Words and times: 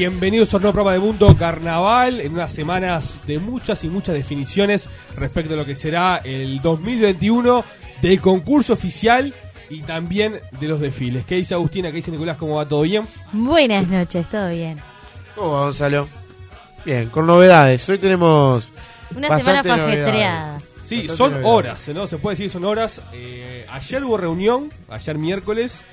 Bienvenidos 0.00 0.54
a 0.54 0.56
una 0.56 0.72
prueba 0.72 0.94
de 0.94 0.98
Mundo 0.98 1.36
Carnaval 1.36 2.22
en 2.22 2.32
unas 2.32 2.50
semanas 2.50 3.20
de 3.26 3.38
muchas 3.38 3.84
y 3.84 3.90
muchas 3.90 4.14
definiciones 4.14 4.88
respecto 5.14 5.52
a 5.52 5.58
lo 5.58 5.66
que 5.66 5.74
será 5.74 6.22
el 6.24 6.62
2021 6.62 7.62
del 8.00 8.18
concurso 8.18 8.72
oficial 8.72 9.34
y 9.68 9.82
también 9.82 10.40
de 10.58 10.68
los 10.68 10.80
desfiles. 10.80 11.26
¿Qué 11.26 11.34
dice 11.34 11.52
Agustina? 11.52 11.90
¿Qué 11.90 11.96
dice 11.96 12.10
Nicolás? 12.10 12.38
¿Cómo 12.38 12.54
va? 12.54 12.64
¿Todo 12.66 12.80
bien? 12.80 13.06
Buenas 13.34 13.88
noches, 13.88 14.26
todo 14.30 14.48
bien. 14.48 14.80
¿Cómo 15.34 15.52
va, 15.52 15.64
Gonzalo? 15.64 16.08
Bien, 16.86 17.10
con 17.10 17.26
novedades. 17.26 17.86
Hoy 17.90 17.98
tenemos 17.98 18.72
Una 19.14 19.28
bastante 19.28 19.62
semana 19.64 19.82
fajetreada. 19.84 20.60
Sí, 20.86 20.96
Bastante 20.96 21.16
son 21.18 21.32
novedades. 21.32 21.54
horas, 21.54 21.88
¿no? 21.88 22.06
Se 22.06 22.16
puede 22.16 22.32
decir 22.36 22.46
que 22.46 22.52
son 22.54 22.64
horas. 22.64 23.02
Eh, 23.12 23.66
ayer 23.70 24.02
hubo 24.02 24.16
reunión, 24.16 24.72
ayer 24.88 25.18
miércoles. 25.18 25.84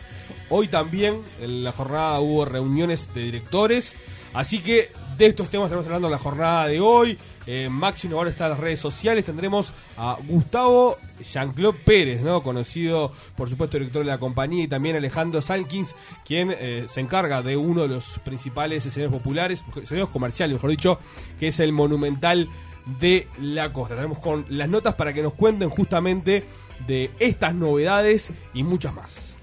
Hoy 0.50 0.68
también 0.68 1.22
en 1.42 1.64
la 1.64 1.72
jornada 1.72 2.20
hubo 2.20 2.46
reuniones 2.46 3.14
de 3.14 3.24
directores. 3.24 3.96
Así 4.34 4.60
que 4.60 4.92
de 5.18 5.26
estos 5.26 5.50
temas 5.50 5.66
estaremos 5.66 5.88
hablando 5.88 6.08
en 6.08 6.12
la 6.12 6.20
jornada 6.20 6.68
de 6.68 6.80
hoy. 6.80 7.18
Eh, 7.48 7.70
Máximo 7.70 8.18
ahora 8.18 8.30
está 8.30 8.46
en 8.46 8.52
las 8.52 8.60
redes 8.60 8.80
sociales. 8.80 9.26
Tendremos 9.26 9.74
a 9.98 10.18
Gustavo 10.28 10.98
Jean-Claude 11.22 11.80
Pérez, 11.84 12.22
¿no? 12.22 12.44
conocido 12.44 13.14
por 13.36 13.50
supuesto 13.50 13.78
director 13.78 14.04
de 14.04 14.12
la 14.12 14.20
compañía, 14.20 14.66
y 14.66 14.68
también 14.68 14.96
Alejandro 14.96 15.42
Salkins, 15.42 15.96
quien 16.26 16.54
eh, 16.58 16.86
se 16.88 17.02
encarga 17.02 17.42
de 17.42 17.58
uno 17.58 17.84
de 17.84 17.88
los 17.88 18.20
principales 18.24 18.86
escenarios 18.86 19.20
populares, 19.22 19.64
escenarios 19.82 20.10
comerciales, 20.10 20.56
mejor 20.56 20.70
dicho, 20.70 21.00
que 21.40 21.48
es 21.48 21.60
el 21.60 21.72
Monumental 21.72 22.48
de 23.00 23.28
la 23.42 23.74
Costa. 23.74 23.96
Tenemos 23.96 24.20
con 24.20 24.46
las 24.50 24.70
notas 24.70 24.96
para 24.96 25.14
que 25.14 25.24
nos 25.24 25.34
cuenten 25.34 25.70
justamente 25.70 26.46
de 26.86 27.12
estas 27.20 27.56
novedades 27.56 28.30
y 28.54 28.64
muchas 28.64 28.94
más. 28.94 29.37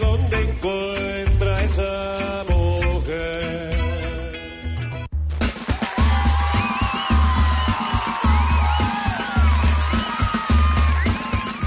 Donde 0.00 0.36
encuentra 0.42 1.62
esa 1.62 2.44
mujer. 2.48 3.76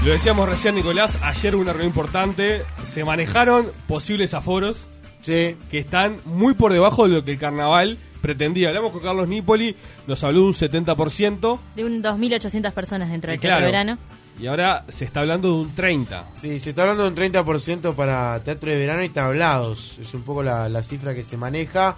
Lo 0.04 0.12
decíamos 0.12 0.48
recién, 0.48 0.74
Nicolás, 0.74 1.18
ayer 1.22 1.54
hubo 1.54 1.62
una 1.62 1.72
reunión 1.72 1.90
importante, 1.90 2.62
se 2.86 3.04
manejaron 3.04 3.70
posibles 3.86 4.34
aforos 4.34 4.88
Sí, 5.22 5.56
que 5.70 5.78
están 5.78 6.18
muy 6.24 6.54
por 6.54 6.72
debajo 6.72 7.06
de 7.06 7.14
lo 7.14 7.24
que 7.24 7.32
el 7.32 7.38
carnaval 7.38 7.98
pretendía. 8.22 8.68
Hablamos 8.68 8.92
con 8.92 9.02
Carlos 9.02 9.28
Nipoli, 9.28 9.76
nos 10.06 10.24
habló 10.24 10.40
de 10.40 10.46
un 10.46 10.54
70%, 10.54 11.58
De 11.76 11.84
un 11.84 12.02
2.800 12.02 12.72
personas 12.72 13.10
dentro 13.10 13.30
del 13.30 13.40
claro, 13.40 13.66
teatro 13.66 13.66
verano. 13.66 13.98
Y 14.38 14.46
ahora 14.46 14.84
se 14.88 15.04
está 15.04 15.20
hablando 15.20 15.48
de 15.48 15.54
un 15.54 15.74
30%. 15.74 16.24
sí, 16.40 16.60
se 16.60 16.70
está 16.70 16.82
hablando 16.82 17.02
de 17.02 17.08
un 17.10 17.16
30% 17.32 17.94
para 17.94 18.38
teatro 18.44 18.70
de 18.70 18.76
verano 18.78 19.02
y 19.02 19.08
tablados. 19.10 19.96
Es 20.00 20.14
un 20.14 20.22
poco 20.22 20.42
la, 20.42 20.68
la 20.68 20.82
cifra 20.82 21.14
que 21.14 21.24
se 21.24 21.36
maneja, 21.36 21.96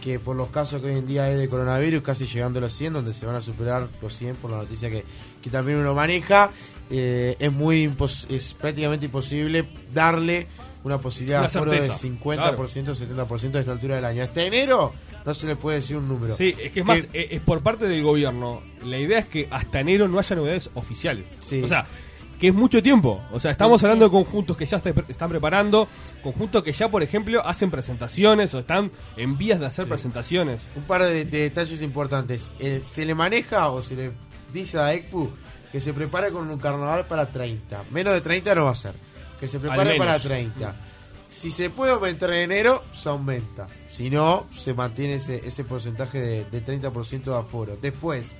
que 0.00 0.18
por 0.18 0.34
los 0.36 0.48
casos 0.48 0.80
que 0.80 0.88
hoy 0.88 0.98
en 0.98 1.06
día 1.06 1.24
hay 1.24 1.36
de 1.36 1.48
coronavirus, 1.48 2.02
casi 2.02 2.26
llegando 2.26 2.58
a 2.58 2.62
los 2.62 2.74
100, 2.74 2.92
donde 2.94 3.14
se 3.14 3.26
van 3.26 3.36
a 3.36 3.40
superar 3.42 3.88
los 4.00 4.16
100 4.16 4.36
por 4.36 4.50
la 4.50 4.56
noticia 4.58 4.90
que, 4.90 5.04
que 5.42 5.50
también 5.50 5.78
uno 5.78 5.94
maneja, 5.94 6.50
eh, 6.90 7.36
es 7.38 7.52
muy 7.52 7.86
impos- 7.86 8.26
es 8.30 8.54
prácticamente 8.54 9.06
imposible 9.06 9.64
darle 9.92 10.46
una 10.84 10.98
posibilidad 10.98 11.40
de 11.40 11.46
aforo 11.58 11.70
de 11.70 11.82
certeza, 11.82 12.00
50%, 12.56 12.94
70% 13.28 13.54
a 13.54 13.60
esta 13.60 13.70
altura 13.72 13.94
del 13.96 14.04
año. 14.04 14.24
Hasta 14.24 14.42
enero 14.42 14.92
no 15.24 15.34
se 15.34 15.46
le 15.46 15.56
puede 15.56 15.78
decir 15.78 15.96
un 15.96 16.08
número. 16.08 16.34
Sí, 16.34 16.54
es 16.60 16.72
que 16.72 16.80
es 16.80 16.86
más, 16.86 17.08
eh, 17.12 17.28
es 17.30 17.40
por 17.40 17.60
parte 17.62 17.86
del 17.86 18.02
gobierno. 18.02 18.60
La 18.84 18.98
idea 18.98 19.18
es 19.20 19.26
que 19.26 19.48
hasta 19.50 19.80
enero 19.80 20.08
no 20.08 20.18
haya 20.18 20.36
novedades 20.36 20.70
oficiales. 20.74 21.24
Sí. 21.48 21.62
O 21.62 21.68
sea, 21.68 21.86
que 22.40 22.48
es 22.48 22.54
mucho 22.54 22.82
tiempo. 22.82 23.20
O 23.32 23.38
sea, 23.38 23.52
estamos 23.52 23.80
Sí. 23.80 23.86
hablando 23.86 24.06
de 24.06 24.10
conjuntos 24.10 24.56
que 24.56 24.66
ya 24.66 24.78
está- 24.78 24.90
están 25.08 25.28
preparando, 25.30 25.86
conjuntos 26.24 26.64
que 26.64 26.72
ya, 26.72 26.90
por 26.90 27.02
ejemplo, 27.04 27.46
hacen 27.46 27.70
presentaciones 27.70 28.52
o 28.54 28.58
están 28.58 28.90
en 29.16 29.38
vías 29.38 29.60
de 29.60 29.66
hacer 29.66 29.86
presentaciones. 29.86 30.60
Un 30.74 30.82
par 30.82 31.02
de, 31.04 31.24
de 31.24 31.38
detalles 31.38 31.80
importantes. 31.82 32.52
Eh, 32.58 32.80
se 32.82 33.04
le 33.04 33.14
maneja 33.14 33.68
o 33.70 33.80
se 33.80 33.94
le 33.94 34.10
dice 34.52 34.78
a 34.78 34.92
ECPU 34.92 35.30
que 35.70 35.80
se 35.80 35.94
prepare 35.94 36.32
con 36.32 36.50
un 36.50 36.58
carnaval 36.58 37.06
para 37.06 37.26
30. 37.26 37.84
Menos 37.92 38.12
de 38.12 38.20
30 38.20 38.54
no 38.56 38.64
va 38.64 38.72
a 38.72 38.74
ser. 38.74 38.92
Que 39.38 39.46
se 39.48 39.58
prepare 39.60 39.96
para 39.96 40.18
30. 40.18 40.74
Si 41.32 41.50
se 41.50 41.70
puede 41.70 41.92
aumentar 41.92 42.30
en 42.32 42.42
enero, 42.52 42.82
se 42.92 43.08
aumenta. 43.08 43.66
Si 43.90 44.10
no, 44.10 44.46
se 44.54 44.74
mantiene 44.74 45.14
ese, 45.14 45.46
ese 45.46 45.64
porcentaje 45.64 46.20
de, 46.20 46.44
de 46.44 46.64
30% 46.64 47.24
de 47.24 47.36
aforo. 47.36 47.76
Después, 47.80 48.34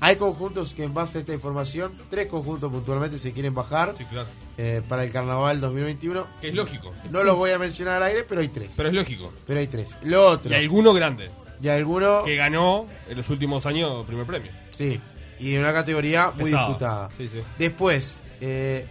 hay 0.00 0.16
conjuntos 0.16 0.72
que 0.74 0.82
en 0.84 0.94
base 0.94 1.18
a 1.18 1.20
esta 1.20 1.34
información, 1.34 1.92
tres 2.08 2.26
conjuntos 2.28 2.72
puntualmente 2.72 3.18
se 3.18 3.32
quieren 3.32 3.54
bajar 3.54 3.94
claro. 4.08 4.26
eh, 4.56 4.80
para 4.88 5.04
el 5.04 5.12
carnaval 5.12 5.60
2021. 5.60 6.26
Que 6.40 6.48
es 6.48 6.54
lógico. 6.54 6.92
No 7.10 7.22
los 7.22 7.36
voy 7.36 7.50
a 7.50 7.58
mencionar 7.58 7.96
al 8.02 8.04
aire, 8.08 8.24
pero 8.24 8.40
hay 8.40 8.48
tres. 8.48 8.72
Pero 8.76 8.88
es 8.88 8.94
lógico. 8.94 9.32
Pero 9.46 9.60
hay 9.60 9.66
tres. 9.66 9.96
Lo 10.04 10.26
otro. 10.26 10.50
Y 10.50 10.54
alguno 10.54 10.94
grande, 10.94 11.30
Y 11.62 11.68
alguno. 11.68 12.24
que 12.24 12.36
ganó 12.36 12.86
en 13.08 13.16
los 13.18 13.28
últimos 13.28 13.66
años 13.66 14.06
primer 14.06 14.24
premio. 14.26 14.50
Sí, 14.70 14.98
y 15.38 15.50
de 15.52 15.60
una 15.60 15.72
categoría 15.74 16.30
muy 16.30 16.44
Pesado. 16.44 16.66
disputada. 16.68 17.10
Sí, 17.18 17.28
sí. 17.28 17.40
Después, 17.58 18.18
eh, 18.40 18.86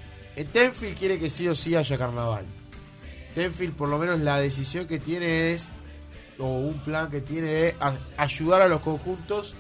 Tenfield 0.54 0.98
quiere 0.98 1.18
que 1.20 1.30
sí 1.32 1.48
o 1.48 1.56
sí 1.56 1.76
haya 1.76 1.98
carnaval. 1.98 2.46
Tenfield, 3.36 3.74
por 3.76 3.90
lo 3.90 3.98
menos, 3.98 4.20
la 4.20 4.38
decisión 4.40 4.88
que 4.88 5.00
tiene 5.00 5.54
es, 5.54 5.70
o 6.38 6.46
un 6.60 6.80
plan 6.80 7.10
que 7.10 7.22
tiene 7.22 7.48
de 7.48 7.76
a- 7.80 7.98
ayudar 8.18 8.62
a 8.62 8.68
los 8.68 8.80
conjuntos 8.82 9.54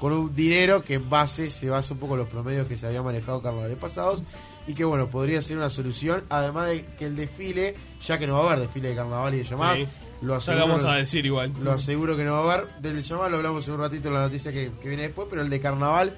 con 0.00 0.12
un 0.12 0.34
dinero 0.34 0.84
que 0.84 0.94
en 0.94 1.08
base 1.08 1.50
se 1.50 1.70
basa 1.70 1.94
un 1.94 2.00
poco 2.00 2.14
en 2.14 2.20
los 2.20 2.28
promedios 2.28 2.66
que 2.66 2.76
se 2.76 2.86
habían 2.86 3.04
manejado 3.04 3.40
carnavales 3.40 3.78
pasados 3.78 4.22
y 4.68 4.74
que, 4.74 4.84
bueno, 4.84 5.06
podría 5.08 5.40
ser 5.40 5.56
una 5.56 5.70
solución. 5.70 6.24
Además 6.28 6.68
de 6.68 6.84
que 6.98 7.06
el 7.06 7.16
desfile, 7.16 7.74
ya 8.04 8.18
que 8.18 8.26
no 8.26 8.34
va 8.34 8.40
a 8.40 8.46
haber 8.52 8.60
desfile 8.66 8.88
de 8.90 8.94
carnaval 8.96 9.34
y 9.34 9.38
de 9.38 9.44
llamadas, 9.44 9.78
Sí. 9.78 9.86
lo 10.22 10.34
aseguro. 10.34 10.66
vamos 10.66 10.84
a 10.84 10.96
decir 10.96 11.24
igual. 11.24 11.52
Lo 11.62 11.72
aseguro 11.72 12.16
que 12.16 12.24
no 12.24 12.32
va 12.32 12.38
a 12.52 12.54
haber. 12.56 12.68
Del 12.80 13.02
llamado 13.02 13.30
lo 13.30 13.36
hablamos 13.38 13.66
en 13.68 13.74
un 13.74 13.80
ratito 13.80 14.08
en 14.08 14.14
la 14.14 14.20
noticia 14.20 14.52
que, 14.52 14.70
que 14.82 14.88
viene 14.88 15.04
después, 15.04 15.28
pero 15.30 15.40
el 15.42 15.48
de 15.50 15.60
carnaval 15.60 16.14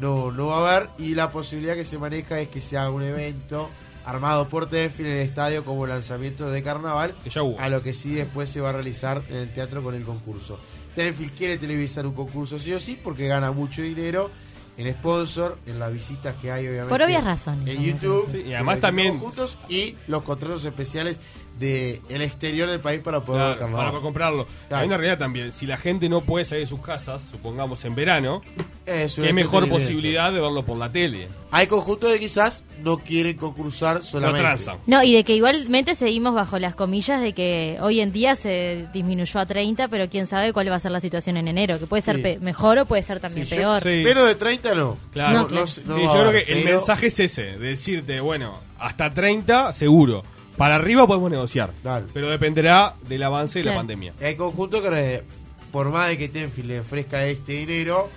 no, 0.00 0.30
no 0.32 0.48
va 0.48 0.56
a 0.70 0.76
haber. 0.76 0.88
Y 0.98 1.14
la 1.14 1.30
posibilidad 1.30 1.74
que 1.74 1.84
se 1.86 1.96
maneja 1.96 2.38
es 2.40 2.48
que 2.48 2.60
se 2.60 2.76
haga 2.76 2.90
un 2.90 3.02
evento 3.02 3.70
armado 4.04 4.48
por 4.48 4.68
Tenfield 4.68 5.10
en 5.10 5.16
el 5.18 5.22
estadio 5.22 5.64
como 5.64 5.86
lanzamiento 5.86 6.50
de 6.50 6.62
carnaval, 6.62 7.14
Que 7.24 7.30
ya 7.30 7.42
hubo. 7.42 7.58
a 7.60 7.68
lo 7.68 7.82
que 7.82 7.92
sí 7.92 8.14
después 8.14 8.50
se 8.50 8.60
va 8.60 8.70
a 8.70 8.72
realizar 8.72 9.22
en 9.28 9.36
el 9.36 9.52
teatro 9.52 9.82
con 9.82 9.94
el 9.94 10.02
concurso. 10.04 10.58
Tenfield 10.94 11.32
quiere 11.34 11.58
televisar 11.58 12.06
un 12.06 12.14
concurso 12.14 12.58
sí 12.58 12.72
o 12.72 12.80
sí 12.80 12.98
porque 13.02 13.26
gana 13.28 13.52
mucho 13.52 13.82
dinero 13.82 14.30
en 14.78 14.90
sponsor, 14.92 15.58
en 15.66 15.78
las 15.78 15.92
visitas 15.92 16.34
que 16.36 16.50
hay 16.50 16.66
obviamente. 16.66 16.88
Por 16.88 17.02
obvias 17.02 17.22
razones, 17.24 17.68
En 17.68 17.82
YouTube. 17.82 18.26
Sí, 18.30 18.38
y 18.38 18.42
de 18.44 18.54
además 18.56 18.76
los 18.76 18.80
también- 18.80 19.10
conjuntos 19.18 19.58
y 19.68 19.96
los 20.08 20.22
contratos 20.22 20.64
especiales 20.64 21.20
del 21.58 22.00
el 22.08 22.22
exterior 22.22 22.68
del 22.68 22.80
país 22.80 23.00
para 23.00 23.20
poder 23.20 23.56
Claro, 23.58 23.72
para 23.76 23.90
comprarlo. 24.00 24.46
Claro. 24.68 24.80
Hay 24.82 24.86
una 24.88 24.96
realidad 24.96 25.18
también. 25.18 25.52
Si 25.52 25.66
la 25.66 25.76
gente 25.76 26.08
no 26.08 26.20
puede 26.22 26.44
salir 26.44 26.64
de 26.64 26.68
sus 26.68 26.80
casas, 26.80 27.22
supongamos 27.30 27.84
en 27.84 27.94
verano, 27.94 28.40
qué 28.84 28.92
mejor 28.92 29.04
entretenimiento. 29.04 29.68
posibilidad 29.74 30.32
de 30.32 30.40
verlo 30.40 30.64
por 30.64 30.76
la 30.78 30.90
tele. 30.90 31.28
Hay 31.50 31.66
conjuntos 31.66 32.10
que 32.12 32.18
quizás 32.18 32.64
no 32.82 32.98
quieren 32.98 33.36
concursar 33.36 33.98
No 33.98 34.02
solamente. 34.02 34.40
transan. 34.40 34.78
No, 34.86 35.02
y 35.02 35.14
de 35.14 35.22
que 35.24 35.34
igualmente 35.34 35.94
seguimos 35.94 36.34
bajo 36.34 36.58
las 36.58 36.74
comillas 36.74 37.20
de 37.20 37.32
que 37.32 37.76
hoy 37.80 38.00
en 38.00 38.10
día 38.12 38.34
se 38.34 38.86
disminuyó 38.92 39.38
a 39.40 39.46
30, 39.46 39.88
pero 39.88 40.08
quién 40.08 40.26
sabe 40.26 40.52
cuál 40.52 40.70
va 40.70 40.76
a 40.76 40.80
ser 40.80 40.90
la 40.90 41.00
situación 41.00 41.36
en 41.36 41.48
enero, 41.48 41.78
que 41.78 41.86
puede 41.86 42.00
ser 42.02 42.16
Sí. 42.16 42.22
pe- 42.22 42.38
mejor 42.40 42.78
o 42.78 42.86
puede 42.86 43.02
ser 43.02 43.20
también 43.20 43.46
Sí, 43.46 43.54
yo- 43.54 43.60
peor. 43.60 43.82
Sí. 43.82 43.88
Menos 44.02 44.26
de 44.26 44.34
30 44.34 44.74
no. 44.74 44.96
Claro. 45.12 45.32
No, 45.32 45.42
No, 45.42 45.48
claro. 45.48 45.60
no- 45.62 45.66
Sí, 45.66 45.82
no 45.86 45.98
yo 45.98 46.12
creo 46.12 46.32
que 46.32 46.52
el 46.52 46.62
pero- 46.64 46.76
mensaje 46.78 47.06
es 47.08 47.20
ese, 47.20 47.42
de 47.42 47.58
decirte, 47.58 48.20
bueno, 48.20 48.58
hasta 48.78 49.10
30 49.10 49.72
seguro. 49.72 50.24
Para 50.56 50.76
arriba 50.76 51.06
podemos 51.06 51.30
negociar. 51.30 51.70
Pero 52.12 52.28
dependerá 52.30 52.94
del 53.08 53.22
avance 53.22 53.58
de 53.58 53.64
la 53.64 53.70
Claro. 53.72 53.80
pandemia. 53.80 54.12
Hay 54.20 54.34
conjuntos 54.36 54.80
que, 54.80 55.22
por 55.70 55.90
más 55.90 56.08
de 56.10 56.18
que 56.18 56.28
Tenfield 56.28 56.68
le 56.68 56.80
ofrezca 56.80 57.24
este 57.26 57.52
dinero, 57.52 58.10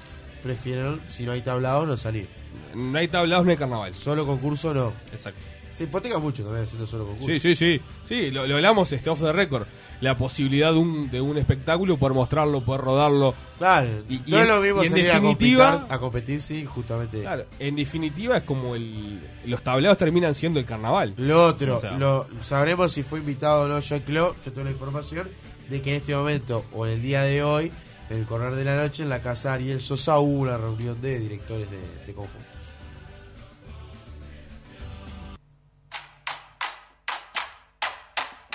prefieren, 0.43 1.01
si 1.09 1.23
no 1.25 1.31
hay 1.31 1.41
tablado, 1.41 1.85
no 1.85 1.97
salir. 1.97 2.27
No 2.73 2.97
hay 2.97 3.07
tablados, 3.07 3.45
no 3.45 3.51
hay 3.51 3.57
carnaval. 3.57 3.93
Solo 3.93 4.25
concurso 4.25 4.73
no. 4.73 4.93
Exacto. 5.11 5.39
Se 5.75 5.83
hipoteca 5.83 6.18
mucho 6.19 6.44
también 6.44 6.63
haciendo 6.63 6.88
solo 6.88 7.06
concurso. 7.06 7.27
Sí, 7.33 7.39
sí, 7.39 7.54
sí. 7.56 7.81
Sí, 8.07 8.31
lo, 8.31 8.48
lo 8.48 8.56
hablamos 8.56 8.92
este 8.94 9.10
off 9.10 9.19
the 9.22 9.33
record. 9.33 9.68
La 10.01 10.18
posibilidad 10.18 10.72
de 10.72 10.77
un, 10.77 11.10
de 11.12 11.19
un 11.22 11.38
espectáculo, 11.38 11.98
poder 11.98 12.13
mostrarlo, 12.16 12.62
poder 12.62 12.81
rodarlo. 12.81 13.33
Claro. 13.57 13.88
Y- 14.10 14.16
y 14.25 14.31
no 14.31 14.39
en- 14.42 14.48
lo 14.48 14.62
mismo 14.62 14.83
y 14.83 14.86
en 14.88 14.92
salir 14.92 15.06
definitiva- 15.06 15.68
a, 15.68 15.72
competir, 15.74 15.94
a 15.95 16.00
competir, 16.00 16.42
sí, 16.42 16.66
justamente. 16.66 17.22
Claro, 17.22 17.45
en 17.60 17.75
definitiva 17.75 18.38
es 18.38 18.44
como 18.44 18.75
el, 18.75 19.19
los 19.45 19.62
tablados 19.63 19.98
terminan 19.98 20.33
siendo 20.36 20.60
el 20.60 20.66
carnaval. 20.66 21.13
Lo 21.18 21.45
otro, 21.45 21.78
O 21.78 21.80
sea. 21.81 21.92
lo, 21.98 22.28
sabremos 22.42 22.92
si 22.94 23.04
fue 23.04 23.19
invitado 23.19 23.63
o 23.63 23.68
no 23.68 23.80
Jack 23.80 24.06
Claude. 24.06 24.33
Yo 24.45 24.51
tengo 24.54 24.66
la 24.66 24.71
información 24.71 25.28
de 25.69 25.81
que 25.81 25.89
en 25.92 25.95
este 25.98 26.16
momento, 26.16 26.63
o 26.74 26.86
en 26.86 26.94
el 26.94 27.01
día 27.01 27.24
de 27.24 27.44
hoy, 27.44 27.71
en 28.10 28.18
el 28.18 28.25
correr 28.25 28.56
de 28.56 28.63
la 28.66 28.78
noche, 28.78 29.04
en 29.04 29.10
la 29.10 29.21
casa 29.21 29.54
Ariel 29.54 29.81
Sosa 29.81 30.19
hubo 30.19 30.39
una 30.42 30.57
reunión 30.57 31.01
de 31.01 31.19
directores 31.19 31.69
de, 31.71 31.78
de 32.06 32.13
conjuntos. 32.13 32.44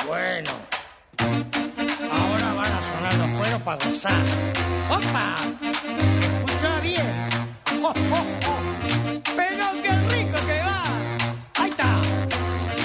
Bueno, 0.06 0.50
ahora 2.12 2.52
van 2.54 2.72
a 2.72 2.82
sonar 2.82 3.14
los 3.14 3.38
cueros 3.38 3.62
para 3.62 3.84
gozar. 3.84 4.22
¡Opa! 4.90 5.36
Escucha 6.20 6.80
bien. 6.80 7.06
¡Oh, 7.82 7.88
oh, 7.88 8.26
oh! 8.48 8.60
Pero 9.36 9.64
qué 9.82 10.16
rico 10.16 10.38
que 10.46 10.60
va. 10.60 10.84
Ahí 11.58 11.70
está. 11.70 12.00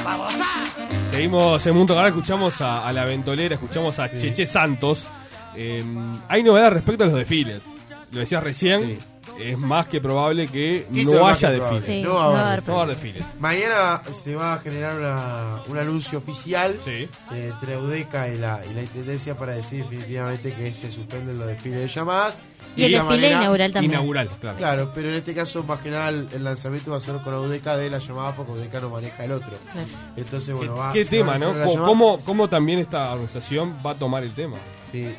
¡Para 0.04 0.18
gozar! 0.18 0.68
Seguimos 1.12 1.66
en 1.66 1.76
Mundo 1.76 1.96
Canal, 1.96 2.10
escuchamos 2.10 2.62
a, 2.62 2.86
a 2.86 2.94
la 2.94 3.06
ventolera, 3.06 3.56
escuchamos 3.56 3.98
a 4.00 4.10
Cheche 4.12 4.46
Santos. 4.46 5.08
Eh, 5.56 5.84
hay 6.28 6.44
novedades 6.44 6.74
respecto 6.74 7.06
a 7.06 7.08
los 7.08 7.16
desfiles. 7.16 7.64
Lo 8.12 8.20
decías 8.20 8.44
recién, 8.44 9.00
es 9.40 9.58
más 9.58 9.88
que 9.88 10.00
probable 10.02 10.48
que 10.48 10.88
Esto 10.94 11.14
no 11.16 11.28
haya. 11.28 11.80
Sí, 11.82 12.02
no 12.02 12.14
va 12.16 12.26
a 12.26 12.28
no 12.28 12.34
va 12.34 12.40
a 12.42 12.48
haber 12.54 12.68
No 12.68 12.74
va 12.76 12.80
a 12.80 12.84
haber 12.84 12.96
desfiles. 12.96 13.24
Mañana 13.40 14.02
se 14.14 14.36
va 14.36 14.54
a 14.54 14.60
generar 14.60 14.98
una- 14.98 15.64
un 15.68 15.78
anuncio 15.78 16.20
oficial 16.20 16.78
Sí. 16.84 17.08
eh, 17.34 17.52
entre 17.54 17.78
Udeca 17.78 18.28
y 18.30 18.38
la, 18.38 18.62
y 18.70 18.74
la 18.74 18.82
Intendencia 18.84 19.36
para 19.38 19.54
decir 19.54 19.84
definitivamente 19.84 20.54
que 20.54 20.74
se 20.74 20.92
suspenden 20.92 21.38
los 21.38 21.48
desfiles 21.48 21.82
de 21.82 21.88
llamadas. 21.88 22.38
Y 22.78 22.84
el 22.84 22.92
de 22.92 22.98
desfile 22.98 23.22
manera- 23.22 23.38
inaugural 23.42 23.72
también. 23.72 23.92
Inaugural, 23.94 24.30
claro. 24.42 24.58
Claro, 24.58 24.92
pero 24.94 25.08
en 25.08 25.16
este 25.16 25.34
caso 25.34 25.64
más 25.64 25.80
que 25.80 25.90
nada 25.92 26.10
el, 26.10 26.28
el 26.34 26.44
lanzamiento 26.44 26.92
va 26.92 26.98
a 26.98 27.00
ser 27.00 27.16
con 27.22 27.34
Udeca 27.34 27.78
de 27.78 27.90
la 27.90 28.00
llamada 28.00 28.36
porque 28.36 28.52
Udeca 28.52 28.82
no 28.82 28.90
maneja 28.90 29.24
el 29.24 29.32
otro. 29.32 29.54
Claro. 29.72 29.88
Entonces, 30.18 30.48
¿Qué, 30.50 30.54
bueno, 30.54 30.76
va 30.76 30.92
qué 30.92 31.06
tema, 31.06 31.28
va 31.30 31.36
a 31.36 31.40
no? 31.40 31.86
¿Cómo, 31.86 32.20
¿Cómo 32.20 32.50
también 32.50 32.80
esta 32.80 33.12
organización 33.14 33.78
va 33.86 33.92
a 33.92 33.96
tomar 33.96 34.24
el 34.24 34.32
tema? 34.32 34.58
Sí, 34.92 35.16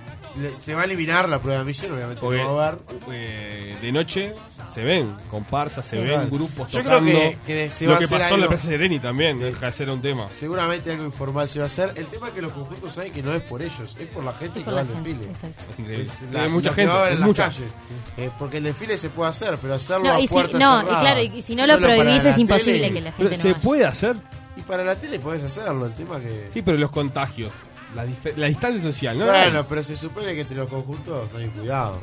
se 0.60 0.74
va 0.74 0.82
a 0.82 0.84
eliminar 0.84 1.28
la 1.28 1.40
prueba 1.40 1.60
de 1.60 1.64
misión, 1.64 1.92
obviamente 1.92 2.20
Porque 2.20 2.42
no 2.42 2.54
va 2.54 2.64
a 2.64 2.68
haber. 2.68 2.80
eh, 3.12 3.76
de 3.80 3.92
noche 3.92 4.34
se 4.72 4.82
ven 4.82 5.14
comparsas, 5.30 5.84
se 5.86 5.96
Sí. 5.96 6.02
ven 6.02 6.12
Claro. 6.12 6.28
grupos 6.30 6.70
Yo 6.72 6.80
creo 6.84 6.98
tocando. 6.98 7.12
que- 7.20 7.38
que 7.46 7.70
se 7.70 7.86
va 7.86 7.90
Lo 7.92 7.96
a 7.96 7.98
que 7.98 8.04
hacer 8.06 8.18
pasó 8.18 8.34
en 8.34 8.40
la 8.40 8.44
algo- 8.44 8.48
Plaza 8.56 8.66
Sereni 8.66 8.98
también, 9.00 9.38
deja 9.38 9.66
de 9.66 9.72
ser 9.72 9.90
un 9.90 10.02
tema. 10.02 10.28
Seguramente 10.38 10.90
algo 10.92 11.04
informal 11.04 11.48
se 11.48 11.58
va 11.60 11.64
a 11.64 11.66
hacer. 11.66 11.92
El 11.96 12.06
tema 12.06 12.28
es 12.28 12.34
que 12.34 12.42
los 12.42 12.52
conjuntos 12.52 12.92
saben 12.94 13.12
que 13.12 13.22
no 13.22 13.32
es 13.34 13.42
por 13.42 13.62
ellos, 13.62 13.96
es 13.98 14.06
por 14.08 14.24
la 14.24 14.32
gente 14.34 14.62
que 14.62 14.70
va 14.70 14.80
al 14.80 14.88
desfile. 14.88 15.24
exacto. 15.24 15.64
Es 15.72 15.78
increíble. 15.78 16.04
Es 16.04 16.22
Hay 16.36 16.48
mucha 16.48 16.72
gente, 16.72 16.92
va 16.92 16.98
a 16.98 17.00
haber 17.06 17.12
es 17.14 17.20
en 17.20 17.26
las 17.28 17.36
calles. 17.36 17.68
Eh, 18.16 18.30
porque 18.38 18.56
el 18.58 18.64
desfile 18.64 18.98
se 18.98 19.08
puede 19.10 19.30
hacer, 19.30 19.58
pero 19.60 19.74
hacerlo 19.74 20.04
No, 20.04 20.12
a 20.12 20.20
y 20.20 20.22
si, 20.22 20.28
puertas 20.28 20.60
no, 20.60 20.82
y 20.82 20.86
claro, 20.86 21.20
y 21.22 21.42
si 21.42 21.54
no 21.56 21.66
lo 21.66 21.78
prohibís 21.78 22.24
es 22.24 22.38
imposible 22.38 22.72
tele. 22.80 22.92
que 22.94 23.00
la 23.00 23.12
Pero 23.12 23.28
gente 23.30 23.42
¿Se 23.42 23.48
no 23.48 23.54
vaya. 23.54 23.64
puede 23.64 23.84
hacer? 23.86 24.16
Y 24.56 24.62
para 24.62 24.82
la 24.84 24.96
tele 24.96 25.18
podés 25.18 25.44
hacerlo, 25.44 25.84
el 25.86 25.92
tema 25.92 26.18
que... 26.18 26.48
Sí, 26.52 26.62
pero 26.62 26.78
los 26.78 26.90
contagios, 26.90 27.50
la, 27.94 28.06
la 28.36 28.46
distancia 28.46 28.82
social, 28.82 29.18
¿no? 29.18 29.26
Bueno, 29.26 29.66
pero 29.68 29.82
se 29.82 29.96
supone 29.96 30.34
que 30.34 30.40
entre 30.42 30.56
los 30.56 30.68
conjuntos 30.68 31.32
no 31.32 31.38
hay 31.38 31.46
cuidado. 31.48 32.00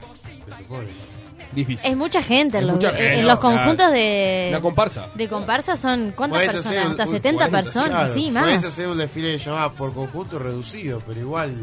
Se 0.50 0.58
supone. 0.64 0.88
Difícil. 1.52 1.92
Es 1.92 1.96
mucha 1.98 2.24
gente. 2.24 2.58
En 2.58 2.64
Es 2.64 2.68
los, 2.68 2.76
mucha 2.78 2.90
en 2.90 2.96
gente, 2.96 3.24
los 3.24 3.40
claro. 3.40 3.58
conjuntos 3.58 3.92
de, 3.92 4.48
Una 4.50 4.62
comparsa. 4.62 5.10
de 5.14 5.28
comparsa 5.28 5.78
son, 5.78 6.12
¿cuántas 6.16 6.40
Podés 6.42 6.54
personas? 6.56 6.86
Hasta 6.92 7.04
un 7.04 7.10
70 7.12 7.38
40, 7.48 7.62
personas, 7.64 7.90
Claro, 7.90 8.14
sí, 8.16 8.32
más. 8.32 8.64
hacer 8.66 8.88
un 8.88 8.98
desfile 8.98 9.28
de 9.30 9.38
llamadas 9.38 9.72
por 9.74 9.94
conjunto 9.94 10.40
reducido, 10.40 11.02
pero 11.06 11.20
igual... 11.20 11.54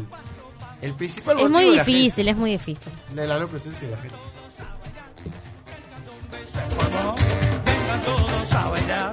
El 0.81 0.93
principal 0.95 1.39
Es 1.39 1.49
muy 1.49 1.75
la 1.75 1.83
difícil, 1.83 2.27
es 2.29 2.35
muy 2.37 2.51
difícil. 2.51 2.91
gente- 3.07 3.21
de 3.21 3.27
la 3.27 3.37
no 3.37 3.47
presencia 3.47 3.87
de 3.87 3.95
la 3.95 4.01
gente. 4.01 4.15
formó. 6.75 7.15
Vengan 7.65 8.01
todos 8.01 8.53
a 8.53 8.69
bailar, 8.69 9.11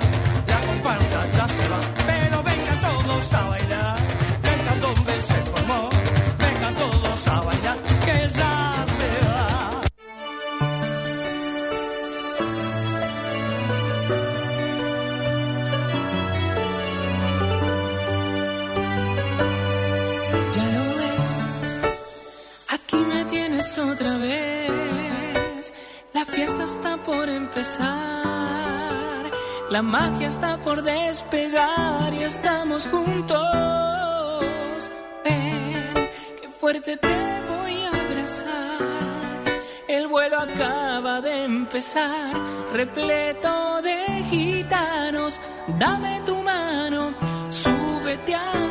otra 23.78 24.16
vez. 24.19 25.72
La 26.12 26.25
fiesta 26.25 26.64
está 26.64 26.96
por 26.98 27.29
empezar, 27.29 27.86
la 29.70 29.82
magia 29.82 30.29
está 30.29 30.56
por 30.58 30.82
despegar 30.82 32.12
y 32.14 32.22
estamos 32.24 32.86
juntos. 32.88 33.38
Ven, 35.24 35.93
qué 36.41 36.48
fuerte 36.60 36.96
te 36.96 37.43
voy 37.48 37.74
a 37.84 37.91
abrazar. 37.91 38.82
El 39.86 40.08
vuelo 40.08 40.38
acaba 40.41 41.20
de 41.20 41.44
empezar, 41.44 42.32
repleto 42.72 43.82
de 43.82 44.24
gitanos. 44.31 45.41
Dame 45.79 46.20
tu 46.26 46.43
mano, 46.43 47.14
súbete 47.50 48.34
a 48.34 48.68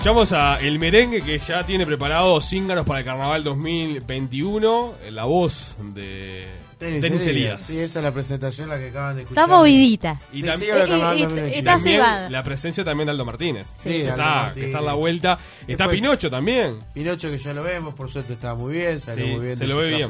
Escuchamos 0.00 0.32
a 0.32 0.56
El 0.56 0.78
Merengue 0.78 1.20
que 1.20 1.38
ya 1.38 1.62
tiene 1.66 1.84
preparados 1.84 2.48
cíngaros 2.48 2.86
para 2.86 3.00
el 3.00 3.04
Carnaval 3.04 3.44
2021. 3.44 4.94
eh, 5.04 5.10
La 5.10 5.26
voz 5.26 5.76
de 5.92 6.46
Tenis 6.78 7.02
Denis 7.02 7.26
Elías. 7.26 7.60
Sí, 7.60 7.78
esa 7.78 7.98
es 7.98 8.04
la 8.06 8.10
presentación 8.10 8.70
la 8.70 8.78
que 8.78 8.88
acaban 8.88 9.16
de 9.16 9.22
escuchar. 9.24 9.44
Está 9.44 9.54
movidita. 9.54 10.18
Y, 10.32 10.42
tam- 10.42 10.56
sigue 10.56 10.72
la 10.72 10.78
carnaval 10.88 11.18
y- 11.18 11.20
y- 11.20 11.24
2021. 11.24 11.58
está 11.58 11.72
también 11.74 11.96
cebada. 11.98 12.30
la 12.30 12.42
presencia 12.42 12.82
también 12.82 13.06
de 13.08 13.10
Aldo 13.10 13.24
Martínez. 13.26 13.66
Sí, 13.82 13.88
que, 13.90 13.94
Aldo 13.96 14.10
está, 14.12 14.24
Martínez. 14.24 14.54
que 14.54 14.66
está 14.70 14.78
en 14.78 14.86
la 14.86 14.92
vuelta. 14.94 15.32
Está 15.68 15.84
Después- 15.84 15.90
Pinocho 16.00 16.30
también. 16.30 16.78
Pinocho 16.94 17.30
que 17.30 17.36
ya 17.38 17.52
lo 17.52 17.62
vemos, 17.62 17.92
por 17.94 18.10
suerte 18.10 18.32
está 18.32 18.54
muy 18.54 18.72
bien, 18.72 19.00
salió 19.02 19.26
Sí, 19.26 19.30
muy 19.32 19.44
bien 19.44 19.56
se 19.58 19.66
lo 19.66 19.76
ve 19.76 19.88
bien. 19.88 20.00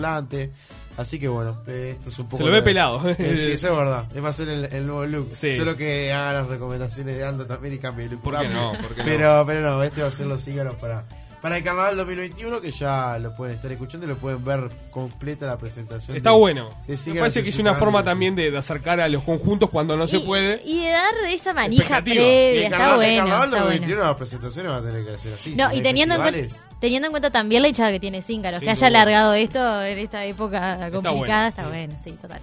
Así 1.00 1.18
que 1.18 1.28
bueno, 1.28 1.56
esto 1.66 2.08
es 2.10 2.18
un 2.18 2.26
poco. 2.26 2.36
Se 2.38 2.44
lo 2.44 2.50
ve 2.50 2.56
de- 2.58 2.62
pelado. 2.62 3.00
Eh, 3.10 3.36
sí, 3.36 3.52
eso 3.52 3.70
es 3.72 3.76
verdad. 3.76 4.06
Es 4.14 4.22
va 4.24 4.28
a 4.28 4.32
ser 4.32 4.48
el, 4.48 4.64
el 4.66 4.86
nuevo 4.86 5.06
look. 5.06 5.30
Sí. 5.36 5.52
Solo 5.54 5.76
que 5.76 6.12
haga 6.12 6.32
las 6.40 6.48
recomendaciones 6.48 7.16
de 7.16 7.24
Aldo 7.24 7.46
también 7.46 7.74
y 7.74 7.78
cambie 7.78 8.04
el 8.06 8.12
look. 8.12 8.22
¿Por 8.22 8.38
qué 8.38 8.48
no? 8.48 8.72
¿Por 8.72 8.94
qué 8.94 8.98
no? 9.02 9.04
pero, 9.04 9.44
pero 9.46 9.60
no, 9.62 9.82
este 9.82 10.02
va 10.02 10.08
a 10.08 10.12
ser 10.12 10.26
los 10.26 10.44
cígaros 10.44 10.74
para, 10.76 11.04
para 11.40 11.56
el 11.56 11.64
carnaval 11.64 11.96
2021, 11.96 12.60
que 12.60 12.70
ya 12.70 13.18
lo 13.18 13.34
pueden 13.34 13.56
estar 13.56 13.72
escuchando 13.72 14.06
y 14.06 14.10
lo 14.10 14.16
pueden 14.16 14.44
ver 14.44 14.70
completa 14.90 15.46
la 15.46 15.56
presentación. 15.56 16.16
Está 16.16 16.30
de- 16.32 16.36
bueno. 16.38 16.70
de 16.86 16.98
Me 17.12 17.20
parece 17.20 17.42
que 17.42 17.48
es 17.48 17.58
una 17.58 17.74
forma 17.74 18.00
de- 18.00 18.04
también 18.04 18.34
de, 18.36 18.50
de 18.50 18.58
acercar 18.58 19.00
a 19.00 19.08
los 19.08 19.22
conjuntos 19.22 19.70
cuando 19.70 19.96
no 19.96 20.06
se 20.06 20.20
puede. 20.20 20.60
Y 20.64 20.84
de 20.84 20.90
dar 20.90 21.14
esa 21.28 21.54
manija 21.54 22.02
previa, 22.02 22.22
el 22.22 22.56
está 22.64 22.76
carnaval, 22.78 23.02
el 23.02 23.08
bueno. 23.08 23.18
carnaval 23.22 23.44
Está 23.48 23.58
2021 23.60 23.96
bueno. 23.96 24.08
las 24.10 24.16
presentaciones 24.18 24.72
van 24.72 24.82
a 24.82 24.86
tener 24.86 25.04
que 25.06 25.18
ser 25.18 25.32
así. 25.34 25.54
No, 25.56 25.70
si 25.70 25.76
y 25.78 25.82
teniendo 25.82 26.14
en, 26.16 26.20
cuenta, 26.22 26.56
teniendo 26.80 27.06
en 27.06 27.12
cuenta 27.12 27.30
también 27.30 27.62
la 27.62 27.68
hinchada 27.68 27.90
que 27.92 28.00
tiene 28.00 28.20
Cíngaros, 28.22 28.58
Sin 28.60 28.66
que 28.66 28.70
haya 28.70 28.88
duda. 28.88 29.00
alargado 29.00 29.34
esto 29.34 29.82
en 29.84 29.98
esta 29.98 30.24
época 30.26 30.90
complicada, 30.92 31.12
bueno, 31.14 31.48
está 31.48 31.68
bueno, 31.68 31.94
sí, 32.02 32.10
total. 32.20 32.40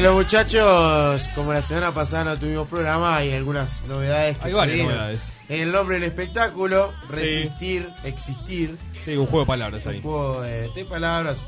Los 0.00 0.14
muchachos, 0.14 1.28
como 1.34 1.52
la 1.52 1.62
semana 1.62 1.90
pasada 1.92 2.24
no 2.24 2.38
tuvimos 2.38 2.68
programa, 2.68 3.16
hay 3.16 3.32
algunas 3.32 3.82
novedades 3.86 4.36
que 4.38 4.44
Hay 4.44 4.50
se 4.52 4.56
varias 4.56 4.74
dieron. 4.76 4.92
novedades. 4.94 5.20
El 5.48 5.72
nombre 5.72 5.94
del 5.98 6.04
espectáculo, 6.04 6.92
Sí. 7.08 7.16
resistir, 7.16 7.88
existir, 8.04 8.76
Sí, 9.04 9.16
un 9.16 9.26
juego 9.26 9.40
de 9.40 9.46
palabras 9.46 9.86
un 9.86 9.92
ahí. 9.92 10.00
juego 10.02 10.42
de, 10.42 10.68
de 10.70 10.84
palabras 10.84 11.38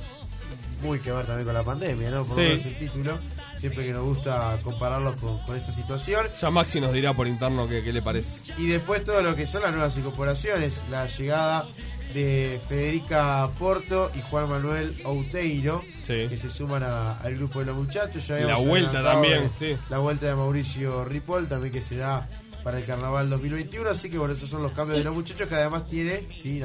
muy 0.83 0.99
que 0.99 1.13
ver 1.13 1.27
también 1.27 1.45
con 1.45 1.55
la 1.55 1.63
pandemia, 1.63 2.11
¿no? 2.11 2.25
Por 2.25 2.37
lo 2.39 2.43
Sí. 2.43 2.49
menos 2.49 2.65
el 2.67 2.79
título, 2.79 3.19
siempre 3.59 3.85
que 3.87 3.93
nos 3.93 4.03
gusta 4.03 4.59
compararlo 4.65 5.15
con, 5.15 5.39
con 5.47 5.57
esa 5.57 5.73
situación. 5.73 6.27
Ya 6.41 6.51
Maxi 6.51 6.81
nos 6.81 6.93
dirá 6.93 7.15
por 7.15 7.29
interno 7.29 7.69
qué, 7.69 7.85
qué 7.85 7.93
le 7.93 8.03
parece. 8.03 8.41
Y 8.59 8.67
después 8.67 9.05
todo 9.05 9.23
lo 9.23 9.37
que 9.37 9.47
son 9.47 9.63
las 9.63 9.71
nuevas 9.73 9.97
incorporaciones, 9.97 10.83
la 10.91 11.07
llegada 11.07 11.69
de 12.15 12.61
Federica 12.69 13.49
Porto 13.59 14.11
y 14.15 14.21
Juan 14.23 14.51
Manuel 14.51 15.01
Outeiro, 15.05 15.83
Sí. 16.03 16.27
que 16.29 16.37
se 16.37 16.51
suman 16.51 16.83
a- 16.83 17.13
al 17.19 17.35
grupo 17.37 17.61
de 17.61 17.67
los 17.67 17.77
muchachos. 17.77 18.27
Ya 18.27 18.37
la 18.41 18.57
vuelta 18.57 19.03
también, 19.03 19.51
de- 19.59 19.77
sí. 19.77 19.81
La 19.91 19.99
vuelta 19.99 20.27
de 20.27 20.35
Mauricio 20.35 21.05
Ripoll, 21.05 21.49
también 21.49 21.73
que 21.73 21.81
será 21.83 22.29
para 22.63 22.79
el 22.79 22.85
carnaval 22.85 23.29
2021. 23.29 23.91
Así 23.91 24.09
que 24.09 24.19
bueno, 24.19 24.35
esos 24.35 24.49
son 24.49 24.63
los 24.63 24.71
cambios 24.71 24.99
de 24.99 25.03
los 25.03 25.13
muchachos 25.13 25.49
que 25.49 25.55
además 25.57 25.85
tiene. 25.89 26.27
Sí, 26.31 26.63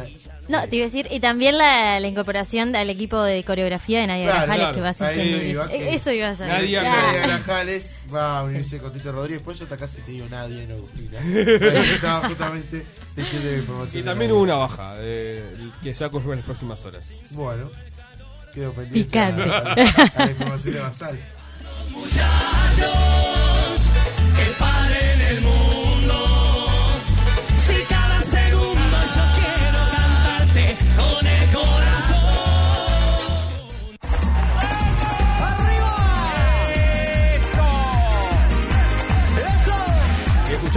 No, 0.47 0.67
te 0.69 0.75
iba 0.75 0.85
a 0.85 0.89
decir, 0.89 1.07
y 1.09 1.19
también 1.19 1.57
la, 1.57 1.99
la 1.99 2.07
incorporación 2.07 2.75
al 2.75 2.89
equipo 2.91 3.19
de 3.23 3.43
coreografía 3.43 4.01
de 4.01 4.07
Nadia 4.07 4.25
Claro, 4.25 4.37
Grajales, 4.41 4.59
claro. 4.63 4.75
que 4.75 4.81
va 4.81 4.89
a 4.89 4.93
ser 4.93 5.13
quien- 5.15 5.35
eso 5.35 5.45
iba, 5.47 5.67
que- 5.67 5.93
Eso 5.95 6.11
iba 6.11 6.29
a 6.29 6.35
ser. 6.35 6.47
Nadia-. 6.49 6.83
Nadia 6.83 7.21
Grajales 7.27 7.97
va 8.13 8.39
a 8.39 8.43
unirse 8.43 8.77
con 8.77 8.93
Tito 8.93 9.11
Rodríguez. 9.11 9.41
Por 9.41 9.55
eso 9.55 9.63
hasta 9.63 9.75
casi 9.77 10.01
te 10.01 10.11
digo 10.11 10.27
nadie, 10.29 10.67
no 10.67 10.75
Agustina. 10.75 11.19
Estaba 11.19 12.27
justamente 12.27 12.85
diciendo 13.15 13.51
información. 13.55 14.03
Y 14.03 14.05
también 14.05 14.31
hubo 14.33 14.41
una 14.41 14.55
baja 14.55 14.95
eh, 14.99 15.43
que 15.81 15.95
se 15.95 16.07
va 16.07 16.11
a 16.15 16.21
en 16.23 16.29
las 16.29 16.45
próximas 16.45 16.85
horas. 16.85 17.09
Bueno, 17.31 17.71
quedo 18.57 18.73
pendiente 18.73 19.03
Picante. 19.09 19.41
A, 19.43 19.57
a- 19.57 19.73
a 20.15 20.25
la 20.25 20.31
información 20.31 20.73
de 20.73 20.79
Basal. 20.79 21.19
que 24.35 24.45
paren 24.59 25.21
el 25.21 25.41
mundo. 25.41 25.66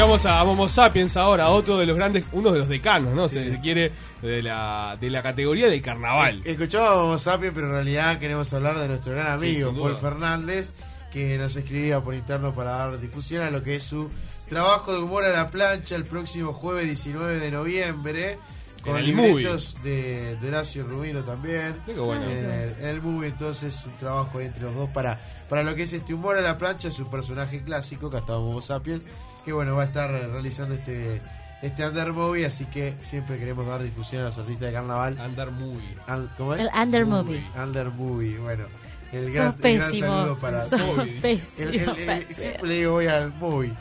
Escuchamos 0.00 0.24
a 0.24 0.44
Momo 0.44 0.66
Sapiens 0.66 1.14
ahora, 1.18 1.50
otro 1.50 1.76
de 1.76 1.84
los 1.84 1.94
grandes, 1.94 2.24
uno 2.32 2.52
de 2.52 2.60
los 2.60 2.68
decanos, 2.68 3.12
¿no? 3.12 3.28
Se 3.28 3.60
quiere 3.60 3.92
de 4.22 4.42
la, 4.42 4.96
de 4.98 5.10
la 5.10 5.22
categoría 5.22 5.68
del 5.68 5.82
carnaval. 5.82 6.40
Escuchábamos 6.46 7.20
Sapien, 7.20 7.52
pero 7.52 7.66
en 7.66 7.72
realidad 7.74 8.18
queremos 8.18 8.50
hablar 8.54 8.78
de 8.78 8.88
nuestro 8.88 9.12
gran 9.12 9.26
amigo. 9.26 9.74
Paul 9.74 9.96
Fernández, 9.96 10.72
que 11.12 11.36
nos 11.36 11.54
escribía 11.54 12.00
por 12.00 12.14
interno 12.14 12.54
para 12.54 12.70
dar 12.70 12.98
difusión 12.98 13.42
a 13.42 13.50
lo 13.50 13.62
que 13.62 13.76
es 13.76 13.84
su 13.84 14.08
trabajo 14.48 14.94
de 14.94 15.00
humor 15.00 15.24
a 15.24 15.32
la 15.32 15.50
plancha 15.50 15.96
el 15.96 16.06
próximo 16.06 16.54
jueves 16.54 16.86
19 16.86 17.38
de 17.38 17.50
noviembre. 17.50 18.38
Con 18.82 18.96
el 18.96 19.04
libretos 19.04 19.76
de, 19.82 20.36
de 20.36 20.48
Horacio 20.48 20.84
Rubino 20.84 21.22
también. 21.22 21.76
Qué 21.84 21.92
bueno. 21.92 22.24
En 22.24 22.50
el, 22.50 22.74
en 22.80 22.86
el 22.86 23.02
movie, 23.02 23.28
entonces, 23.28 23.84
un 23.84 23.94
trabajo 23.98 24.40
entre 24.40 24.62
los 24.62 24.74
dos 24.74 24.88
para, 24.88 25.20
para 25.50 25.62
lo 25.62 25.74
que 25.74 25.82
es 25.82 25.92
este 25.92 26.14
humor 26.14 26.38
a 26.38 26.40
la 26.40 26.56
plancha, 26.56 26.90
su 26.90 27.10
personaje 27.10 27.62
clásico, 27.62 28.08
que 28.08 28.16
hasta 28.16 28.38
Homo 28.38 28.62
Sapiens, 28.62 29.02
que 29.40 29.52
bueno, 29.52 29.74
va 29.76 29.82
a 29.82 29.86
estar 29.86 30.10
realizando 30.10 30.74
este, 30.74 31.20
este 31.62 31.86
Under 31.86 32.12
Movie, 32.12 32.46
así 32.46 32.64
que 32.66 32.94
siempre 33.04 33.38
queremos 33.38 33.66
dar 33.66 33.82
difusión 33.82 34.22
a 34.22 34.26
los 34.26 34.38
artistas 34.38 34.68
de 34.68 34.72
carnaval. 34.72 35.18
Muy. 35.52 35.96
An- 36.06 36.30
¿Cómo 36.36 36.54
es? 36.54 36.60
El 36.60 36.70
Under 36.74 37.06
Movie. 37.06 37.44
Under 37.56 37.90
Movie, 37.90 38.38
bueno. 38.38 38.64
El 39.12 39.32
gran, 39.32 39.56
el 39.60 39.76
gran 39.78 39.92
saludo 39.94 40.38
para 40.38 40.66
Movie. 40.96 41.20
Pepe. 41.20 42.34
siempre 42.34 42.68
le 42.68 42.74
digo 42.74 42.92
voy 42.92 43.06
al 43.08 43.32
movie, 43.34 43.72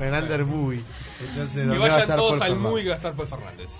el 0.00 0.14
Under 0.14 0.44
Movie. 0.46 0.82
Entonces, 1.20 1.54
Que 1.56 1.60
¿dónde 1.66 1.78
va 1.78 1.84
a 1.84 1.88
vayan 1.88 2.00
estar 2.00 2.16
todos 2.16 2.30
Paul 2.38 2.42
al 2.42 2.48
Fernández? 2.48 2.70
muy 2.72 2.82
que 2.82 2.88
va 2.88 2.94
a 2.94 2.96
estar 2.96 3.12
Paul 3.12 3.28
Fernández. 3.28 3.70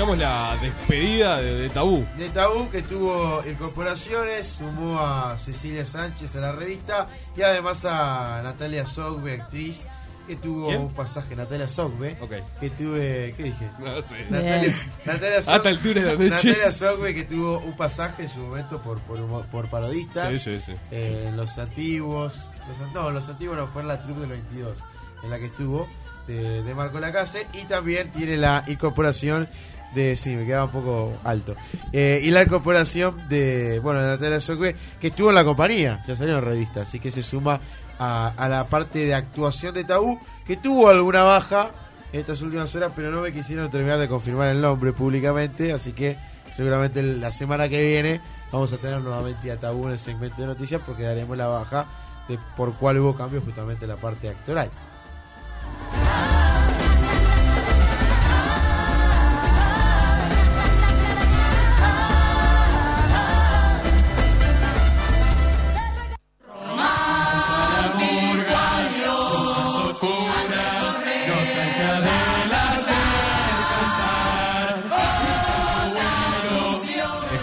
Escuchamos 0.00 0.18
la 0.18 0.56
despedida 0.62 1.42
de, 1.42 1.54
de 1.56 1.68
Tabú. 1.68 2.02
De 2.16 2.30
Tabú 2.30 2.70
que 2.70 2.80
tuvo 2.80 3.42
incorporaciones, 3.46 4.46
sumó 4.46 4.98
a 4.98 5.36
Cecilia 5.36 5.84
Sánchez 5.84 6.34
a 6.36 6.40
la 6.40 6.52
revista 6.52 7.06
y 7.36 7.42
además 7.42 7.84
a 7.84 8.40
Natalia 8.42 8.86
Sogbe, 8.86 9.34
actriz, 9.42 9.86
que 10.26 10.36
tuvo 10.36 10.68
¿Quién? 10.68 10.80
un 10.80 10.88
pasaje, 10.94 11.36
Natalia 11.36 11.68
Sogbe, 11.68 12.16
que 12.60 12.70
tuve, 12.70 13.34
¿qué 13.36 13.42
dije? 13.42 13.68
No 13.78 14.00
sé. 14.00 14.24
Natalia, 14.30 14.74
Natalia 15.04 15.36
A 15.36 15.56
esta 15.56 15.68
altura 15.68 16.00
de 16.00 16.06
la 16.06 16.12
noche. 16.14 16.48
Natalia 16.48 16.72
Sogbe 16.72 17.14
que 17.14 17.24
tuvo 17.24 17.58
un 17.58 17.76
pasaje 17.76 18.22
en 18.22 18.30
su 18.30 18.38
momento 18.38 18.80
por, 18.80 19.00
por, 19.02 19.20
humor- 19.20 19.44
por 19.48 19.68
parodistas. 19.68 20.30
Sí, 20.32 20.40
sí, 20.40 20.62
sí. 20.64 20.72
eh, 20.92 21.26
en 21.28 21.36
los 21.36 21.58
antiguos, 21.58 22.40
los- 22.80 22.92
no, 22.94 23.10
los 23.10 23.28
antiguos 23.28 23.54
no, 23.58 23.66
fue 23.68 23.82
en 23.82 23.88
la 23.88 24.00
troupe 24.00 24.20
del 24.22 24.30
22, 24.30 24.78
en 25.24 25.28
la 25.28 25.38
que 25.38 25.44
estuvo, 25.44 25.86
de, 26.26 26.62
de 26.62 26.74
Marco 26.74 27.00
Lacase, 27.00 27.46
y 27.52 27.64
también 27.64 28.10
tiene 28.12 28.38
la 28.38 28.64
incorporación 28.66 29.46
de, 29.94 30.16
sí, 30.16 30.30
me 30.30 30.46
quedaba 30.46 30.66
un 30.66 30.70
poco 30.70 31.12
alto, 31.24 31.54
Eh, 31.92 32.20
y 32.22 32.30
la 32.30 32.42
incorporación 32.42 33.28
de, 33.28 33.80
bueno, 33.80 34.00
de 34.00 34.08
Natalia 34.08 34.40
Socbe, 34.40 34.76
que 35.00 35.08
estuvo 35.08 35.28
en 35.30 35.34
la 35.34 35.44
compañía, 35.44 36.02
ya 36.06 36.14
salió 36.16 36.38
en 36.38 36.44
revista, 36.44 36.82
así 36.82 37.00
que 37.00 37.10
se 37.10 37.22
suma 37.22 37.60
a, 37.98 38.32
a 38.36 38.48
la 38.48 38.66
parte 38.66 39.00
de 39.06 39.14
actuación 39.14 39.74
de 39.74 39.84
Tabú, 39.84 40.18
que 40.46 40.56
tuvo 40.56 40.88
alguna 40.88 41.22
baja 41.22 41.70
estas 42.12 42.42
últimas 42.42 42.74
horas, 42.74 42.92
pero 42.94 43.10
no 43.10 43.20
me 43.20 43.32
quisieron 43.32 43.70
terminar 43.70 43.98
de 43.98 44.08
confirmar 44.08 44.48
el 44.48 44.60
nombre 44.60 44.92
públicamente, 44.92 45.72
así 45.72 45.92
que 45.92 46.16
seguramente 46.56 47.02
la 47.02 47.30
semana 47.30 47.68
que 47.68 47.84
viene 47.84 48.20
vamos 48.50 48.72
a 48.72 48.78
tener 48.78 49.00
nuevamente 49.00 49.50
a 49.52 49.58
Tabú 49.58 49.86
en 49.86 49.92
el 49.92 49.98
segmento 49.98 50.40
de 50.42 50.48
noticias 50.48 50.80
porque 50.84 51.04
daremos 51.04 51.36
la 51.36 51.46
baja 51.46 51.86
de 52.28 52.38
por 52.56 52.74
cuál 52.74 52.98
hubo 52.98 53.16
cambios 53.16 53.44
justamente 53.44 53.84
en 53.84 53.90
la 53.90 53.96
parte 53.96 54.28
actoral. 54.28 54.70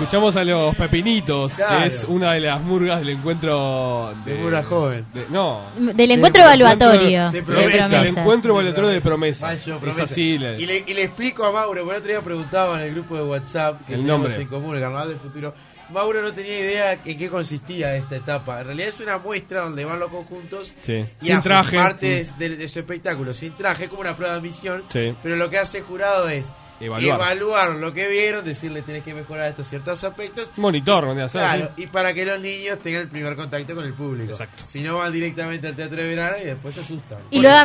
Escuchamos 0.08 0.38
a 0.38 0.44
los 0.46 0.74
Pepinitos, 0.78 1.52
Claro. 1.52 1.82
que 1.82 1.88
es 1.88 2.06
una 2.08 2.32
de 2.32 2.40
las 2.40 2.62
murgas 2.62 3.02
del 3.02 3.10
encuentro 3.10 4.14
de. 4.24 4.36
De 4.36 4.40
murga 4.42 4.64
joven. 4.64 5.06
de- 5.14 5.26
no. 5.30 5.64
Del 5.78 6.12
encuentro 6.12 6.44
de- 6.44 6.48
evaluatorio. 6.48 7.26
de 7.30 7.42
de 7.42 7.44
promesa. 7.44 7.68
El 7.68 7.90
promesas. 7.90 8.18
encuentro 8.18 8.52
evaluatorio 8.54 8.90
de 8.92 9.02
promesa. 9.02 9.48
Mayo, 9.48 9.74
Es 9.76 9.82
promesa. 9.82 10.04
así. 10.04 10.22
Y, 10.22 10.38
le, 10.38 10.84
y 10.88 10.94
le 10.94 11.04
explico 11.04 11.44
a 11.44 11.52
Mauro, 11.52 11.82
porque 11.84 11.96
el 11.98 12.02
otro 12.02 12.12
día 12.14 12.22
preguntaba 12.22 12.80
en 12.80 12.88
el 12.88 12.94
grupo 12.94 13.18
de 13.18 13.24
WhatsApp 13.24 13.86
que 13.86 13.96
El 13.96 14.00
tenemos 14.00 14.22
nombre. 14.22 14.42
en 14.42 14.48
común, 14.48 14.76
el 14.78 14.82
Carnaval 14.82 15.10
del 15.10 15.18
Futuro. 15.18 15.54
Mauro 15.92 16.22
no 16.22 16.32
tenía 16.32 16.58
idea 16.58 16.94
en 16.94 17.18
qué 17.18 17.30
consistía 17.30 17.94
esta 17.98 18.16
etapa. 18.16 18.62
En 18.62 18.68
realidad 18.68 18.88
es 18.88 19.02
una 19.02 19.18
muestra 19.18 19.64
donde 19.64 19.84
van 19.84 20.00
los 20.00 20.10
conjuntos 20.10 20.74
Sí. 20.84 21.04
y 21.22 21.26
Sin 21.26 21.36
hacen 21.36 21.42
traje. 21.42 21.76
partes 21.76 22.40
de, 22.40 22.56
de 22.56 22.68
su 22.70 22.80
espectáculo, 22.80 23.34
sin 23.34 23.52
traje, 23.58 23.84
es 23.84 23.90
como 23.90 24.02
una 24.04 24.16
prueba 24.16 24.36
de 24.36 24.42
misión. 24.42 24.84
Sí. 24.88 25.14
Pero 25.22 25.36
lo 25.36 25.50
que 25.50 25.58
hace 25.58 25.80
el 25.80 25.84
jurado 25.84 26.30
es 26.30 26.54
Evaluar. 26.80 27.20
evaluar 27.22 27.70
lo 27.76 27.92
que 27.94 28.08
vieron, 28.08 28.46
decirle 28.46 28.82
tenés 28.84 29.04
que 29.04 29.14
mejorar 29.14 29.50
estos 29.50 29.68
ciertos 29.68 30.04
aspectos. 30.04 30.52
Monitor, 30.58 31.06
¿no? 31.16 31.26
O 31.26 31.30
sea, 31.30 31.54
Claro, 31.54 31.72
y 31.78 31.88
para 31.88 32.14
que 32.14 32.26
los 32.26 32.40
niños 32.40 32.78
tengan 32.80 33.02
el 33.04 33.08
primer 33.08 33.36
contacto 33.36 33.74
con 33.74 33.84
el 33.86 33.94
público. 33.94 34.32
Exacto. 34.32 34.64
Si 34.68 34.82
no, 34.82 34.98
van 34.98 35.12
directamente 35.12 35.68
al 35.68 35.76
teatro 35.76 35.98
de 35.98 36.08
verano 36.08 36.38
y 36.42 36.46
después 36.46 36.76
se 36.76 36.82
asustan. 36.82 37.18
Y 37.32 37.40
luego 37.40 37.58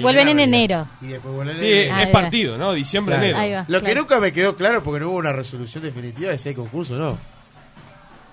vuelven 0.00 0.28
en 0.28 0.40
enero. 0.40 0.88
Y 1.00 1.06
después 1.06 1.34
vuelven 1.34 1.58
Sí, 1.58 1.64
en 1.66 1.72
enero. 1.72 1.94
Ahí 1.94 2.02
es 2.04 2.10
partido, 2.10 2.58
¿no? 2.58 2.72
Diciembre, 2.72 3.14
Claro. 3.16 3.38
enero. 3.38 3.58
Va. 3.60 3.64
Lo 3.68 3.82
que 3.82 3.94
nunca 3.94 4.18
me 4.20 4.32
quedó 4.32 4.56
claro, 4.56 4.82
porque 4.82 5.00
no 5.00 5.10
hubo 5.10 5.18
una 5.18 5.32
resolución 5.32 5.84
definitiva 5.84 6.30
de 6.32 6.38
si 6.38 6.48
hay 6.50 6.54
concurso 6.54 6.94
o 6.94 6.98
no. 6.98 7.18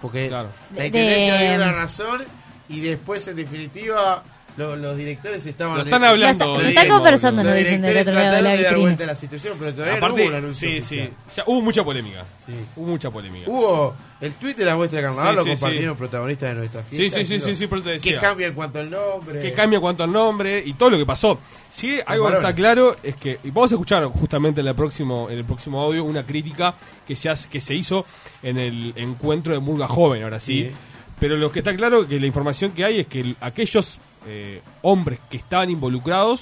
Porque 0.01 0.27
Claro. 0.29 0.49
la 0.75 0.79
De- 0.81 0.87
intendencia 0.87 1.33
de- 1.35 1.47
dio 1.47 1.55
una 1.55 1.71
razón 1.73 2.23
y 2.69 2.79
después, 2.79 3.27
en 3.27 3.35
definitiva, 3.35 4.23
Lo- 4.59 4.75
los 4.75 4.97
directores 4.97 5.45
estaban. 5.45 5.77
Lo 5.77 5.83
están 5.83 6.03
hablando. 6.03 6.45
Lo 6.57 6.61
está- 6.67 6.81
de 6.83 6.87
lo 6.89 6.95
conversando, 6.95 7.53
dicen 7.53 7.81
del 7.81 7.97
otro 7.97 8.13
lado 8.13 8.35
de 8.35 8.41
la 8.41 8.61
dar 8.61 8.77
vuelta 8.77 9.03
a 9.05 9.07
la 9.07 9.15
situación, 9.15 9.55
pero 9.57 9.73
todavía 9.73 9.99
no 10.01 10.05
hubo 10.07 10.13
un 10.15 10.19
Aparte, 10.21 10.37
anuncio. 10.37 10.69
sí, 10.69 10.81
sí. 10.81 11.09
Ya 11.37 11.43
hubo 11.47 11.61
mucha 11.61 11.83
polémica. 11.83 12.25
Sí. 12.45 12.51
Hubo 12.75 12.87
mucha 12.87 13.09
polémica. 13.09 13.49
Hubo 13.49 13.95
el 14.19 14.33
tweet 14.33 14.55
de 14.55 14.65
la 14.65 14.75
muestra 14.75 14.97
de 14.99 15.07
carnaval, 15.07 15.31
Sí, 15.31 15.35
lo 15.37 15.43
sí, 15.43 15.49
compartieron 15.51 15.95
sí. 15.95 15.97
protagonistas 15.97 16.49
de 16.49 16.55
nuestra 16.55 16.83
Sí, 16.83 16.95
fiesta. 16.97 17.19
sí, 17.19 17.25
sí, 17.25 17.39
sí, 17.39 17.55
sí, 17.55 17.67
por 17.67 17.77
eso 17.77 17.85
te 17.85 17.91
Que 17.91 17.95
decía. 18.09 18.19
cambia 18.19 18.47
en 18.47 18.53
cuanto 18.53 18.79
al 18.79 18.89
nombre. 18.89 19.41
que 19.41 19.53
cambia 19.53 19.77
en 19.77 19.81
cuanto 19.81 20.03
al 20.03 20.11
nombre 20.11 20.61
y 20.65 20.73
todo 20.73 20.89
lo 20.89 20.97
que 20.97 21.05
pasó. 21.05 21.39
Sí, 21.71 21.99
algo 22.05 22.27
que 22.29 22.35
está 22.35 22.53
claro 22.53 22.97
es 23.01 23.15
que 23.15 23.39
y 23.43 23.51
vamos 23.51 23.71
a 23.71 23.75
escuchar 23.75 24.03
justamente 24.07 24.59
en 24.59 24.67
el 24.67 24.75
próximo 24.75 25.29
en 25.29 25.37
el 25.37 25.45
próximo 25.45 25.81
audio 25.81 26.03
una 26.03 26.23
crítica 26.23 26.73
que 27.07 27.15
se 27.15 27.29
hace- 27.29 27.47
que 27.49 27.61
se 27.61 27.73
hizo 27.75 28.05
en 28.43 28.57
el 28.57 28.93
encuentro 28.97 29.53
de 29.53 29.59
Murga 29.59 29.87
Joven, 29.87 30.23
ahora 30.23 30.39
sí. 30.39 30.63
Sí. 30.63 30.71
Pero 31.19 31.35
lo 31.35 31.51
que 31.51 31.59
está 31.59 31.75
claro 31.75 32.07
que 32.07 32.17
la 32.19 32.27
información 32.27 32.71
que 32.71 32.85
hay 32.85 32.99
es 33.01 33.07
que 33.07 33.19
el- 33.19 33.35
aquellos 33.41 33.99
eh, 34.25 34.61
hombres 34.81 35.19
que 35.29 35.37
estaban 35.37 35.69
involucrados 35.69 36.41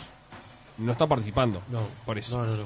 no 0.78 0.92
están 0.92 1.10
participando. 1.10 1.62
No, 1.70 1.82
por 2.06 2.18
eso. 2.18 2.38
No, 2.38 2.46
no, 2.46 2.58
no. 2.58 2.66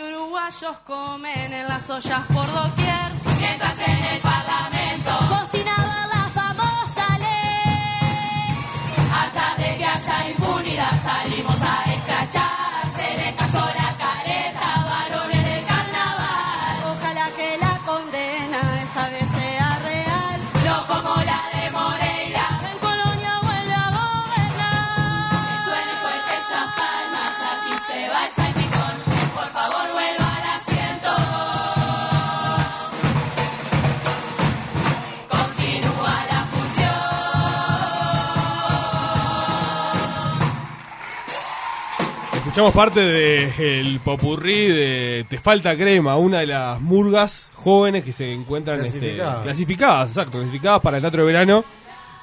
Uruguayos 0.00 0.78
comen 0.86 1.52
en 1.52 1.66
las 1.66 1.90
ollas 1.90 2.20
por 2.26 2.46
doquier. 2.46 3.10
Mientras 3.40 3.78
en 3.80 4.04
el 4.04 4.20
Parlamento 4.20 4.77
salimos 11.02 11.60
a 11.60 11.87
Escuchamos 42.58 42.74
parte 42.74 43.00
del 43.02 44.00
popurrí 44.00 44.66
de 44.66 45.24
Te 45.30 45.38
falta 45.38 45.76
crema, 45.76 46.16
una 46.16 46.40
de 46.40 46.48
las 46.48 46.80
murgas 46.80 47.52
jóvenes 47.54 48.02
que 48.02 48.12
se 48.12 48.32
encuentran 48.32 48.84
este, 48.84 49.14
Clasificadas. 49.44 50.08
exacto, 50.08 50.38
clasificadas 50.38 50.82
para 50.82 50.96
el 50.96 51.00
teatro 51.00 51.20
de 51.20 51.26
verano 51.32 51.64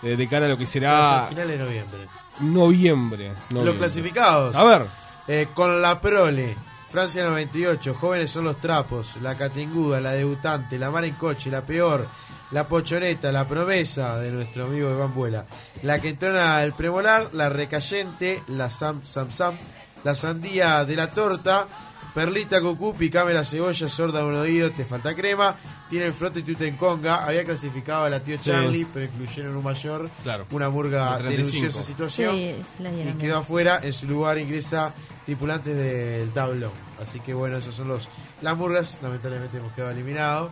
eh, 0.04 0.18
de 0.18 0.27
cara 0.27 0.48
a 0.48 0.50
lo 0.50 0.58
que 0.58 0.68
será 0.68 1.27
final 1.30 1.48
de 1.48 1.58
noviembre. 1.58 2.00
noviembre. 2.42 3.32
Los 3.50 3.75
clasificados. 3.75 4.54
A 4.58 4.65
ver, 4.65 4.86
Eh, 5.30 5.48
con 5.54 5.82
la 5.82 6.01
prole, 6.01 6.54
Francia 6.89 7.24
98, 7.24 7.94
jóvenes 7.94 8.30
son 8.30 8.44
los 8.44 8.60
trapos, 8.60 9.15
la 9.22 9.38
catinguda, 9.38 10.01
la 10.01 10.12
debutante, 10.12 10.77
la 10.77 10.92
mar 10.92 11.06
en 11.06 11.13
coche, 11.13 11.50
la 11.50 11.62
peor, 11.62 12.10
la 12.51 12.68
pochoneta, 12.68 13.32
la 13.32 13.48
promesa 13.48 14.20
de 14.20 14.32
nuestro 14.32 14.65
amigo 14.65 14.92
Iván 14.92 15.15
Vuela, 15.15 15.46
la 15.84 16.01
que 16.01 16.10
entona 16.10 16.62
el 16.62 16.74
premolar, 16.74 17.30
la 17.32 17.48
recayente, 17.48 18.44
la 18.50 18.70
sam 18.70 19.00
sam 19.06 19.32
sam, 19.32 19.58
la 20.05 20.15
sandía 20.15 20.85
de 20.85 20.95
la 20.95 21.12
torta, 21.12 21.67
perlita 22.13 22.62
cucú, 22.62 22.93
picame 22.95 23.33
la 23.33 23.43
cebolla, 23.43 23.89
sorda 23.89 24.19
de 24.19 24.25
un 24.25 24.35
oído, 24.35 24.71
te 24.71 24.85
falta 24.85 25.13
crema, 25.13 25.55
tiene 25.89 26.05
el 26.05 26.13
frote 26.13 26.39
y 26.39 26.43
tutenconga, 26.43 27.25
había 27.25 27.43
clasificado 27.43 28.05
a 28.05 28.09
la 28.09 28.21
tío 28.24 28.38
Sí. 28.38 28.51
Charlie, 28.51 28.88
pero 28.93 29.05
incluyeron 29.05 29.57
un 29.57 29.63
mayor, 29.63 30.09
Claro. 30.23 30.45
una 30.51 30.69
35. 31.17 31.30
denunció 31.51 31.67
esa 31.69 31.84
situación 31.84 32.36
Sí, 32.36 32.56
y 32.80 33.13
quedó 33.19 33.39
afuera. 33.39 33.80
En 33.84 33.91
su 33.91 34.08
lugar 34.08 34.38
ingresa 34.38 34.93
tripulantes 35.25 35.75
del 35.75 36.30
tablón. 36.32 36.71
Así 37.03 37.19
que 37.19 37.34
bueno, 37.34 37.58
esos 37.58 37.75
son 37.75 37.89
los. 37.89 38.08
Las 38.41 38.56
murgas, 38.56 38.97
lamentablemente 39.01 39.58
hemos 39.58 39.73
quedado 39.73 39.91
eliminados. 39.91 40.51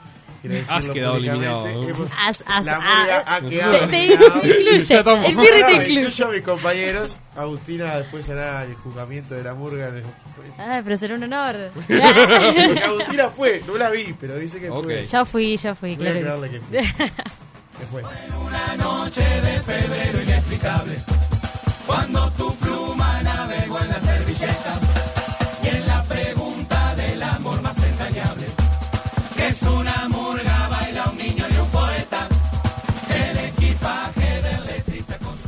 Has 0.69 0.87
quedado 0.89 1.15
eliminado. 1.17 1.67
Hemos- 1.67 2.11
As- 2.19 2.43
as- 2.45 2.65
la 2.65 2.79
murga 2.79 3.23
ha 3.25 3.41
quedado 3.41 3.79
Te, 3.79 3.87
te 3.87 4.05
incluye, 4.05 4.37
el 4.37 5.35
birri 5.35 5.63
te 5.65 5.73
incluye. 5.93 6.23
a 6.23 6.27
mis 6.27 6.41
compañeros. 6.41 7.17
Agustina 7.35 7.95
después 7.97 8.27
hará 8.29 8.63
el 8.63 8.75
juzgamiento 8.75 9.35
de 9.35 9.43
la 9.43 9.53
murga. 9.53 9.87
en 9.89 9.97
el- 9.97 10.03
Ah, 10.59 10.81
pero 10.83 10.97
será 10.97 11.15
un 11.15 11.23
honor. 11.23 11.55
Porque 11.73 12.83
Agustina 12.83 13.29
fue, 13.29 13.61
no 13.65 13.77
la 13.77 13.89
vi, 13.89 14.13
pero 14.19 14.35
dice 14.37 14.59
que 14.59 14.69
fue. 14.69 15.05
ya 15.05 15.23
fui, 15.25 15.55
ya 15.57 15.73
fui, 15.75 15.95
Voy 15.95 16.07
a 16.07 16.11
claro. 16.11 16.39
creerle 16.39 16.49
que 16.49 16.59
que 16.59 16.83
sí. 16.83 16.89
fue. 16.97 17.11
Que 17.79 17.85
fue. 17.87 18.03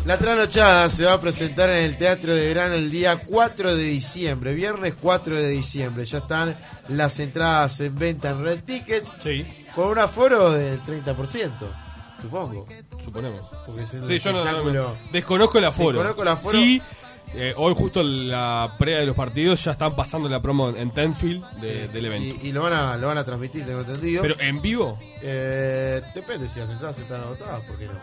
La 0.05 0.19
trasnochada 0.19 0.87
se 0.89 1.03
va 1.05 1.13
a 1.13 1.21
presentar 1.21 1.69
en 1.71 1.77
el 1.77 1.97
Teatro 1.97 2.35
de 2.35 2.45
Verano 2.47 2.75
el 2.75 2.91
día 2.91 3.17
4 3.25 3.75
de 3.75 3.83
diciembre, 3.85 4.53
viernes 4.53 4.93
4 5.01 5.35
de 5.35 5.49
diciembre. 5.49 6.05
Ya 6.05 6.19
están 6.19 6.55
las 6.89 7.19
entradas 7.19 7.79
en 7.79 7.97
venta 7.97 8.29
en 8.29 8.43
Red 8.43 8.59
Tickets 8.65 9.15
sí, 9.23 9.45
con 9.73 9.87
un 9.89 9.97
aforo 9.97 10.51
del 10.51 10.79
30%, 10.83 11.51
supongo. 12.21 12.67
suponemos. 13.03 13.45
Porque 13.65 13.81
es 13.81 13.93
un 13.95 14.07
Sí, 14.07 14.19
yo 14.19 14.31
no, 14.31 14.45
no- 14.71 14.93
desconozco 15.11 15.57
el 15.57 15.65
aforo. 15.65 15.97
Desconozco 15.97 16.21
el 16.21 16.27
aforo. 16.27 16.59
Sí, 16.59 16.79
eh, 17.33 17.55
hoy 17.57 17.73
justo 17.73 18.03
la 18.03 18.75
previa 18.77 18.99
de 18.99 19.07
los 19.07 19.15
partidos 19.15 19.63
ya 19.63 19.71
están 19.71 19.95
pasando 19.95 20.29
la 20.29 20.39
promo 20.39 20.69
en 20.69 20.91
Tenfield 20.91 21.43
de- 21.61 21.87
del 21.87 22.05
evento. 22.05 22.45
Y, 22.45 22.49
y 22.49 22.51
lo, 22.51 22.61
van 22.61 22.73
a, 22.73 22.95
lo 22.97 23.07
van 23.07 23.17
a 23.17 23.23
transmitir, 23.23 23.65
tengo 23.65 23.79
entendido. 23.79 24.21
Pero 24.21 24.39
en 24.39 24.61
vivo, 24.61 24.99
Eh, 25.23 25.99
depende 26.13 26.47
si 26.47 26.59
las 26.59 26.69
entradas 26.69 26.99
están 26.99 27.21
agotadas, 27.21 27.61
¿por 27.61 27.79
qué 27.79 27.87
no? 27.87 27.93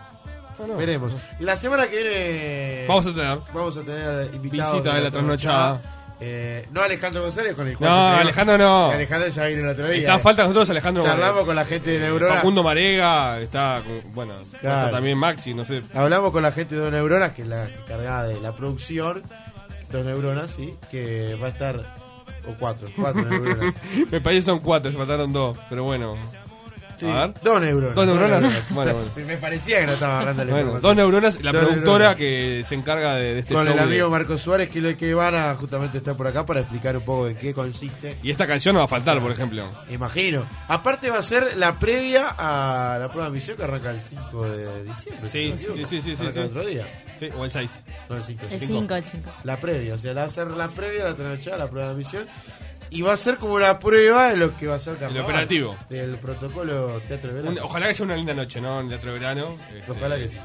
No. 0.67 0.77
Veremos. 0.77 1.13
La 1.41 1.57
semana 1.57 1.89
que 1.89 1.97
viene 2.03 2.87
vamos 2.87 3.07
a 3.07 3.13
tener. 3.15 3.39
vamos 3.53 3.77
a 3.77 3.83
tener 3.83 4.35
invitados 4.35 4.73
Visita 4.75 4.95
de 4.95 5.01
la 5.01 5.11
trasnochada. 5.11 5.81
Eh, 6.25 6.69
no 6.71 6.81
Alejandro 6.83 7.23
González 7.23 7.53
con 7.55 7.67
el 7.67 7.77
cual 7.77 7.91
No, 7.91 8.09
Alejandro 8.11 8.57
no. 8.57 8.91
Alejandro 8.93 9.29
ya 9.29 9.47
vino 9.47 9.63
el 9.63 9.69
otro 9.71 9.89
día. 9.89 9.99
Está 10.03 10.15
eh. 10.15 10.19
falta 10.21 10.43
nosotros 10.45 10.71
Alejandro 10.71 11.03
Charlamos 11.03 11.45
con 11.45 11.57
la 11.57 11.65
gente 11.65 11.91
de 11.91 11.99
Neurona. 11.99 12.37
Facundo 12.37 12.63
Marega, 12.63 13.41
está 13.41 13.83
con- 13.85 14.13
bueno, 14.13 14.35
Claro. 14.61 14.77
está 14.79 14.91
también 14.93 15.19
Maxi, 15.19 15.53
no 15.53 15.65
sé. 15.65 15.83
Hablamos 15.95 16.31
con 16.31 16.45
la 16.45 16.53
gente 16.53 16.77
de 16.77 16.81
Dos 16.81 16.93
Neuronas, 16.93 17.33
que 17.33 17.43
es 17.43 17.49
la 17.49 17.65
encargada 17.65 18.29
de 18.29 18.41
la 18.41 18.53
producción. 18.53 19.25
Dos 19.91 20.05
Neuronas, 20.05 20.53
sí, 20.53 20.73
que 20.93 21.37
va 21.43 21.47
a 21.49 21.51
estar. 21.51 21.75
O 22.49 22.55
cuatro, 22.59 22.89
cuatro 22.97 23.23
neuronas. 23.29 23.75
Me 24.11 24.21
parece 24.21 24.41
que 24.43 24.47
son 24.47 24.61
cuatro, 24.61 24.93
se 24.93 24.97
faltaron 24.99 25.33
dos, 25.33 25.59
pero 25.69 25.83
bueno. 25.85 26.17
Sí, 26.97 27.07
A 27.09 27.27
ver. 27.27 27.35
dos 27.43 27.61
neuronas. 27.61 27.95
Dos 27.95 28.07
neuronas. 28.07 28.73
Bueno, 28.75 28.95
bueno. 29.15 29.27
Me 29.27 29.37
parecía 29.37 29.81
que 29.81 29.87
no 29.87 29.93
estaba 29.93 30.21
hablando 30.21 30.45
de 30.45 30.51
la 30.51 30.53
Bueno, 30.63 30.81
dos 30.81 30.97
neuronas, 30.97 31.43
la 31.43 31.53
Dos 31.53 31.63
productora 31.63 32.15
neuronas. 32.15 32.17
que 32.17 32.65
se 32.69 32.75
encarga 32.75 33.17
de, 33.17 33.35
de 33.35 33.39
este 33.41 33.55
Con 33.55 33.65
show. 33.65 33.73
el 33.73 33.79
de- 33.79 33.85
amigo 33.85 34.11
Marco 34.11 34.39
Suárez, 34.39 34.69
que, 34.71 34.81
lo 34.81 34.97
que 34.97 35.15
van 35.15 35.35
a 35.35 35.55
justamente 35.55 35.99
estar 35.99 36.17
por 36.17 36.27
acá 36.27 36.47
para 36.47 36.61
explicar 36.61 36.97
un 36.97 37.05
poco 37.05 37.29
en 37.29 37.37
qué 37.37 37.53
consiste. 37.55 38.19
Y 38.23 38.31
esta 38.31 38.47
canción 38.47 38.75
no 38.75 38.81
va 38.81 38.85
a 38.85 38.89
faltar, 38.89 39.21
por 39.21 39.31
ejemplo. 39.33 39.69
Imagino. 39.91 40.47
Aparte 40.69 41.11
va 41.11 41.19
a 41.19 41.23
ser 41.23 41.57
la 41.57 41.79
previa 41.79 42.29
a 42.39 42.99
la 42.99 43.09
prueba 43.09 43.29
de 43.29 43.35
misión 43.35 43.57
que 43.57 43.65
arranca 43.65 43.91
el 43.91 44.03
5 44.03 44.49
de 44.51 44.85
diciembre. 44.85 45.31
Sí, 45.31 45.55
si 45.59 45.65
sí, 45.87 46.03
sí, 46.03 46.17
sí, 46.17 46.31
sí, 46.33 46.39
otro 46.39 46.65
día. 46.65 46.87
Sí, 47.19 47.29
o 47.37 47.45
el 47.45 47.51
6. 47.51 47.71
No, 48.09 48.17
el 48.17 48.25
5. 48.25 48.43
El 48.51 48.59
Cinco. 48.61 48.67
5, 48.81 48.95
el 48.95 49.05
5. 49.05 49.31
La 49.45 49.57
previa, 49.59 49.95
o 49.95 49.99
sea, 49.99 50.13
la 50.15 50.23
va 50.23 50.27
a 50.27 50.31
ser 50.31 50.49
la 50.49 50.69
previa, 50.69 51.05
la 51.05 51.15
trasnochada, 51.15 51.57
la 51.59 51.71
prueba 51.71 51.91
de 51.91 51.95
misión. 51.95 52.27
Y 52.95 53.03
va 53.03 53.13
a 53.15 53.17
ser 53.17 53.39
como 53.39 53.55
una 53.55 53.79
prueba 53.79 54.29
de 54.31 54.37
lo 54.37 54.55
que 54.57 54.67
va 54.67 54.75
a 54.75 54.79
ser 54.79 54.97
carnaval. 54.99 55.25
operativo. 55.25 55.77
Del 55.89 56.17
protocolo 56.19 57.01
Teatro 57.09 57.33
de 57.33 57.41
Verano. 57.43 57.61
Ojalá 57.65 57.89
que 57.89 57.95
sea 57.95 58.05
una 58.07 58.17
linda 58.17 58.35
noche, 58.35 58.61
¿no? 58.61 58.79
En 58.81 58.85
el 58.87 58.91
teatro 58.91 59.13
de 59.13 59.19
verano. 59.19 59.57
Este, 59.75 59.93
Ojalá 59.93 60.17
que 60.17 60.29
sí. 60.29 60.39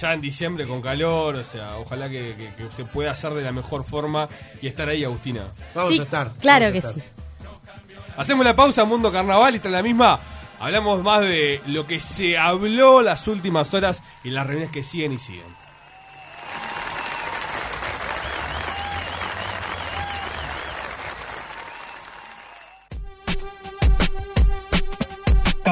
Ya 0.00 0.12
en 0.12 0.20
diciembre 0.20 0.66
con 0.66 0.82
calor, 0.82 1.36
o 1.36 1.44
sea, 1.44 1.76
ojalá 1.78 2.08
que, 2.10 2.34
que- 2.36 2.52
que 2.64 2.70
se 2.74 2.84
pueda 2.84 3.12
hacer 3.12 3.32
de 3.32 3.42
la 3.42 3.52
mejor 3.52 3.84
forma 3.84 4.28
y 4.60 4.66
estar 4.66 4.88
ahí, 4.88 5.04
Agustina. 5.04 5.44
Vamos 5.74 5.94
Sí, 5.94 6.00
a 6.00 6.02
estar. 6.02 6.32
claro 6.40 6.72
que 6.72 6.78
estar. 6.78 6.94
sí. 6.94 7.00
Hacemos 8.16 8.44
la 8.44 8.54
pausa, 8.54 8.84
Mundo 8.84 9.10
Carnaval, 9.10 9.54
y 9.54 9.58
tras 9.60 9.72
la 9.72 9.82
misma 9.82 10.20
hablamos 10.60 11.02
más 11.02 11.20
de 11.22 11.60
lo 11.66 11.86
que 11.86 12.00
se 12.00 12.36
habló 12.38 13.02
las 13.02 13.26
últimas 13.28 13.72
horas 13.74 14.02
y 14.22 14.30
las 14.30 14.46
reuniones 14.46 14.72
que 14.72 14.82
siguen 14.82 15.12
y 15.12 15.18
siguen. 15.18 15.46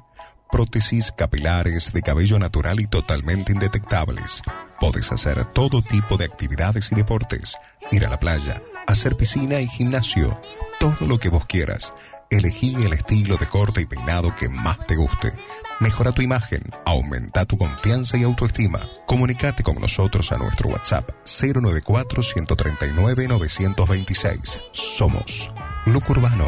Prótesis 0.51 1.13
capilares 1.13 1.93
de 1.93 2.01
cabello 2.01 2.37
natural 2.37 2.79
y 2.81 2.87
totalmente 2.87 3.53
indetectables. 3.53 4.41
Puedes 4.79 5.11
hacer 5.11 5.45
todo 5.45 5.81
tipo 5.81 6.17
de 6.17 6.25
actividades 6.25 6.91
y 6.91 6.95
deportes. 6.95 7.55
Ir 7.89 8.05
a 8.05 8.09
la 8.09 8.19
playa, 8.19 8.61
hacer 8.85 9.15
piscina 9.15 9.61
y 9.61 9.67
gimnasio. 9.67 10.39
Todo 10.79 11.07
lo 11.07 11.19
que 11.19 11.29
vos 11.29 11.45
quieras. 11.45 11.93
Elegí 12.29 12.75
el 12.75 12.93
estilo 12.93 13.37
de 13.37 13.45
corte 13.45 13.81
y 13.81 13.85
peinado 13.85 14.35
que 14.35 14.49
más 14.49 14.85
te 14.87 14.95
guste. 14.95 15.31
Mejora 15.79 16.11
tu 16.11 16.21
imagen, 16.21 16.63
aumenta 16.85 17.45
tu 17.45 17.57
confianza 17.57 18.17
y 18.17 18.23
autoestima. 18.23 18.79
Comunicate 19.05 19.63
con 19.63 19.79
nosotros 19.79 20.31
a 20.31 20.37
nuestro 20.37 20.69
WhatsApp 20.69 21.09
094 21.25 22.23
139 22.23 23.27
926. 23.27 24.59
Somos 24.71 25.49
Look 25.85 26.09
Urbano. 26.09 26.47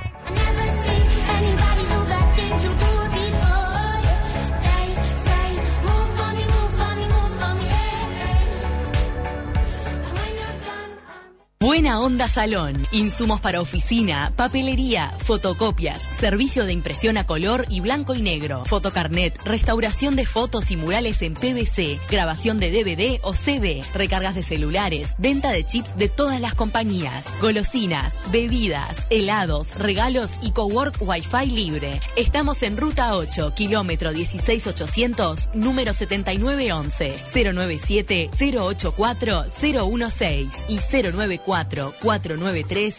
Buena 11.64 12.02
Onda 12.02 12.28
Salón. 12.28 12.86
Insumos 12.92 13.40
para 13.40 13.62
oficina, 13.62 14.34
papelería, 14.36 15.14
fotocopias, 15.20 16.02
servicio 16.20 16.66
de 16.66 16.74
impresión 16.74 17.16
a 17.16 17.26
color 17.26 17.68
y 17.70 17.80
blanco 17.80 18.14
y 18.14 18.22
negro, 18.22 18.66
fotocarnet, 18.66 19.42
restauración 19.46 20.18
de 20.18 20.26
fotos 20.26 20.72
y 20.72 20.76
murales 20.76 21.22
en 21.22 21.36
PVC, 21.36 22.02
grabación 22.12 22.60
de 22.60 22.70
DVD 22.70 23.22
o 23.24 23.34
CD, 23.34 23.82
recargas 23.94 24.36
de 24.36 24.44
celulares, 24.44 25.14
venta 25.18 25.52
de 25.52 25.64
chips 25.64 25.96
de 25.96 26.10
todas 26.10 26.42
las 26.42 26.54
compañías, 26.54 27.26
golosinas, 27.40 28.14
bebidas, 28.30 28.98
helados, 29.10 29.74
regalos 29.80 30.32
y 30.42 30.52
cowork 30.52 30.98
Wi-Fi 31.00 31.50
libre. 31.50 32.02
Estamos 32.18 32.62
en 32.64 32.76
Ruta 32.76 33.16
8, 33.16 33.54
kilómetro 33.56 34.12
16800, 34.12 35.52
número 35.54 35.94
7911, 35.94 37.24
097 37.54 38.32
084 38.34 39.46
016 39.62 40.66
y 40.68 40.80
094 40.92 41.53
493 42.02 42.96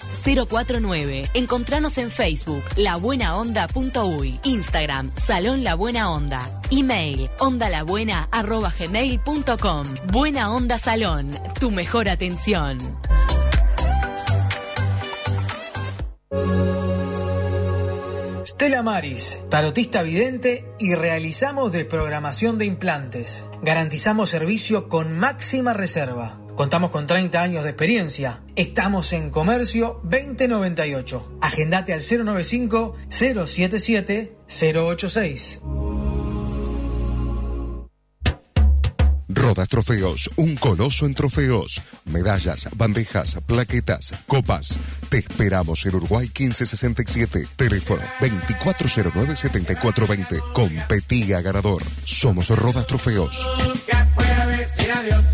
049. 0.48 1.30
Encontranos 1.34 1.98
en 1.98 2.10
Facebook 2.10 2.64
labuenaonda.uy, 2.76 4.40
Instagram 4.44 5.10
Salón 5.24 5.64
La 5.64 5.74
Buena 5.74 6.10
Onda, 6.10 6.60
email 6.70 7.28
ondalabuena@gmail.com. 7.38 9.86
Buena 10.12 10.52
Onda 10.52 10.78
Salón, 10.78 11.30
tu 11.58 11.70
mejor 11.70 12.08
atención. 12.08 12.78
Stella 18.46 18.82
Maris, 18.82 19.38
tarotista 19.48 20.02
vidente 20.02 20.66
y 20.78 20.94
realizamos 20.94 21.72
desprogramación 21.72 22.58
de 22.58 22.66
implantes. 22.66 23.44
Garantizamos 23.62 24.30
servicio 24.30 24.88
con 24.88 25.18
máxima 25.18 25.72
reserva. 25.72 26.43
Contamos 26.56 26.90
con 26.90 27.06
30 27.06 27.42
años 27.42 27.64
de 27.64 27.70
experiencia. 27.70 28.42
Estamos 28.54 29.12
en 29.12 29.30
Comercio 29.30 30.00
2098. 30.04 31.38
Agendate 31.40 31.92
al 31.92 32.00
095 32.00 32.94
077 33.08 34.36
086. 34.46 35.60
Rodas 39.26 39.68
Trofeos, 39.68 40.30
un 40.36 40.54
coloso 40.56 41.06
en 41.06 41.14
trofeos, 41.14 41.80
medallas, 42.04 42.68
bandejas, 42.76 43.38
plaquetas, 43.46 44.12
copas. 44.26 44.78
Te 45.10 45.18
esperamos 45.18 45.84
en 45.86 45.94
Uruguay 45.96 46.26
1567, 46.26 47.48
teléfono 47.56 48.02
2409-7420. 48.20 50.52
Competía 50.52 51.40
ganador. 51.42 51.82
Somos 52.04 52.48
Rodas 52.48 52.86
Trofeos. 52.86 53.48
Nunca 53.58 54.08
puede 54.14 54.56
decir 54.56 54.92
adiós. 54.92 55.33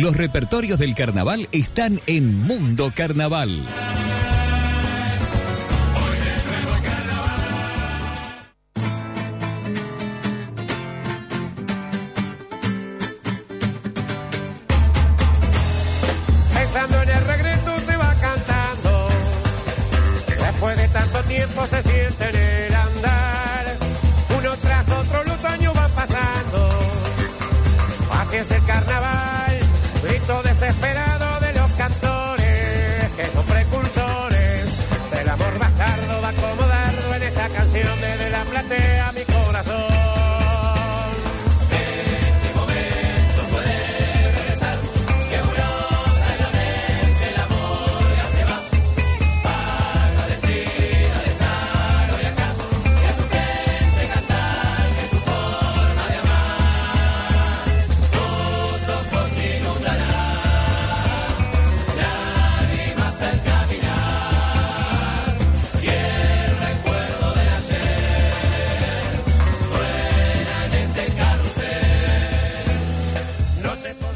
Los 0.00 0.16
repertorios 0.16 0.78
del 0.78 0.94
carnaval 0.94 1.46
están 1.52 2.00
en 2.06 2.34
Mundo 2.46 2.90
Carnaval. 2.96 3.66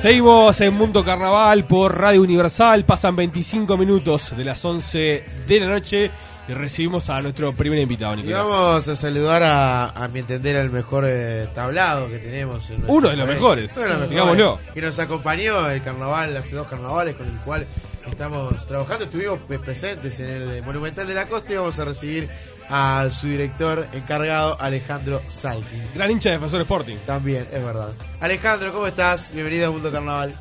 Seguimos 0.05 0.61
en 0.61 0.75
Mundo 0.75 1.03
Carnaval 1.03 1.65
por 1.65 1.97
Radio 1.99 2.21
Universal. 2.21 2.85
Pasan 2.85 3.17
25 3.17 3.75
minutos 3.79 4.37
de 4.37 4.45
las 4.45 4.63
11 4.63 5.25
de 5.49 5.61
la 5.61 5.67
noche 5.67 6.11
y 6.47 6.53
recibimos 6.53 7.09
a 7.09 7.23
nuestro 7.23 7.55
primer 7.55 7.79
invitado, 7.79 8.13
Y 8.13 8.17
Nicolás. 8.19 8.45
vamos 8.47 8.87
a 8.89 8.97
saludar 8.97 9.43
a, 9.45 9.89
a 9.93 10.09
mi 10.09 10.19
entender, 10.19 10.59
al 10.59 10.69
mejor 10.69 11.05
eh, 11.09 11.49
tablado 11.55 12.11
que 12.11 12.19
tenemos. 12.19 12.69
en 12.69 12.85
Uno 12.87 13.09
de 13.09 13.17
los 13.17 13.27
país. 13.27 13.41
mejores, 13.41 13.73
Uno 13.77 13.83
de 13.85 13.89
los 13.89 13.99
mejores. 14.01 14.11
digámoslo. 14.11 14.59
Que 14.75 14.83
nos 14.83 14.99
acompañó 14.99 15.71
el 15.71 15.83
carnaval, 15.83 16.37
hace 16.37 16.55
dos 16.55 16.69
carnavales, 16.69 17.17
con 17.17 17.27
el 17.27 17.39
cual 17.39 17.67
estamos 18.07 18.67
trabajando. 18.67 19.07
Estuvimos 19.07 19.39
presentes 19.65 20.21
en 20.21 20.27
el 20.51 20.63
Monumental 20.65 21.07
de 21.07 21.15
la 21.15 21.25
Costa 21.25 21.51
y 21.55 21.57
vamos 21.57 21.79
a 21.79 21.85
recibir 21.87 22.29
a 22.69 23.09
su 23.11 23.27
director 23.29 23.87
encargado, 23.93 24.57
Alejandro 24.61 25.23
Salkin. 25.29 25.83
Gran 25.95 26.11
hincha 26.11 26.31
de 26.31 26.37
Defensor 26.37 26.61
Sporting. 26.63 26.97
También, 27.07 27.47
es 27.53 27.65
verdad. 27.65 27.93
Alejandro, 28.21 28.73
¿cómo 28.73 28.87
estás? 28.87 29.33
Bienvenido 29.33 29.69
a 29.69 29.71
Mundo 29.71 29.93
Carnaval. 29.93 30.39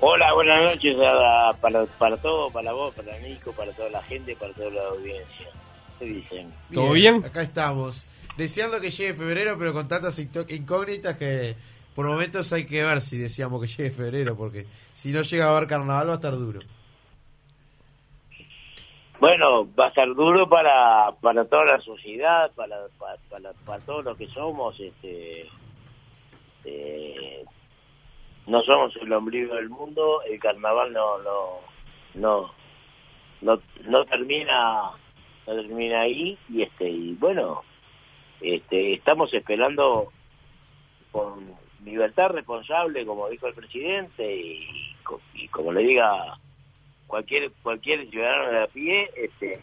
Hola, 0.00 0.32
buenas 0.34 0.62
noches 0.74 0.96
a- 1.00 1.54
para, 1.60 1.86
para 1.86 2.16
todo, 2.18 2.50
para 2.50 2.72
vos, 2.72 2.94
para 2.94 3.18
Nico, 3.18 3.52
para 3.52 3.72
toda 3.72 3.88
la 3.90 4.02
gente, 4.02 4.36
para 4.36 4.52
toda 4.52 4.70
la 4.70 4.82
audiencia. 4.90 5.46
¿Qué 5.98 6.04
dicen? 6.04 6.52
¿Todo 6.72 6.92
bien? 6.92 7.24
Acá 7.24 7.42
estamos. 7.42 8.06
Deseando 8.36 8.78
que 8.80 8.90
llegue 8.90 9.14
febrero, 9.14 9.56
pero 9.58 9.72
con 9.72 9.88
tantas 9.88 10.18
incó- 10.18 10.44
incógnitas 10.50 11.16
que 11.16 11.56
por 11.94 12.06
momentos 12.06 12.52
hay 12.52 12.66
que 12.66 12.82
ver 12.82 13.00
si 13.00 13.16
decíamos 13.16 13.62
que 13.62 13.68
llegue 13.68 13.90
febrero, 13.90 14.36
porque 14.36 14.66
si 14.92 15.12
no 15.12 15.22
llega 15.22 15.46
a 15.46 15.56
haber 15.56 15.66
carnaval 15.66 16.08
va 16.08 16.12
a 16.12 16.16
estar 16.16 16.32
duro. 16.34 16.60
Bueno, 19.20 19.66
va 19.74 19.86
a 19.86 19.92
ser 19.94 20.08
duro 20.14 20.48
para, 20.48 21.12
para 21.22 21.44
toda 21.46 21.64
la 21.64 21.80
sociedad, 21.80 22.50
para, 22.54 22.76
para, 22.98 23.16
para, 23.30 23.52
para 23.64 23.80
todos 23.84 24.04
los 24.04 24.16
que 24.18 24.26
somos. 24.28 24.78
este 24.78 25.48
eh, 26.64 27.44
No 28.46 28.60
somos 28.62 28.94
el 28.96 29.12
ombligo 29.12 29.54
del 29.54 29.70
mundo, 29.70 30.22
el 30.22 30.38
carnaval 30.38 30.92
no 30.92 31.18
no 31.18 31.60
no 32.14 32.50
no, 33.40 33.62
no 33.84 34.04
termina 34.06 34.90
no 35.46 35.54
termina 35.54 36.00
ahí 36.02 36.38
y 36.48 36.62
este 36.62 36.88
y 36.88 37.12
bueno 37.14 37.62
este 38.40 38.94
estamos 38.94 39.32
esperando 39.34 40.12
con 41.12 41.54
libertad 41.84 42.30
responsable 42.30 43.04
como 43.06 43.28
dijo 43.28 43.46
el 43.46 43.54
presidente 43.54 44.36
y, 44.36 44.94
co- 45.04 45.20
y 45.34 45.48
como 45.48 45.72
le 45.72 45.82
diga 45.82 46.38
cualquier 47.06 47.50
cualquier 47.62 48.08
ciudadano 48.10 48.50
de 48.52 48.62
a 48.62 48.66
pie 48.66 49.10
este 49.16 49.60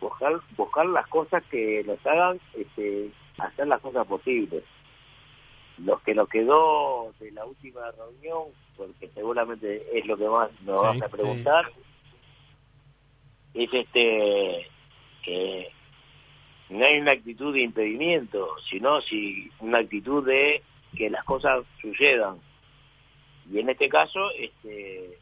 buscar 0.00 0.40
buscar 0.56 0.86
las 0.86 1.06
cosas 1.08 1.42
que 1.50 1.82
nos 1.84 2.04
hagan 2.06 2.40
este 2.54 3.10
hacer 3.38 3.66
las 3.66 3.80
cosas 3.80 4.06
posibles. 4.06 4.64
Lo 5.78 5.98
que 6.02 6.14
nos 6.14 6.28
quedó 6.28 7.12
de 7.18 7.30
la 7.32 7.44
última 7.44 7.90
reunión 7.92 8.48
porque 8.76 9.08
seguramente 9.14 9.98
es 9.98 10.06
lo 10.06 10.16
que 10.16 10.28
más 10.28 10.50
nos 10.62 10.80
Sí, 10.80 10.86
vas 10.86 11.02
a 11.02 11.08
preguntar 11.08 11.72
es 13.54 13.72
este 13.72 14.68
que 15.22 15.72
no 16.68 16.84
hay 16.84 17.00
una 17.00 17.12
actitud 17.12 17.52
de 17.52 17.62
impedimento 17.62 18.56
sino 18.68 19.00
si 19.00 19.50
una 19.60 19.78
actitud 19.78 20.24
de 20.24 20.62
que 20.96 21.08
las 21.08 21.24
cosas 21.24 21.64
sucedan. 21.80 22.38
Y 23.50 23.58
en 23.58 23.70
este 23.70 23.88
caso 23.88 24.30
este 24.38 25.18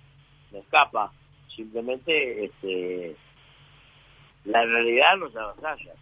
me 0.51 0.59
escapa 0.61 1.13
simplemente 1.59 2.45
este 2.45 3.17
la 4.45 4.65
realidad 4.65 5.17
nos 5.19 5.35
avasalla 5.37 5.93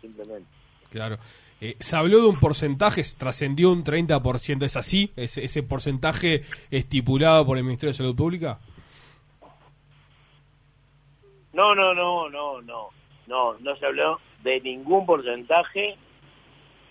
simplemente 0.00 0.48
Claro. 0.90 1.16
Eh, 1.62 1.76
se 1.80 1.96
habló 1.96 2.20
de 2.20 2.26
un 2.26 2.38
porcentaje, 2.38 3.02
trascendió 3.16 3.72
un 3.72 3.82
30%. 3.82 4.62
¿Es 4.64 4.76
así? 4.76 5.10
¿Ese, 5.16 5.42
ese 5.42 5.62
porcentaje 5.62 6.42
estipulado 6.70 7.46
por 7.46 7.56
el 7.56 7.64
Ministerio 7.64 7.92
de 7.92 7.96
Salud 7.96 8.14
Pública? 8.14 8.58
No, 11.54 11.74
no, 11.74 11.94
no, 11.94 12.28
no, 12.28 12.60
no, 12.60 12.90
no, 13.26 13.54
no 13.58 13.76
se 13.76 13.86
habló 13.86 14.20
de 14.42 14.60
ningún 14.60 15.06
porcentaje, 15.06 15.96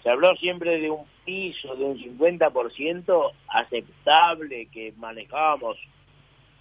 se 0.02 0.10
habló 0.10 0.36
siempre 0.38 0.80
de 0.80 0.90
un 0.90 1.06
piso, 1.26 1.76
de 1.76 1.84
un 1.84 2.00
50% 2.00 3.32
aceptable 3.50 4.68
que 4.72 4.94
manejábamos 4.98 5.78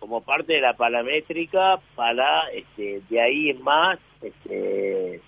como 0.01 0.23
parte 0.23 0.55
de 0.55 0.61
la 0.63 0.75
paramétrica 0.75 1.79
para, 1.95 2.49
este, 2.51 3.03
de 3.09 3.21
ahí 3.21 3.51
en 3.51 3.63
más, 3.63 3.99
este, 4.21 5.21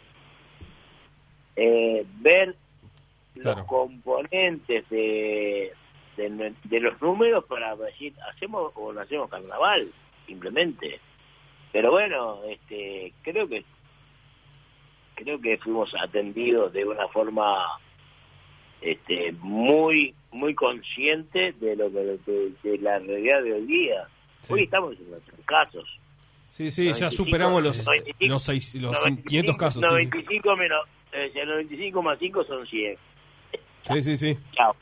eh, 1.57 2.07
ver 2.21 2.57
los 3.35 3.65
componentes 3.67 4.89
de, 4.89 5.73
de, 6.17 6.55
de 6.65 6.81
los 6.81 7.01
números 7.01 7.45
para 7.45 7.77
decir, 7.77 8.15
hacemos 8.31 8.73
o 8.75 8.93
no 8.93 9.01
hacemos 9.01 9.31
carnaval, 9.31 9.93
simplemente. 10.27 11.01
Pero 11.71 11.91
bueno, 11.91 12.41
este, 12.49 13.13
creo 13.23 13.49
que 13.49 13.65
creo 15.15 15.41
que 15.41 15.59
fuimos 15.59 15.95
atendidos 15.95 16.73
de 16.73 16.87
una 16.87 17.07
forma 17.09 17.79
este, 18.81 19.33
muy 19.41 20.15
muy 20.33 20.55
consciente 20.55 21.53
de 21.53 21.77
lo 21.77 21.91
que 21.91 22.19
de, 22.27 22.53
de 22.63 22.79
la 22.79 22.99
realidad 22.99 23.43
de 23.43 23.53
hoy 23.53 23.67
día. 23.67 24.09
Hoy 24.48 24.64
estamos 24.64 24.92
en 24.98 25.42
casos. 25.44 25.88
Sí, 26.48 26.70
sí, 26.70 26.85
ya 26.85 26.90
95, 26.92 27.11
superamos 27.24 27.62
los, 27.62 27.87
95, 27.87 28.33
los, 28.33 28.42
seis- 28.42 28.74
los 28.74 28.92
95, 28.92 29.28
500 29.28 29.57
casos. 29.57 29.83
sí. 29.83 29.88
95 29.88 30.57
menos, 30.57 30.81
eh, 31.12 31.33
95 31.46 32.02
más 32.02 32.18
5 32.18 32.44
son 32.44 32.66
100. 32.66 32.96
Sí, 33.85 34.02
sí, 34.02 34.16
sí. 34.16 34.38
Chao. 34.55 34.76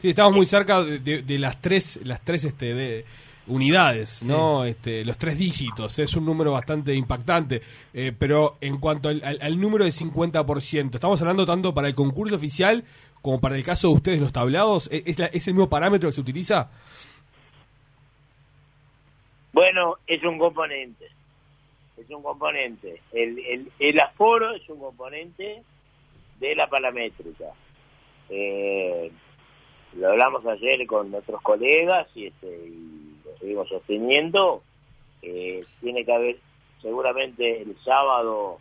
Sí, 0.00 0.10
estamos 0.10 0.34
muy 0.34 0.46
cerca 0.46 0.82
de, 0.82 0.98
de- 0.98 1.22
de 1.22 1.38
las 1.38 1.60
tres, 1.60 2.00
las 2.04 2.22
tres 2.22 2.44
este, 2.44 2.74
de 2.74 3.04
unidades, 3.46 4.22
¿no? 4.24 4.64
Este, 4.64 5.04
los 5.04 5.16
tres 5.16 5.38
dígitos, 5.38 5.98
es 6.00 6.14
un 6.16 6.24
número 6.26 6.52
bastante 6.52 6.92
impactante. 6.94 7.62
Eh, 7.94 8.12
pero 8.18 8.58
en 8.60 8.78
cuanto 8.78 9.08
al, 9.08 9.22
al- 9.24 9.38
al 9.40 9.60
número 9.60 9.84
de 9.84 9.92
50%, 9.92 10.94
estamos 10.96 11.20
hablando 11.20 11.46
tanto 11.46 11.72
para 11.72 11.86
el 11.88 11.94
concurso 11.94 12.34
oficial 12.36 12.84
como 13.22 13.40
para 13.40 13.56
el 13.56 13.62
caso 13.62 13.88
de 13.88 13.94
ustedes, 13.94 14.20
los 14.20 14.32
tablados. 14.32 14.88
¿Es, 14.92 15.02
es 15.06 15.18
la- 15.18 15.26
es 15.26 15.46
el 15.48 15.54
mismo 15.54 15.68
parámetro 15.68 16.08
que 16.08 16.14
se 16.14 16.20
utiliza? 16.20 16.70
Bueno, 19.56 19.96
es 20.06 20.22
un 20.22 20.38
componente. 20.38 21.06
Es 21.96 22.10
un 22.10 22.22
componente. 22.22 23.00
El, 23.10 23.38
el, 23.38 23.72
el 23.78 24.00
aforo 24.00 24.54
es 24.54 24.68
un 24.68 24.78
componente 24.80 25.62
de 26.38 26.54
la 26.54 26.68
paramétrica. 26.68 27.46
Eh, 28.28 29.10
lo 29.94 30.10
hablamos 30.10 30.44
ayer 30.44 30.86
con 30.86 31.14
otros 31.14 31.40
colegas 31.40 32.06
y, 32.14 32.26
este, 32.26 32.46
y 32.66 33.16
lo 33.24 33.38
seguimos 33.38 33.68
sosteniendo. 33.70 34.62
Eh, 35.22 35.64
tiene 35.80 36.04
que 36.04 36.12
haber 36.12 36.36
seguramente 36.82 37.62
el 37.62 37.78
sábado 37.82 38.58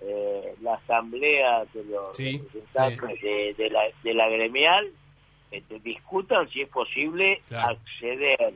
eh, 0.00 0.54
la 0.62 0.74
asamblea 0.74 1.64
de 1.74 1.82
los 1.82 2.16
Sí, 2.16 2.38
representantes 2.38 3.20
de, 3.22 3.54
de 3.58 3.70
la, 3.70 3.80
de 4.04 4.14
la 4.14 4.28
gremial 4.28 4.88
este, 5.50 5.80
discutan 5.80 6.48
si 6.50 6.60
es 6.62 6.68
posible 6.68 7.42
Claro. 7.48 7.70
acceder 7.76 8.54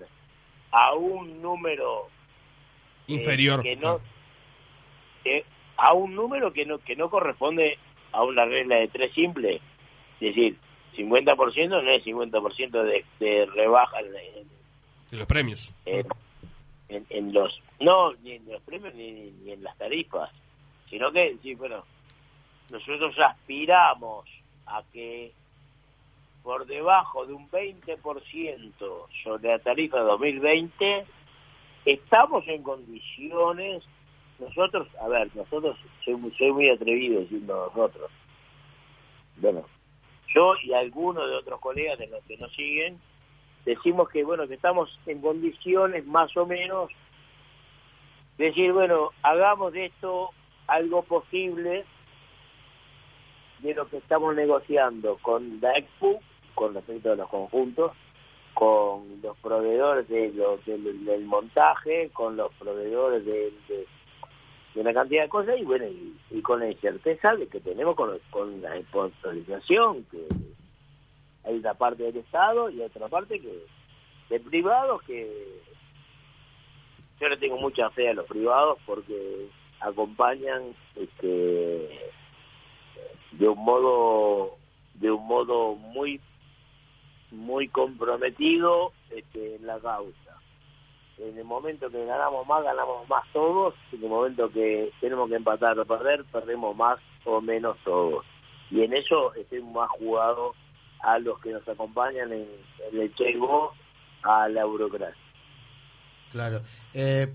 a 0.72 0.94
un 0.94 1.40
número 1.42 2.08
eh, 3.06 3.14
Inferior. 3.14 3.62
que 3.62 3.76
no 3.76 4.00
eh, 5.24 5.44
a 5.76 5.92
un 5.92 6.14
número 6.14 6.52
que 6.52 6.66
no 6.66 6.78
que 6.78 6.96
no 6.96 7.08
corresponde 7.10 7.78
a 8.12 8.22
una 8.24 8.44
regla 8.44 8.76
de 8.76 8.88
tres 8.88 9.12
simple 9.12 9.56
es 10.20 10.34
decir 10.34 10.56
50% 10.96 11.68
no 11.68 11.90
es 11.90 12.04
50% 12.04 12.70
de, 12.82 13.04
de 13.20 13.46
rebaja 13.46 14.00
en, 14.00 14.06
en- 14.16 14.48
De 15.10 15.16
los 15.16 15.26
premios. 15.26 15.74
en, 15.86 16.06
en- 16.88 17.06
en 17.10 17.32
los 17.32 17.60
no 17.80 18.12
ni 18.22 18.32
en 18.32 18.46
los 18.50 18.60
premios 18.62 18.94
ni, 18.94 19.10
ni 19.12 19.52
en 19.52 19.62
las 19.62 19.76
tarifas 19.78 20.30
sino 20.90 21.10
que 21.12 21.36
sí 21.42 21.54
bueno 21.54 21.84
nosotros 22.70 23.14
aspiramos 23.18 24.26
a 24.66 24.82
que 24.92 25.32
por 26.42 26.66
debajo 26.66 27.26
de 27.26 27.34
un 27.34 27.48
20% 27.50 28.72
sobre 29.22 29.48
la 29.48 29.58
tarifa 29.60 30.00
2020 30.00 31.06
estamos 31.84 32.46
en 32.48 32.62
condiciones 32.62 33.82
nosotros 34.38 34.88
a 35.00 35.08
ver 35.08 35.30
nosotros 35.36 35.76
soy, 36.04 36.14
muy- 36.16 36.32
soy 36.36 36.52
muy 36.52 36.68
atrevido 36.68 37.20
diciendo 37.20 37.70
nosotros. 37.74 38.10
Bueno 39.36 39.64
yo 40.34 40.54
y 40.64 40.72
algunos 40.72 41.28
de 41.28 41.36
otros 41.36 41.60
colegas 41.60 41.98
de 41.98 42.06
los 42.08 42.22
que 42.24 42.36
nos 42.38 42.52
siguen 42.52 42.98
decimos 43.64 44.08
que 44.08 44.24
bueno 44.24 44.48
que 44.48 44.54
estamos 44.54 44.98
en 45.06 45.20
condiciones 45.20 46.04
más 46.06 46.36
o 46.36 46.46
menos 46.46 46.90
de 48.38 48.46
decir 48.46 48.72
bueno 48.72 49.10
hagamos 49.22 49.72
de 49.72 49.86
esto 49.86 50.30
algo 50.66 51.02
posible 51.02 51.84
de 53.60 53.74
lo 53.74 53.88
que 53.88 53.98
estamos 53.98 54.34
negociando 54.34 55.18
con 55.22 55.60
la 55.60 55.72
EXPU 55.74 56.20
con 56.54 56.74
respecto 56.74 57.12
a 57.12 57.16
los 57.16 57.28
conjuntos 57.28 57.92
con 58.54 59.20
los 59.22 59.36
proveedores 59.38 60.06
de 60.08 60.30
los- 60.32 60.64
del, 60.66 61.24
montaje 61.24 62.10
con 62.12 62.36
los 62.36 62.52
proveedores 62.54 63.24
de, 63.24 63.52
una 64.74 64.92
cantidad 64.94 65.22
de 65.24 65.28
cosas 65.28 65.58
y 65.58 65.64
bueno 65.64 65.86
y, 65.86 66.16
y 66.30 66.42
con 66.42 66.60
la 66.60 66.70
incerteza 66.70 67.34
de 67.36 67.46
que 67.46 67.60
tenemos 67.60 67.94
con, 67.94 68.18
con 68.30 68.60
la 68.62 68.78
sponsorización 68.82 70.04
que 70.10 70.26
hay 71.44 71.56
una 71.56 71.74
parte 71.74 72.04
del 72.04 72.16
Estado 72.18 72.70
y 72.70 72.80
otra 72.80 73.08
parte 73.08 73.40
que 73.40 73.64
de 74.30 74.40
privados 74.40 75.02
que 75.02 75.60
yo 77.20 77.28
le 77.28 77.36
tengo 77.36 77.56
mucha 77.58 77.90
fe 77.90 78.08
a 78.08 78.14
los 78.14 78.26
privados 78.26 78.78
porque 78.86 79.48
acompañan 79.80 80.74
este 80.96 81.88
de 83.32 83.48
un 83.48 83.58
modo 83.64 84.56
de 84.94 85.10
un 85.10 85.26
modo 85.26 85.74
muy 85.74 86.20
muy 87.32 87.68
comprometido 87.68 88.92
este, 89.10 89.56
en 89.56 89.66
la 89.66 89.78
causa. 89.80 90.38
En 91.18 91.36
el 91.36 91.44
momento 91.44 91.90
que 91.90 92.04
ganamos 92.04 92.46
más 92.46 92.64
ganamos 92.64 93.08
más 93.08 93.24
todos 93.32 93.74
en 93.92 94.02
el 94.02 94.08
momento 94.08 94.50
que 94.50 94.90
tenemos 95.00 95.28
que 95.28 95.36
empatar 95.36 95.78
o 95.78 95.84
perder 95.84 96.24
perdemos 96.32 96.76
más 96.76 96.98
o 97.24 97.40
menos 97.40 97.76
todos. 97.84 98.24
Y 98.70 98.82
en 98.82 98.94
eso 98.94 99.34
estoy 99.34 99.62
más 99.62 99.90
jugado 99.90 100.54
a 101.00 101.18
los 101.18 101.38
que 101.40 101.50
nos 101.50 101.66
acompañan 101.68 102.32
en, 102.32 102.48
en 102.90 103.00
el 103.00 103.14
Chego 103.14 103.72
a 104.22 104.48
la 104.48 104.64
burocracia. 104.64 105.22
Claro. 106.30 106.62
Eh, 106.94 107.32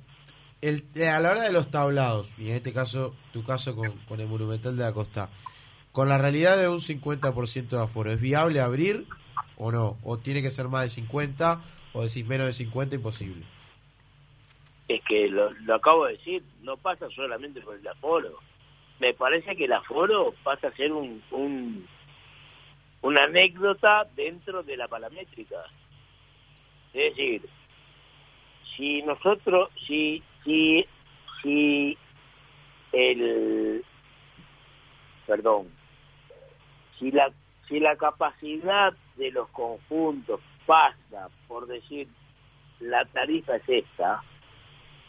el, 0.62 0.86
eh, 0.96 1.10
a 1.10 1.20
la 1.20 1.32
hora 1.32 1.44
de 1.44 1.52
los 1.52 1.70
tablados, 1.70 2.30
y 2.38 2.50
en 2.50 2.56
este 2.56 2.74
caso, 2.74 3.14
tu 3.32 3.44
caso 3.44 3.76
con, 3.76 3.92
con 4.08 4.20
el 4.20 4.28
Monumental 4.28 4.76
de 4.76 4.84
la 4.84 5.30
con 5.92 6.10
la 6.10 6.18
realidad 6.18 6.58
de 6.58 6.68
un 6.68 6.80
50% 6.80 7.70
de 7.70 7.82
aforo, 7.82 8.12
¿es 8.12 8.22
viable 8.22 8.60
abrir 8.60 9.08
o 9.58 9.72
no? 9.72 9.98
¿O 10.04 10.18
tiene 10.18 10.42
que 10.42 10.52
ser 10.52 10.68
más 10.68 10.84
de 10.84 10.90
50 10.90 11.62
o 11.94 12.04
decís 12.04 12.26
menos 12.26 12.48
de 12.48 12.54
50 12.54 12.96
imposible? 12.96 13.46
es 14.88 15.02
que 15.04 15.28
lo, 15.28 15.52
lo 15.52 15.76
acabo 15.76 16.06
de 16.06 16.14
decir, 16.14 16.44
no 16.62 16.78
pasa 16.78 17.10
solamente 17.10 17.62
por 17.62 17.76
el 17.76 17.88
aforo. 17.88 18.40
Me 19.00 19.14
parece 19.14 19.56
que 19.56 19.66
el 19.66 19.74
aforo 19.74 20.34
pasa 20.44 20.70
a 20.70 20.76
ser 20.76 20.94
un, 20.94 21.22
un 21.32 21.88
una 23.02 23.24
anécdota 23.24 24.08
dentro 24.16 24.64
de 24.64 24.78
la 24.78 24.88
paramétrica. 24.88 25.66
Es 26.94 27.16
decir, 27.16 27.48
si 28.76 29.02
nosotros, 29.04 29.70
si, 29.86 30.24
si, 30.44 30.86
si 31.42 31.98
el, 32.92 33.84
perdón, 35.28 35.68
si 36.98 37.12
la, 37.12 37.32
si 37.68 37.80
la 37.80 37.96
capacidad 37.96 38.94
de 39.18 39.32
los 39.32 39.50
conjuntos 39.50 40.40
pasa, 40.66 41.30
por 41.48 41.68
decir, 41.68 42.08
la 42.80 43.06
tarifa 43.06 43.56
es 43.58 43.64
esta, 43.68 44.22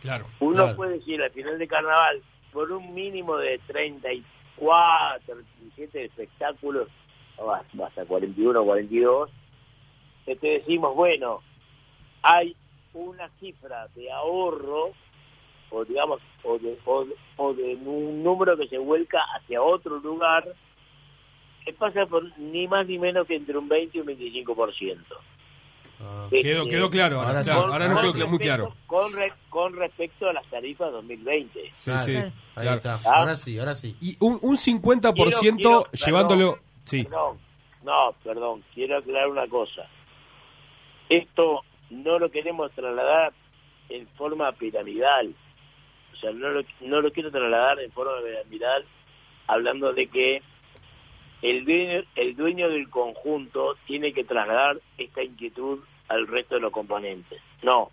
Claro. 0.01 0.27
uno 0.41 0.63
claro. 0.63 0.77
puede 0.77 0.99
decir 0.99 1.21
al 1.23 1.31
final 1.33 1.59
de 1.59 1.69
carnaval, 1.69 2.23
por 2.53 2.71
un 2.73 2.95
mínimo 2.95 3.37
de 3.37 3.59
34, 3.67 5.21
37 5.27 6.05
espectáculos, 6.05 6.89
o 7.37 7.53
hasta 7.53 8.05
41, 8.05 8.65
42, 8.65 9.31
que 10.25 10.37
te 10.37 10.47
decimos, 10.59 10.95
bueno, 10.95 11.41
hay 12.23 12.57
una 12.95 13.29
cifra 13.41 13.87
de 13.95 14.11
ahorro, 14.11 14.93
o 15.71 15.85
digamos, 15.85 16.21
o 16.43 16.59
de, 16.59 16.79
o, 16.85 17.07
o 17.37 17.55
de 17.55 17.75
un 17.77 18.23
número 18.23 18.57
que 18.57 18.69
se 18.69 18.79
vuelca 18.79 19.21
hacia 19.37 19.61
otro 19.63 19.99
lugar, 19.99 20.45
pasa 21.73 22.07
por 22.07 22.37
ni 22.39 22.67
más 22.69 22.87
ni 22.87 22.99
menos 22.99 23.27
que 23.27 23.37
entre 23.37 23.57
un 23.59 23.69
20 23.69 23.99
y 23.99 24.01
un 24.01 24.07
25%. 24.07 24.97
Quedó, 26.31 26.67
quedó 26.67 26.91
claro, 26.91 27.21
ahora, 27.21 27.43
claro, 27.43 27.63
Con- 27.63 27.73
ahora 27.73 27.87
con 27.87 27.97
quedó 27.97 28.29
muy 28.29 28.39
respecto- 28.39 28.39
claro. 28.39 28.75
Con, 28.87 29.13
re- 29.13 29.33
con 29.49 29.73
respecto 29.75 30.29
a 30.29 30.33
las 30.33 30.47
tarifas 30.47 30.93
2020. 30.93 31.71
Sí, 31.73 31.85
Claro, 31.91 32.05
sí. 32.05 32.17
ahí 32.17 32.33
claro. 32.55 32.77
está. 32.77 32.95
Ah. 33.05 33.13
Ahora 33.17 33.37
sí, 33.37 33.59
ahora 33.59 33.75
sí. 33.75 33.97
Y 34.01 34.17
un, 34.21 34.39
un 34.43 34.57
50% 34.57 35.15
Quiero- 35.15 35.31
quiero- 35.33 35.85
llevándolo... 36.07 36.51
perdón, 36.53 36.69
Sí, 36.85 37.03
Perdón, 37.05 37.39
no, 37.83 38.15
perdón, 38.25 38.65
quiero 38.75 38.97
aclarar 38.99 39.29
una 39.29 39.47
cosa. 39.49 39.89
Esto 41.09 41.63
no 41.91 42.19
lo 42.19 42.31
queremos 42.31 42.71
trasladar 42.73 43.33
en 43.89 44.07
forma 44.09 44.53
piramidal. 44.53 45.35
O 46.13 46.17
sea, 46.17 46.31
no 46.33 46.49
lo, 46.51 46.63
no 46.81 47.01
lo 47.01 47.13
quiero 47.13 47.31
trasladar 47.31 47.81
en 47.81 47.91
forma 47.93 48.13
piramidal 48.23 48.85
hablando 49.47 49.93
de 49.93 50.07
que 50.07 50.43
el 51.43 51.65
dueño, 51.65 52.03
el 52.17 52.37
dueño 52.37 52.69
del 52.69 52.89
conjunto 52.91 53.77
tiene 53.87 54.13
que 54.13 54.25
trasladar 54.25 54.81
esta 54.97 55.23
inquietud 55.23 55.81
al 56.09 56.27
resto 56.27 56.57
de 56.57 56.63
los 56.63 56.73
componentes. 56.73 57.41
No. 57.63 57.91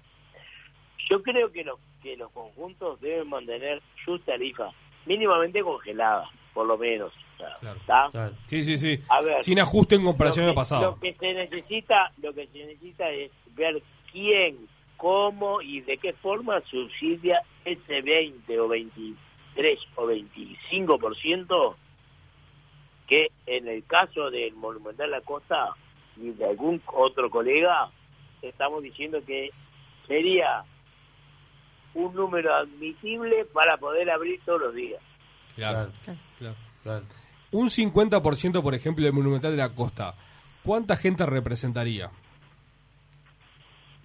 Yo 1.10 1.22
creo 1.22 1.52
que 1.52 1.64
los, 1.64 1.80
que 2.02 2.18
los 2.18 2.32
conjuntos 2.32 3.00
deben 3.02 3.30
mantener 3.30 3.82
sus 4.04 4.24
tarifas 4.24 4.74
mínimamente 5.06 5.62
congeladas, 5.62 6.30
por 6.54 6.66
lo 6.66 6.78
menos. 6.78 7.14
o 7.36 7.62
sea, 7.86 8.10
¿está? 8.10 8.32
sí, 8.48 8.64
sí, 8.64 8.78
sí. 8.78 9.00
A 9.10 9.22
ver, 9.22 9.44
Sin 9.44 9.60
ajuste 9.60 9.96
en 9.96 10.04
comparación 10.04 10.46
lo 10.46 10.52
al 10.52 10.56
pasado. 10.56 10.92
Lo 10.92 11.00
que 11.00 11.14
se 11.14 11.34
necesita, 11.34 12.12
lo 12.22 12.34
que 12.34 12.48
se 12.48 12.66
necesita 12.66 13.10
es 13.10 13.32
ver 13.56 13.84
quién, 14.12 14.68
cómo 14.98 15.62
y 15.62 15.82
de 15.82 15.98
qué 15.98 16.14
forma 16.14 16.62
subsidia 16.62 17.42
ese 17.64 18.02
20 18.02 18.60
o 18.60 18.68
23 18.68 19.80
o 19.96 20.08
25% 20.08 21.76
que 23.08 23.32
en 23.46 23.68
el 23.68 23.86
caso 23.86 24.30
del 24.30 24.56
Monumental 24.56 25.12
La 25.12 25.22
Costa 25.22 25.76
y 26.18 26.32
de 26.32 26.46
algún 26.46 26.82
otro 26.88 27.30
colega 27.30 27.90
estamos 28.42 28.84
diciendo 28.84 29.20
que 29.26 29.52
sería 30.08 30.64
un 31.94 32.14
número 32.14 32.54
admisible 32.54 33.46
para 33.46 33.78
poder 33.78 34.10
abrir 34.10 34.40
todos 34.46 34.62
los 34.62 34.76
días. 34.76 35.02
Claro, 35.56 35.92
claro. 36.84 37.06
Un 37.52 37.70
50%, 37.70 38.62
por 38.62 38.76
ejemplo, 38.76 39.06
del 39.06 39.14
Monumental 39.14 39.52
de 39.52 39.58
la 39.58 39.74
Costa, 39.74 40.16
¿cuánta 40.64 40.98
gente 40.98 41.26
representaría? 41.26 42.12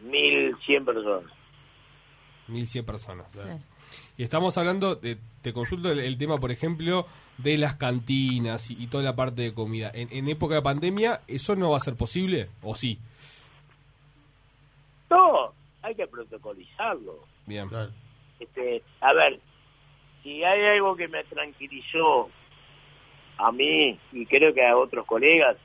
1.100 0.04 0.84
personas. 0.84 1.32
1.100 2.48 2.84
personas. 2.84 3.26
Y 4.16 4.22
estamos 4.22 4.56
hablando, 4.56 4.94
de, 4.94 5.18
te 5.42 5.52
consulto 5.52 5.90
el, 5.90 5.98
el 5.98 6.16
tema, 6.16 6.38
por 6.38 6.52
ejemplo, 6.52 7.06
de 7.42 7.56
las 7.58 7.76
cantinas 7.76 8.70
y, 8.70 8.82
y 8.82 8.86
toda 8.86 9.04
la 9.04 9.16
parte 9.16 9.42
de 9.42 9.54
comida. 9.54 9.90
En, 9.94 10.08
en 10.12 10.28
época 10.28 10.54
de 10.56 10.62
pandemia, 10.62 11.20
¿eso 11.28 11.56
no 11.56 11.70
va 11.70 11.76
a 11.76 11.80
ser 11.80 11.94
posible? 11.96 12.48
¿O 12.62 12.74
sí? 12.74 12.98
No, 15.10 15.52
hay 15.82 15.94
que 15.94 16.06
protocolizarlo. 16.06 17.24
Bien. 17.46 17.68
Este, 18.38 18.82
a 19.00 19.12
ver, 19.12 19.40
si 20.22 20.42
hay 20.44 20.62
algo 20.76 20.96
que 20.96 21.08
me 21.08 21.24
tranquilizó 21.24 22.30
a 23.38 23.50
mí 23.52 23.98
y 24.12 24.26
creo 24.26 24.54
que 24.54 24.64
a 24.66 24.76
otros 24.76 25.06
colegas, 25.06 25.56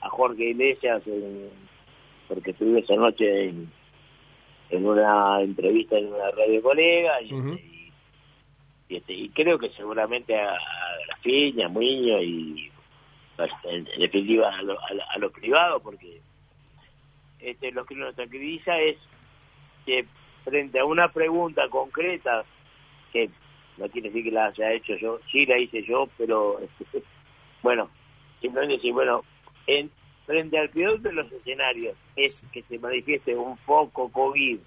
a 0.00 0.08
Jorge 0.08 0.50
Iglesias, 0.50 1.02
en- 1.06 1.50
porque 2.28 2.52
estuve 2.52 2.80
esa 2.80 2.94
noche 2.94 3.48
en, 3.48 3.70
en 4.70 4.86
una 4.86 5.40
entrevista 5.42 5.98
en 5.98 6.08
una 6.12 6.30
radio 6.30 6.62
colega 6.62 7.20
y, 7.22 7.28
y, 7.34 7.71
y 9.06 9.28
creo 9.30 9.58
que 9.58 9.70
seguramente 9.70 10.38
a, 10.38 10.56
Grafiña, 11.08 11.66
a 11.66 11.68
Muñoz 11.68 12.22
y 12.22 12.70
en, 13.64 13.88
en 13.88 14.00
definitiva 14.00 14.50
a, 14.54 14.62
lo- 14.62 14.80
a 14.82 14.92
lo- 14.94 15.10
a 15.10 15.18
los 15.18 15.32
privados, 15.32 15.82
porque 15.82 16.20
este, 17.40 17.72
lo 17.72 17.84
que 17.86 17.94
nos 17.94 18.14
tranquiliza 18.14 18.78
es 18.78 18.96
que 19.86 20.06
frente 20.44 20.78
a 20.78 20.84
una 20.84 21.10
pregunta 21.12 21.68
concreta, 21.68 22.44
que 23.12 23.30
no 23.78 23.88
quiere 23.88 24.08
decir 24.08 24.24
que 24.24 24.30
la 24.30 24.46
haya 24.46 24.72
hecho 24.72 24.94
yo, 24.96 25.18
sí 25.30 25.46
la 25.46 25.58
hice 25.58 25.82
yo, 25.84 26.08
pero 26.18 26.58
este, 26.60 27.02
bueno, 27.62 27.90
simplemente 28.40 28.76
decir, 28.76 28.92
bueno, 28.92 29.24
en, 29.66 29.90
frente 30.26 30.58
al 30.58 30.68
peor 30.70 31.00
de 31.00 31.12
los 31.12 31.30
escenarios 31.32 31.96
es 32.16 32.44
que 32.52 32.62
se 32.62 32.78
manifieste 32.78 33.34
un 33.36 33.56
foco 33.58 34.08
COVID 34.12 34.58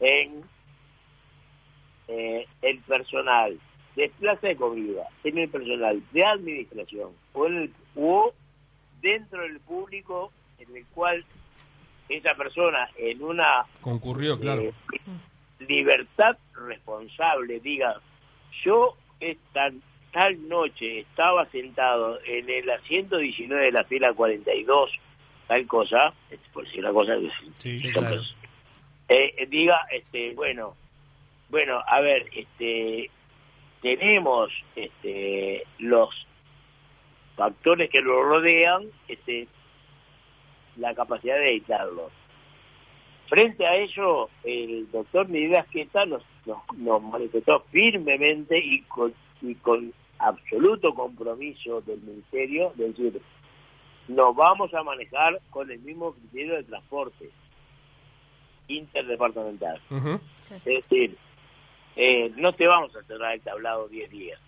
en 0.00 0.42
eh, 2.08 2.46
el 2.62 2.78
personal 2.80 3.58
de 3.96 4.10
plaza 4.18 4.46
de 4.48 4.56
comida, 4.56 5.08
en 5.24 5.38
el 5.38 5.48
personal 5.48 6.02
de 6.12 6.24
administración 6.24 7.10
o, 7.32 7.46
en 7.46 7.56
el- 7.56 7.72
o 7.96 8.32
dentro 9.00 9.42
del 9.42 9.58
público 9.60 10.32
en 10.58 10.76
el 10.76 10.84
cual 10.86 11.24
esa 12.08 12.34
persona 12.34 12.88
en 12.96 13.22
una 13.22 13.64
Concurrió, 13.80 14.38
claro. 14.38 14.62
eh, 14.62 14.72
libertad 15.60 16.36
responsable 16.54 17.60
diga 17.60 18.00
yo 18.64 18.96
esta 19.20 19.70
tal 20.12 20.48
noche 20.48 21.00
estaba 21.00 21.46
sentado 21.46 22.18
en 22.24 22.48
el 22.48 22.68
asiento 22.70 23.18
19 23.18 23.66
de 23.66 23.72
la 23.72 23.84
fila 23.84 24.12
42 24.12 24.90
tal 25.48 25.66
cosa 25.66 26.12
por 26.52 26.64
decir 26.64 26.80
una 26.80 26.92
cosa 26.92 27.14
Sí, 27.58 27.78
claro. 27.92 28.20
eh, 29.08 29.46
diga 29.48 29.80
este 29.90 30.34
bueno 30.34 30.74
bueno 31.48 31.80
a 31.86 32.00
ver 32.00 32.28
este 32.34 33.10
tenemos 33.82 34.50
este 34.74 35.64
los 35.78 36.26
factores 37.36 37.90
que 37.90 38.00
lo 38.00 38.22
rodean 38.22 38.84
este 39.08 39.48
la 40.76 40.94
capacidad 40.94 41.36
de 41.36 41.50
editarlo 41.50 42.10
Frente 43.28 43.66
a 43.66 43.74
ello, 43.76 44.30
el 44.44 44.88
doctor 44.92 45.28
Miguel 45.28 45.56
Asqueta 45.56 46.06
nos, 46.06 46.22
nos, 46.44 46.58
nos 46.76 47.02
manifestó 47.02 47.60
firmemente 47.72 48.56
y 48.58 48.82
con, 48.82 49.12
y 49.42 49.54
con 49.56 49.92
absoluto 50.18 50.94
compromiso 50.94 51.80
del 51.80 52.00
Ministerio 52.02 52.72
de 52.76 52.88
decir, 52.88 53.20
nos 54.06 54.34
vamos 54.36 54.72
a 54.74 54.84
manejar 54.84 55.40
con 55.50 55.70
el 55.70 55.80
mismo 55.80 56.12
criterio 56.12 56.54
de 56.54 56.62
transporte 56.64 57.30
interdepartamental. 58.68 59.80
Es 60.50 60.64
decir, 60.64 61.16
eh, 61.96 62.30
no 62.36 62.52
te 62.52 62.66
vamos 62.66 62.94
a 62.94 63.02
cerrar 63.04 63.34
el 63.34 63.40
tablado 63.40 63.88
10 63.88 64.10
días. 64.10 64.40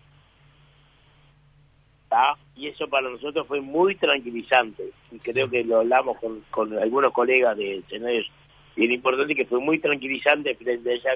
¿Tá? 2.09 2.39
Y 2.57 2.69
eso 2.69 2.89
para 2.89 3.11
nosotros 3.11 3.47
fue 3.47 3.61
muy 3.61 3.95
tranquilizante. 3.97 4.93
Y 5.11 5.19
creo 5.19 5.51
que 5.51 5.65
lo 5.65 5.81
hablamos 5.81 6.19
con, 6.19 6.43
con 6.51 6.79
algunos 6.79 7.13
colegas 7.13 7.57
de 7.57 7.79
escenarios 7.79 8.31
bien 8.79 8.93
importante 8.93 9.35
que 9.35 9.45
fue 9.45 9.59
muy 9.59 9.81
tranquilizante 9.81 10.55
frente 10.55 10.91
a 10.91 10.95
esa 10.95 11.11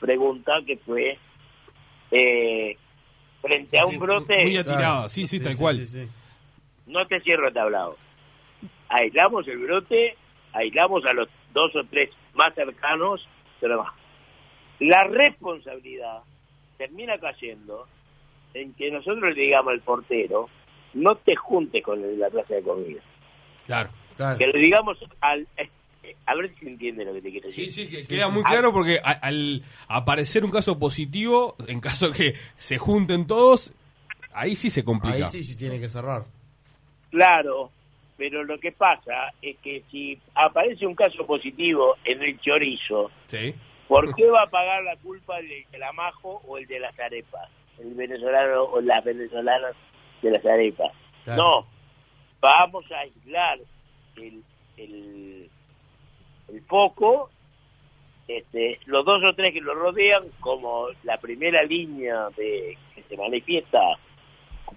pregunta 0.00 0.60
que 0.66 0.78
fue 0.78 1.18
eh, 2.10 2.76
frente 3.42 3.78
a 3.78 3.86
un 3.86 3.98
brote. 3.98 4.44
Muy 4.44 4.56
atirado, 4.56 5.08
sí, 5.08 5.26
sí, 5.26 5.40
tal 5.40 5.56
cual. 5.56 5.86
no 6.86 7.06
te 7.06 7.20
cierro 7.20 7.48
el 7.48 7.54
tablado. 7.54 7.96
Aislamos 8.88 9.46
el 9.46 9.58
brote, 9.58 10.16
aislamos 10.54 11.04
a 11.04 11.12
los 11.12 11.28
dos 11.52 11.76
o 11.76 11.84
tres 11.84 12.10
más 12.34 12.54
cercanos, 12.54 13.28
pero 13.60 13.82
más. 13.82 13.97
La 14.80 15.04
responsabilidad 15.04 16.20
termina 16.76 17.18
cayendo 17.18 17.86
en 18.54 18.72
que 18.74 18.90
nosotros 18.90 19.34
le 19.34 19.42
digamos 19.42 19.72
al 19.72 19.80
portero, 19.80 20.48
no 20.94 21.16
te 21.16 21.36
juntes 21.36 21.82
con 21.82 22.02
el 22.02 22.10
de 22.12 22.16
la 22.16 22.30
plaza 22.30 22.54
de 22.54 22.62
comida. 22.62 23.00
Claro. 23.66 23.90
Que 24.38 24.46
le 24.46 24.58
digamos 24.58 24.98
al... 25.20 25.46
A 26.24 26.34
ver 26.34 26.50
si 26.58 26.66
entiende 26.66 27.04
lo 27.04 27.12
que 27.12 27.20
te 27.22 27.30
quiero 27.30 27.48
decir. 27.48 27.70
Sí, 27.70 27.84
sí, 27.84 27.88
que 27.90 28.02
queda 28.04 28.28
muy 28.28 28.42
claro 28.42 28.72
porque 28.72 28.98
a- 29.02 29.10
al 29.12 29.62
aparecer 29.88 30.42
un 30.44 30.50
caso 30.50 30.78
positivo, 30.78 31.54
en 31.66 31.80
caso 31.80 32.10
que 32.12 32.34
se 32.56 32.78
junten 32.78 33.26
todos, 33.26 33.74
ahí 34.32 34.56
sí 34.56 34.70
se 34.70 34.84
complica. 34.84 35.16
Ahí 35.16 35.26
sí, 35.26 35.44
sí 35.44 35.56
tiene 35.58 35.78
que 35.78 35.88
cerrar. 35.88 36.24
Claro, 37.10 37.70
pero 38.16 38.42
lo 38.44 38.58
que 38.58 38.72
pasa 38.72 39.32
es 39.42 39.56
que 39.58 39.82
si 39.90 40.18
aparece 40.34 40.86
un 40.86 40.94
caso 40.94 41.26
positivo 41.26 41.96
en 42.04 42.22
el 42.22 42.38
chorizo, 42.40 43.10
Sí. 43.26 43.54
¿Por 43.88 44.14
qué 44.14 44.28
va 44.30 44.42
a 44.42 44.46
pagar 44.46 44.84
la 44.84 44.96
culpa 44.96 45.38
el 45.38 45.48
de 45.48 45.78
la 45.78 45.92
Majo 45.92 46.42
o 46.46 46.58
el 46.58 46.66
de 46.66 46.78
las 46.78 46.98
arepas? 46.98 47.48
El 47.78 47.94
venezolano 47.94 48.64
o 48.64 48.80
las 48.80 49.02
venezolanas 49.04 49.74
de 50.22 50.30
las 50.30 50.44
arepas. 50.44 50.92
Claro. 51.24 51.42
No, 51.42 51.66
vamos 52.40 52.84
a 52.92 53.00
aislar 53.00 53.58
el, 54.16 54.42
el, 54.76 55.50
el 56.48 56.62
foco, 56.62 57.30
este, 58.26 58.78
los 58.86 59.04
dos 59.04 59.24
o 59.24 59.34
tres 59.34 59.52
que 59.52 59.60
lo 59.60 59.74
rodean, 59.74 60.24
como 60.40 60.88
la 61.02 61.18
primera 61.18 61.62
línea 61.62 62.28
de 62.36 62.76
que 62.94 63.02
se 63.02 63.16
manifiesta 63.16 63.80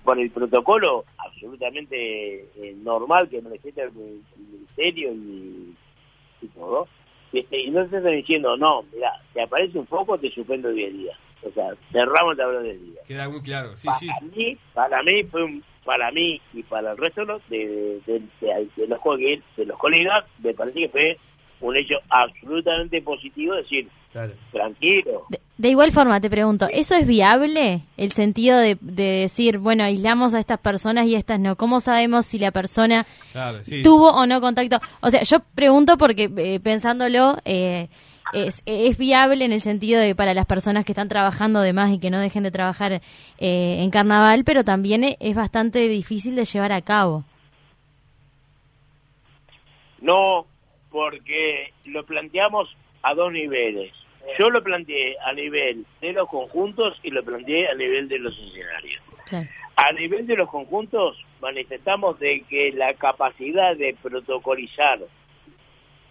por 0.03 0.20
el 0.20 0.32
protocolo 0.32 1.05
absolutamente 1.18 2.41
eh, 2.55 2.74
normal 2.78 3.30
que 3.30 3.41
manifiesta 3.41 3.84
el, 3.84 3.89
el 3.89 4.24
ministerio 4.38 5.12
y, 5.14 5.76
y 6.41 6.47
todo. 6.47 6.88
Este, 7.34 7.60
y 7.62 7.70
no 7.72 7.88
se 7.90 7.98
están 7.98 8.12
diciendo, 8.14 8.58
no, 8.58 8.84
mira, 8.94 9.12
te 9.34 9.42
aparece 9.42 9.78
un 9.80 9.88
foco, 9.88 10.18
te 10.18 10.30
suspendo 10.32 10.70
10 10.72 10.94
días. 10.94 11.18
O 11.44 11.52
sea, 11.52 11.74
cerramos 11.92 12.34
el 12.34 12.38
tablón 12.38 12.64
de 12.64 12.78
días. 12.78 13.06
Queda 13.08 13.30
muy 13.30 13.42
claro, 13.42 13.76
sí, 13.78 13.88
para 13.88 13.98
sí. 14.00 14.10
mí, 14.36 14.58
para 14.74 15.02
mí 15.04 15.24
fue 15.24 15.44
un- 15.44 15.64
para 15.86 16.12
mí 16.12 16.40
y 16.54 16.62
para 16.64 16.92
el 16.92 16.98
resto 16.98 17.26
de, 17.26 17.40
de, 17.50 18.02
de- 18.06 18.20
de- 18.42 18.70
de 18.76 18.88
los 18.88 19.00
de 19.58 19.66
los 19.66 19.78
colegas, 19.80 20.24
me 20.44 20.54
parece 20.54 20.80
que 20.82 20.90
fue 20.90 21.18
un 21.62 21.76
hecho 21.76 21.96
absolutamente 22.10 23.02
positivo, 23.02 23.56
decir, 23.56 23.88
tranquilo, 24.51 25.22
De 25.57 25.70
igual 25.70 25.91
forma, 25.91 26.20
te 26.20 26.30
pregunto, 26.30 26.68
¿eso 26.72 26.95
es 26.95 27.05
viable? 27.07 27.82
El 27.97 28.12
sentido 28.12 28.57
de, 28.57 28.78
de 28.82 29.03
decir, 29.22 29.57
bueno, 29.57 29.84
aislamos 29.84 30.34
a 30.34 30.39
estas 30.39 30.59
personas 30.59 31.05
y 31.07 31.16
estas 31.16 31.39
no. 31.39 31.55
¿Cómo 31.55 31.80
sabemos 31.80 32.26
si 32.26 32.39
la 32.39 32.51
persona 32.51 33.05
Claro, 33.32 33.64
sí. 33.64 33.82
tuvo 33.82 34.12
o 34.12 34.26
no 34.26 34.41
contacto? 34.41 34.80
O 35.01 35.09
sea, 35.09 35.24
yo 35.24 35.38
pregunto 35.55 35.97
porque 35.97 36.30
eh, 36.38 36.59
pensándolo, 36.59 37.38
eh, 37.45 37.88
es, 38.34 38.64
es 38.66 38.97
viable 38.97 39.45
en 39.45 39.51
el 39.51 39.62
sentido 39.62 39.99
de 40.01 40.16
para 40.16 40.34
las 40.34 40.45
personas 40.45 40.84
que 40.86 40.91
están 40.93 41.07
trabajando 41.09 41.62
de 41.62 41.74
más 41.74 41.91
y 41.91 41.99
que 41.99 42.09
no 42.09 42.20
dejen 42.20 42.43
de 42.43 42.51
trabajar 42.51 42.93
eh, 42.93 43.01
en 43.39 43.89
carnaval, 43.91 44.43
pero 44.45 44.64
también 44.64 45.03
es 45.20 45.36
bastante 45.36 45.80
difícil 45.88 46.36
de 46.36 46.45
llevar 46.45 46.72
a 46.72 46.82
cabo. 46.82 47.24
no 50.01 50.45
porque 50.89 51.72
lo 51.86 52.03
planteamos 52.05 52.68
a 53.03 53.14
dos 53.14 53.32
niveles. 53.32 53.93
Yo 54.39 54.49
lo 54.49 54.63
planteé 54.63 55.17
a 55.26 55.34
nivel 55.34 55.86
de 55.99 56.13
los 56.13 56.28
conjuntos 56.30 56.99
y 57.03 57.11
lo 57.11 57.24
planteé 57.24 57.67
a 57.69 57.74
nivel 57.76 58.07
de 58.07 58.19
los 58.19 58.38
escenarios. 58.38 59.01
A 59.76 59.91
nivel 59.93 60.28
de 60.28 60.36
los 60.36 60.49
conjuntos 60.49 61.17
manifestamos 61.41 62.19
de 62.19 62.41
que 62.41 62.72
la 62.72 62.93
capacidad 62.93 63.76
de 63.76 63.95
protocolizar 64.01 64.99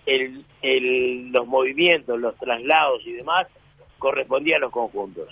el, 0.06 0.44
el- 0.62 1.30
los 1.30 1.46
movimientos, 1.46 2.18
los 2.18 2.36
traslados 2.36 3.02
y 3.06 3.12
demás 3.12 3.46
correspondía 3.98 4.56
a 4.56 4.60
los 4.60 4.72
conjuntos. 4.72 5.28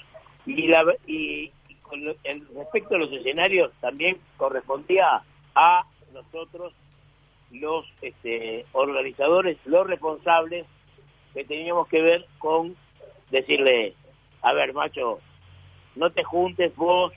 Y, 0.46 0.68
la, 0.68 0.84
y, 1.06 1.50
y 1.68 1.74
con 1.82 2.04
lo- 2.04 2.14
en 2.24 2.46
respecto 2.54 2.94
a 2.94 2.98
los 2.98 3.12
escenarios 3.12 3.72
también 3.80 4.18
correspondía 4.36 5.22
a 5.54 5.84
nosotros 6.12 6.72
los 7.50 7.86
este, 8.02 8.66
organizadores, 8.72 9.56
los 9.64 9.86
responsables 9.86 10.66
que 11.34 11.44
teníamos 11.44 11.88
que 11.88 12.02
ver 12.02 12.26
con 12.38 12.76
decirle, 13.30 13.94
a 14.42 14.52
ver, 14.52 14.72
macho, 14.72 15.20
no 15.96 16.10
te 16.10 16.24
juntes 16.24 16.74
vos 16.76 17.12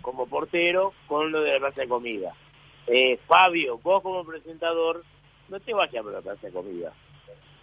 como 0.00 0.26
portero 0.26 0.92
con 1.06 1.32
lo 1.32 1.40
de 1.40 1.52
la 1.52 1.58
plaza 1.58 1.82
de 1.82 1.88
comida. 1.88 2.34
Eh, 2.86 3.18
Fabio, 3.26 3.78
vos 3.78 4.02
como 4.02 4.24
presentador, 4.24 5.04
no 5.48 5.60
te 5.60 5.72
vayas 5.72 6.02
por 6.02 6.12
la 6.12 6.20
plaza 6.20 6.46
de 6.46 6.52
comida. 6.52 6.92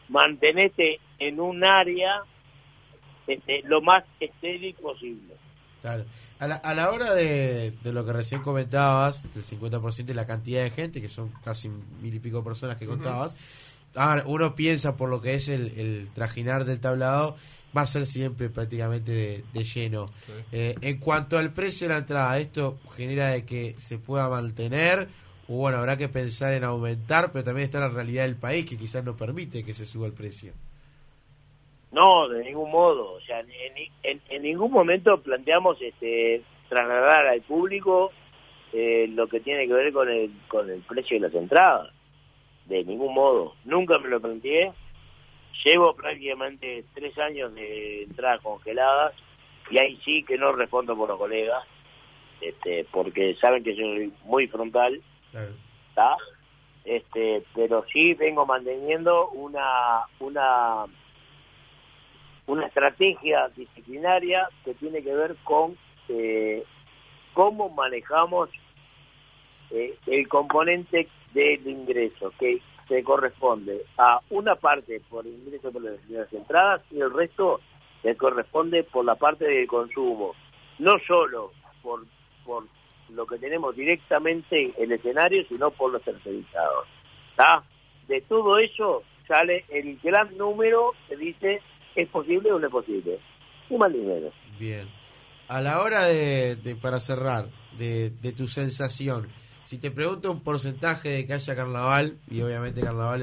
Mantenete 0.07 0.99
en 1.19 1.39
un 1.39 1.63
área 1.63 2.23
este, 3.27 3.61
lo 3.63 3.81
más 3.81 4.03
estéril 4.19 4.73
posible. 4.75 5.35
Claro. 5.81 6.05
A 6.39 6.47
la, 6.47 6.55
a 6.55 6.73
la 6.73 6.91
hora 6.91 7.13
de, 7.13 7.71
de 7.71 7.93
lo 7.93 8.05
que 8.05 8.11
recién 8.11 8.41
comentabas, 8.41 9.23
del 9.33 9.43
50% 9.43 10.09
y 10.09 10.13
la 10.13 10.25
cantidad 10.25 10.63
de 10.63 10.71
gente, 10.71 11.01
que 11.01 11.09
son 11.09 11.31
casi 11.43 11.69
mil 11.69 12.13
y 12.13 12.19
pico 12.19 12.43
personas 12.43 12.77
que 12.77 12.85
contabas, 12.85 13.35
ahora 13.95 14.23
uno 14.25 14.55
piensa 14.55 14.95
por 14.97 15.09
lo 15.09 15.21
que 15.21 15.33
es 15.35 15.49
el, 15.49 15.77
el 15.79 16.09
trajinar 16.13 16.65
del 16.65 16.79
tablado, 16.79 17.35
va 17.75 17.81
a 17.81 17.85
ser 17.85 18.05
siempre 18.05 18.49
prácticamente 18.49 19.11
de, 19.11 19.43
de 19.53 19.63
lleno. 19.63 20.05
Eh, 20.51 20.75
en 20.81 20.97
cuanto 20.99 21.37
al 21.37 21.53
precio 21.53 21.87
de 21.87 21.93
la 21.93 21.99
entrada, 21.99 22.39
¿esto 22.39 22.79
genera 22.95 23.27
de 23.29 23.45
que 23.45 23.75
se 23.77 23.97
pueda 23.99 24.27
mantener? 24.29 25.07
O 25.47 25.57
bueno, 25.57 25.77
habrá 25.77 25.97
que 25.97 26.09
pensar 26.09 26.53
en 26.53 26.63
aumentar, 26.63 27.31
pero 27.31 27.43
también 27.43 27.65
está 27.65 27.79
la 27.79 27.89
realidad 27.89 28.23
del 28.23 28.35
país 28.35 28.65
que 28.65 28.77
quizás 28.77 29.03
no 29.03 29.15
permite 29.17 29.63
que 29.63 29.73
se 29.73 29.85
suba 29.85 30.05
el 30.07 30.13
precio. 30.13 30.53
No, 31.91 32.27
de 32.29 32.43
ningún 32.43 32.69
modo. 32.71 33.13
O 33.13 33.21
sea, 33.21 33.39
en, 33.39 33.47
en- 34.03 34.21
en 34.29 34.41
ningún 34.43 34.71
momento 34.71 35.19
planteamos 35.21 35.77
este, 35.81 36.43
trasladar 36.69 37.27
al 37.27 37.41
público 37.41 38.11
eh, 38.73 39.07
lo 39.09 39.27
que 39.27 39.39
tiene 39.39 39.65
que 39.67 39.73
ver 39.73 39.91
con 39.91 40.07
el, 40.09 40.31
con 40.47 40.69
el 40.69 40.81
precio 40.81 41.17
de 41.19 41.27
las 41.27 41.33
entradas. 41.33 41.89
De 42.69 42.83
ningún 42.85 43.13
modo. 43.13 43.55
Nunca 43.65 43.97
me 43.99 44.07
lo 44.07 44.21
planteé. 44.21 44.71
Llevo 45.65 45.93
prácticamente 45.93 46.85
tres 46.93 47.17
años 47.17 47.53
de 47.53 48.03
entradas 48.03 48.41
congeladas 48.41 49.13
y 49.69 49.77
ahí 49.77 49.99
sí 50.05 50.23
que 50.23 50.37
no 50.37 50.53
respondo 50.53 50.95
por 50.95 51.09
los 51.09 51.17
colegas, 51.17 51.63
este, 52.39 52.85
porque 52.91 53.35
saben 53.35 53.63
que 53.63 53.75
soy 53.75 54.13
muy 54.23 54.47
frontal. 54.47 55.01
¿tá? 55.95 56.15
Este, 56.85 57.43
pero 57.53 57.85
sí 57.91 58.13
vengo 58.13 58.45
manteniendo 58.45 59.29
una 59.29 60.05
una 60.19 60.85
una 62.47 62.65
estrategia 62.65 63.49
disciplinaria 63.49 64.47
que 64.63 64.73
tiene 64.75 65.03
que 65.03 65.13
ver 65.13 65.35
con 65.43 65.77
eh, 66.07 66.63
cómo 67.33 67.69
manejamos 67.69 68.49
eh, 69.69 69.95
el 70.07 70.27
componente 70.27 71.07
del 71.33 71.65
ingreso, 71.67 72.33
que 72.39 72.61
se 72.87 73.03
corresponde 73.03 73.85
a 73.97 74.19
una 74.31 74.55
parte 74.55 74.99
por 75.09 75.25
ingreso 75.25 75.71
por 75.71 75.81
las 75.83 76.33
entradas 76.33 76.81
y 76.91 76.99
el 76.99 77.13
resto 77.13 77.59
le 78.03 78.15
corresponde 78.15 78.83
por 78.83 79.05
la 79.05 79.15
parte 79.15 79.45
del 79.45 79.67
consumo. 79.67 80.33
No 80.79 80.97
solo 81.05 81.51
por, 81.83 82.05
por 82.45 82.63
lo 83.13 83.25
que 83.27 83.37
tenemos 83.37 83.75
directamente 83.75 84.73
en 84.77 84.83
el 84.83 84.93
escenario, 84.93 85.43
sino 85.47 85.71
por 85.71 85.91
los 85.91 86.01
tercerizados. 86.03 86.87
¿tá? 87.35 87.63
De 88.07 88.21
todo 88.21 88.57
eso 88.57 89.03
sale 89.27 89.65
el 89.69 89.97
gran 90.01 90.35
número 90.37 90.93
que 91.07 91.15
dice 91.17 91.61
es 91.95 92.07
posible 92.07 92.51
o 92.51 92.59
no 92.59 92.67
es 92.67 92.71
posible. 92.71 93.19
Ni 93.69 93.77
más 93.77 93.91
menos. 93.91 94.33
Bien. 94.57 94.87
A 95.47 95.61
la 95.61 95.81
hora 95.81 96.05
de, 96.05 96.55
de- 96.55 96.75
para 96.75 96.99
cerrar, 96.99 97.47
de, 97.77 98.09
de 98.09 98.31
tu 98.31 98.47
sensación, 98.47 99.27
si 99.69 99.77
te 99.77 99.91
pregunto 99.91 100.31
un 100.31 100.41
porcentaje 100.41 101.09
de 101.09 101.27
que 101.27 101.33
haya 101.33 101.55
carnaval, 101.55 102.17
y 102.27 102.41
obviamente 102.41 102.81
carnaval 102.81 103.21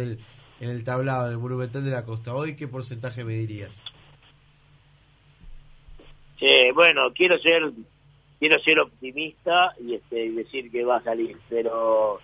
en 0.60 0.70
el 0.70 0.84
tablado, 0.84 1.26
en 1.26 1.32
el 1.32 1.38
Monumental 1.40 1.84
de 1.84 1.90
la 1.90 2.04
Costa, 2.04 2.36
hoy, 2.36 2.54
¿qué 2.54 2.68
porcentaje 2.68 3.24
me 3.24 3.32
dirías? 3.32 3.82
Sí, 6.38 6.70
bueno, 6.72 7.12
quiero 7.12 7.36
ser 7.38 7.72
quiero 8.38 8.60
ser 8.60 8.78
optimista 8.78 9.74
y 9.84 9.94
este 9.94 10.30
decir 10.30 10.70
que 10.70 10.84
va 10.84 10.98
a 10.98 11.02
salir, 11.02 11.36
pero 11.48 12.20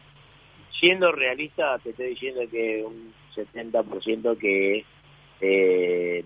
siendo 0.70 1.10
realista 1.10 1.80
te 1.80 1.90
estoy 1.90 2.10
diciendo 2.10 2.42
que 2.48 2.84
un 2.86 3.12
70% 3.34 4.38
que 4.38 4.84
eh, 5.40 6.24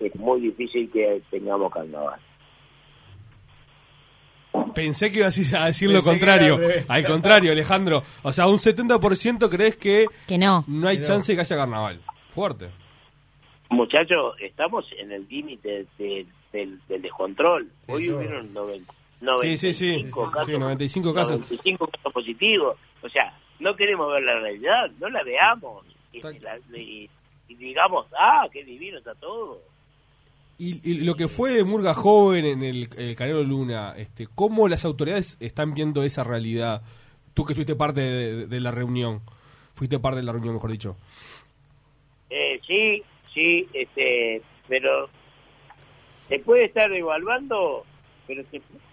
es 0.00 0.16
muy 0.16 0.40
difícil 0.40 0.90
que 0.90 1.22
tengamos 1.30 1.72
carnaval. 1.72 2.18
Pensé 4.76 5.10
que 5.10 5.18
ibas 5.20 5.36
a 5.54 5.66
decir 5.66 5.88
lo 5.90 5.94
Pensé 6.02 6.10
contrario. 6.10 6.58
al 6.86 7.04
contrario, 7.06 7.50
Alejandro. 7.52 8.04
O 8.22 8.32
sea, 8.32 8.46
un 8.46 8.58
70% 8.58 9.48
crees 9.50 9.76
que 9.76 10.06
Que 10.28 10.38
no. 10.38 10.62
no 10.68 10.86
hay 10.88 10.96
Que 10.98 11.02
no. 11.02 11.08
chance 11.08 11.32
de 11.32 11.36
que 11.36 11.40
haya 11.40 11.56
carnaval. 11.56 12.00
Fuerte. 12.28 12.68
Muchachos, 13.70 14.36
estamos 14.40 14.86
en 14.98 15.10
el 15.12 15.26
límite 15.28 15.86
de- 15.98 16.26
del, 16.52 16.78
del 16.88 17.02
descontrol. 17.02 17.68
Sí, 17.86 17.92
Hoy 17.92 18.06
yo- 18.06 18.18
hubieron 18.18 18.54
noven- 18.54 18.86
Sí, 19.42 19.56
sí, 19.58 19.72
sí. 19.72 19.86
95 20.04 20.30
casos, 20.30 20.46
Sí, 20.46 20.52
95 20.58 21.14
casos. 21.14 21.30
95 21.32 21.86
casos 21.88 22.12
positivos. 22.12 22.76
O 23.02 23.08
sea, 23.08 23.36
no 23.58 23.74
queremos 23.74 24.12
ver 24.12 24.22
la 24.22 24.38
realidad, 24.38 24.90
no 25.00 25.08
la 25.08 25.22
veamos. 25.24 25.84
Y, 26.12 26.18
y- 26.78 27.10
y 27.48 27.54
digamos, 27.56 28.06
ah, 28.18 28.46
qué 28.52 28.62
divino 28.64 28.98
está 28.98 29.14
todo. 29.14 29.60
Y, 30.58 30.80
y 30.90 31.04
lo 31.04 31.16
que 31.16 31.28
fue 31.28 31.62
Murga 31.64 31.92
Joven 31.92 32.46
en 32.46 32.62
el, 32.62 32.88
el 32.96 33.14
Canelo 33.14 33.44
Luna, 33.44 33.94
este, 33.96 34.26
¿cómo 34.34 34.68
las 34.68 34.84
autoridades 34.84 35.36
están 35.40 35.74
viendo 35.74 36.02
esa 36.02 36.24
realidad? 36.24 36.82
Tú 37.34 37.44
que 37.44 37.54
fuiste 37.54 37.76
parte 37.76 38.00
de, 38.00 38.60
la 38.60 38.70
reunión. 38.70 39.20
Fuiste 39.74 39.98
parte 39.98 40.20
de 40.20 40.22
la 40.22 40.32
reunión, 40.32 40.54
mejor 40.54 40.70
dicho. 40.70 40.96
Eh, 42.30 42.58
sí, 42.66 43.02
sí, 43.34 43.68
este, 43.74 44.40
pero 44.66 45.10
se 46.28 46.38
puede 46.38 46.64
estar 46.64 46.90
evaluando, 46.90 47.84
pero 48.26 48.42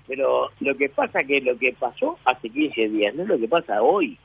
pero 0.05 0.49
lo 0.59 0.76
que 0.76 0.89
pasa 0.89 1.24
que 1.24 1.39
lo 1.39 1.57
que 1.57 1.72
pasó 1.72 2.20
hace 2.26 2.49
15 2.49 2.89
días, 2.89 3.16
no 3.16 3.24
es 3.24 3.30
lo 3.30 3.39
que 3.39 3.47
pasa 3.47 3.82
hoy. 3.82 4.18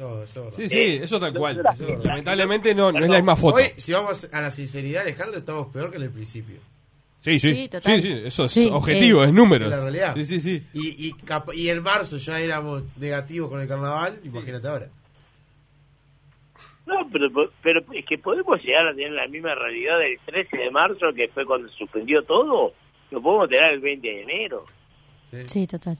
No, 0.00 0.22
eso 0.22 0.40
es 0.40 0.44
verdad. 0.46 0.56
Sí, 0.56 0.68
sí, 0.68 0.78
Eh, 0.78 1.00
eso 1.04 1.20
tal 1.20 1.34
cual. 1.34 1.62
eso 1.74 1.86
es. 1.88 2.04
Lamentablemente 2.04 2.74
no, 2.74 2.90
no 2.90 3.04
es 3.04 3.10
la 3.10 3.16
misma 3.18 3.36
foto. 3.36 3.56
Hoy, 3.56 3.64
si 3.76 3.92
vamos 3.92 4.26
a 4.32 4.40
la 4.40 4.50
sinceridad, 4.50 5.02
Alejandro, 5.02 5.38
estamos 5.38 5.68
peor 5.72 5.90
que 5.90 5.98
en 5.98 6.04
el 6.04 6.10
principio. 6.10 6.56
Sí, 7.20 7.38
sí. 7.38 7.50
Sí, 7.50 7.54
Sí, 7.64 7.68
total. 7.68 8.00
sí, 8.00 8.08
eso 8.24 8.44
es 8.46 8.52
Sí, 8.52 8.68
objetivo, 8.72 9.22
eh. 9.22 9.26
es 9.26 9.32
números. 9.34 9.70
Es 9.70 9.76
la 9.76 9.82
realidad. 9.84 10.14
Sí, 10.14 10.24
sí, 10.24 10.40
sí. 10.40 10.62
Y, 10.72 11.08
y, 11.08 11.12
cap- 11.12 11.52
y 11.54 11.68
en 11.68 11.82
marzo 11.82 12.16
ya 12.16 12.40
éramos 12.40 12.82
negativos 12.96 13.50
con 13.50 13.60
el 13.60 13.68
carnaval, 13.68 14.18
imagínate 14.24 14.66
ahora. 14.68 14.88
No, 16.86 17.08
pero, 17.12 17.28
pero 17.62 17.82
es 17.92 18.04
que 18.06 18.18
podemos 18.18 18.60
llegar 18.64 18.88
a 18.88 18.94
tener 18.94 19.12
la 19.12 19.28
misma 19.28 19.54
realidad 19.54 19.98
del 19.98 20.18
13 20.24 20.56
de 20.56 20.70
marzo, 20.70 21.12
que 21.14 21.28
fue 21.28 21.44
cuando 21.44 21.68
se 21.68 21.76
suspendió 21.76 22.22
todo, 22.24 22.72
lo 23.10 23.22
podemos 23.22 23.48
tener 23.48 23.74
el 23.74 23.80
20 23.80 24.08
de 24.08 24.22
enero. 24.22 24.64
Sí, 25.46 25.66
total. 25.66 25.98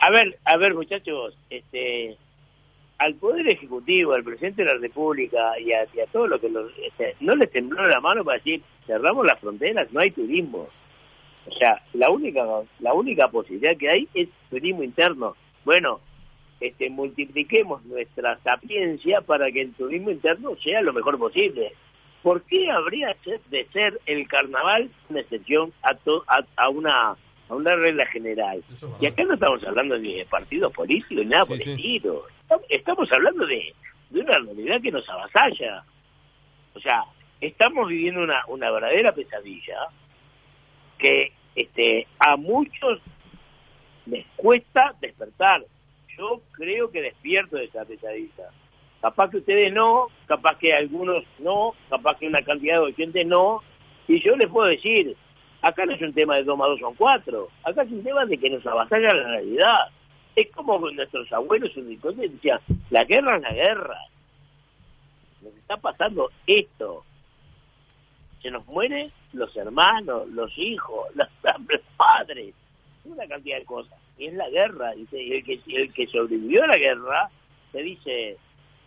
A 0.00 0.10
ver, 0.10 0.38
a 0.44 0.56
ver, 0.56 0.74
muchachos, 0.74 1.36
este, 1.50 2.16
al 2.98 3.14
Poder 3.14 3.48
Ejecutivo, 3.48 4.12
al 4.14 4.24
Presidente 4.24 4.64
de 4.64 4.72
la 4.74 4.78
República 4.80 5.58
y 5.60 5.72
a, 5.72 5.86
y 5.94 6.00
a 6.00 6.06
todos 6.06 6.28
los 6.28 6.40
que 6.40 6.48
los, 6.48 6.70
este, 6.78 7.14
no 7.20 7.34
les 7.36 7.50
tembló 7.50 7.86
la 7.86 8.00
mano 8.00 8.24
para 8.24 8.38
decir, 8.38 8.62
cerramos 8.86 9.26
las 9.26 9.38
fronteras, 9.40 9.92
no 9.92 10.00
hay 10.00 10.10
turismo. 10.10 10.68
O 11.46 11.52
sea, 11.52 11.82
la 11.92 12.10
única, 12.10 12.44
la 12.80 12.92
única 12.94 13.28
posibilidad 13.28 13.76
que 13.76 13.90
hay 13.90 14.08
es 14.14 14.28
turismo 14.50 14.82
interno. 14.82 15.36
Bueno, 15.64 16.00
este, 16.60 16.88
multipliquemos 16.90 17.84
nuestra 17.84 18.38
sapiencia 18.42 19.20
para 19.20 19.50
que 19.52 19.60
el 19.62 19.72
turismo 19.74 20.10
interno 20.10 20.56
sea 20.56 20.80
lo 20.80 20.92
mejor 20.92 21.18
posible. 21.18 21.72
¿Por 22.22 22.42
qué 22.42 22.70
habría 22.70 23.14
de 23.50 23.66
ser 23.72 24.00
el 24.06 24.26
carnaval 24.26 24.90
una 25.08 25.20
excepción 25.20 25.72
a, 25.82 25.94
to- 25.94 26.24
a 26.56 26.68
una 26.68 27.16
a 27.48 27.54
una 27.54 27.76
regla 27.76 28.06
general? 28.06 28.62
Y 29.00 29.06
acá 29.06 29.24
no 29.24 29.34
estamos 29.34 29.64
hablando 29.66 29.98
ni 29.98 30.14
de 30.14 30.24
partidos 30.26 30.72
políticos 30.72 31.24
ni 31.24 31.30
nada 31.30 31.44
Sí, 31.44 31.48
por 31.52 31.62
el 31.62 31.68
estilo. 31.68 32.22
Estamos- 32.42 32.66
Estamos 32.68 33.12
hablando 33.12 33.46
de, 33.46 33.74
de 34.10 34.20
una 34.20 34.38
realidad 34.38 34.80
que 34.82 34.90
nos 34.92 35.08
avasalla. 35.08 35.84
O 36.74 36.80
sea, 36.80 37.02
estamos 37.40 37.88
viviendo 37.88 38.22
una, 38.22 38.42
una 38.48 38.70
verdadera 38.70 39.12
pesadilla 39.12 39.78
que 40.98 41.32
este 41.54 42.06
a 42.18 42.36
muchos 42.36 43.00
les 44.06 44.26
cuesta 44.36 44.94
despertar. 45.00 45.64
Yo 46.18 46.40
creo 46.52 46.90
que 46.90 47.02
despierto 47.02 47.56
de 47.56 47.64
esa 47.64 47.84
pesadilla. 47.84 48.50
Capaz 49.02 49.30
que 49.30 49.36
ustedes 49.38 49.72
no, 49.72 50.08
capaz 50.26 50.58
que 50.58 50.72
algunos 50.72 51.22
no, 51.38 51.74
capaz 51.90 52.16
que 52.18 52.26
una 52.26 52.42
cantidad 52.42 52.74
de 52.74 52.80
oyentes 52.80 53.26
no. 53.26 53.62
Y 54.08 54.20
yo 54.22 54.36
les 54.36 54.48
puedo 54.48 54.68
decir, 54.68 55.16
acá 55.68 55.84
no 55.86 55.92
es 55.92 56.02
un 56.02 56.12
tema 56.12 56.36
de 56.36 56.44
2 56.44 56.56
más 56.58 56.68
2 56.68 56.80
son 56.80 56.94
4, 56.94 57.48
acá 57.64 57.82
es 57.82 57.90
un 57.92 58.02
tema 58.02 58.24
de 58.26 58.38
que 58.38 58.50
nos 58.50 58.66
avasalla 58.66 59.12
la 59.14 59.28
realidad. 59.28 59.78
Es 60.34 60.50
como 60.52 60.78
nuestros 60.90 61.32
abuelos 61.32 61.70
en 61.76 61.88
decían, 62.32 62.60
la 62.90 63.04
guerra 63.04 63.36
es 63.36 63.42
la 63.42 63.52
guerra. 63.52 63.98
Nos 65.42 65.54
está 65.54 65.76
pasando 65.78 66.30
esto. 66.46 67.04
Se 68.42 68.50
nos 68.50 68.66
mueren 68.66 69.10
los 69.32 69.56
hermanos, 69.56 70.28
los 70.28 70.56
hijos, 70.58 71.08
los, 71.14 71.28
los 71.68 71.80
padres, 71.96 72.54
una 73.04 73.26
cantidad 73.26 73.58
de 73.58 73.64
cosas. 73.64 73.98
Y 74.18 74.26
es 74.26 74.34
la 74.34 74.48
guerra. 74.50 74.94
Y 74.94 75.06
se- 75.06 75.36
el 75.38 75.44
que, 75.44 75.60
el 75.68 75.92
que 75.92 76.06
sobrevivió 76.06 76.64
a 76.64 76.68
la 76.68 76.76
guerra 76.78 77.30
te 77.72 77.82
dice, 77.82 78.36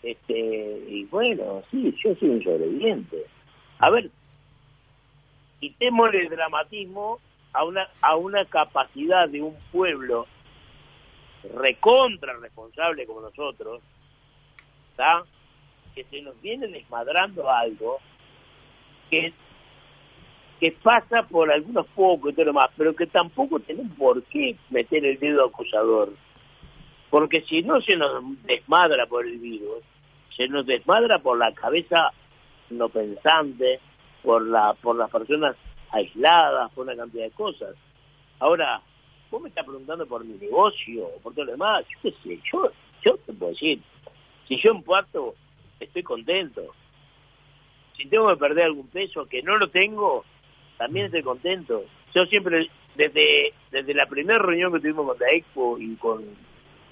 este, 0.03 0.83
y 0.87 1.03
bueno, 1.05 1.63
sí, 1.71 1.93
yo 2.03 2.15
soy 2.15 2.29
un 2.29 2.43
sobreviviente. 2.43 3.25
A 3.79 3.89
ver, 3.89 4.09
quitémosle 5.59 6.21
el 6.21 6.29
dramatismo 6.29 7.19
a 7.53 7.63
una, 7.63 7.89
a 8.01 8.15
una 8.15 8.45
capacidad 8.45 9.27
de 9.27 9.41
un 9.41 9.57
pueblo 9.71 10.27
recontra 11.55 12.33
responsable 12.37 13.05
como 13.05 13.21
nosotros, 13.21 13.81
¿está? 14.91 15.23
que 15.95 16.03
se 16.05 16.21
nos 16.21 16.39
viene 16.41 16.67
desmadrando 16.67 17.49
algo 17.49 17.99
que, 19.09 19.33
que 20.59 20.71
pasa 20.71 21.23
por 21.23 21.51
algunos 21.51 21.87
pocos 21.87 22.31
y 22.31 22.35
todo 22.35 22.45
lo 22.45 22.53
más, 22.53 22.69
pero 22.77 22.95
que 22.95 23.07
tampoco 23.07 23.59
tenemos 23.59 23.97
por 23.97 24.21
qué 24.23 24.55
meter 24.69 25.05
el 25.05 25.19
dedo 25.19 25.45
acusador. 25.45 26.13
Porque 27.09 27.41
si 27.41 27.63
no 27.63 27.81
se 27.81 27.95
nos 27.95 28.23
desmadra 28.43 29.07
por 29.07 29.25
el 29.25 29.39
virus, 29.39 29.83
se 30.35 30.47
nos 30.47 30.65
desmadra 30.65 31.19
por 31.19 31.37
la 31.37 31.53
cabeza 31.53 32.11
no 32.69 32.89
pensante, 32.89 33.79
por 34.23 34.45
la 34.45 34.73
por 34.75 34.95
las 34.95 35.09
personas 35.09 35.55
aisladas, 35.91 36.71
por 36.73 36.85
una 36.85 36.95
cantidad 36.95 37.25
de 37.25 37.31
cosas. 37.31 37.75
Ahora, 38.39 38.81
vos 39.31 39.41
me 39.41 39.49
estás 39.49 39.65
preguntando 39.65 40.05
por 40.05 40.23
mi 40.23 40.37
negocio, 40.37 41.09
por 41.21 41.33
todo 41.33 41.45
lo 41.45 41.51
demás, 41.51 41.85
yo 41.89 41.99
qué 42.01 42.11
sé, 42.23 42.39
yo, 42.51 42.71
yo 43.03 43.17
te 43.17 43.33
puedo 43.33 43.51
decir, 43.51 43.81
si 44.47 44.59
yo 44.61 44.71
empacto, 44.71 45.35
estoy 45.79 46.03
contento. 46.03 46.61
Si 47.97 48.07
tengo 48.07 48.29
que 48.29 48.37
perder 48.37 48.65
algún 48.65 48.87
peso, 48.87 49.25
que 49.25 49.43
no 49.43 49.57
lo 49.57 49.69
tengo, 49.69 50.23
también 50.77 51.07
estoy 51.07 51.21
contento. 51.21 51.83
Yo 52.13 52.25
siempre, 52.25 52.69
desde 52.95 53.53
desde 53.71 53.93
la 53.93 54.05
primera 54.07 54.39
reunión 54.39 54.73
que 54.73 54.79
tuvimos 54.79 55.05
con 55.05 55.19
la 55.19 55.33
Expo 55.33 55.77
y 55.77 55.95
con, 55.95 56.23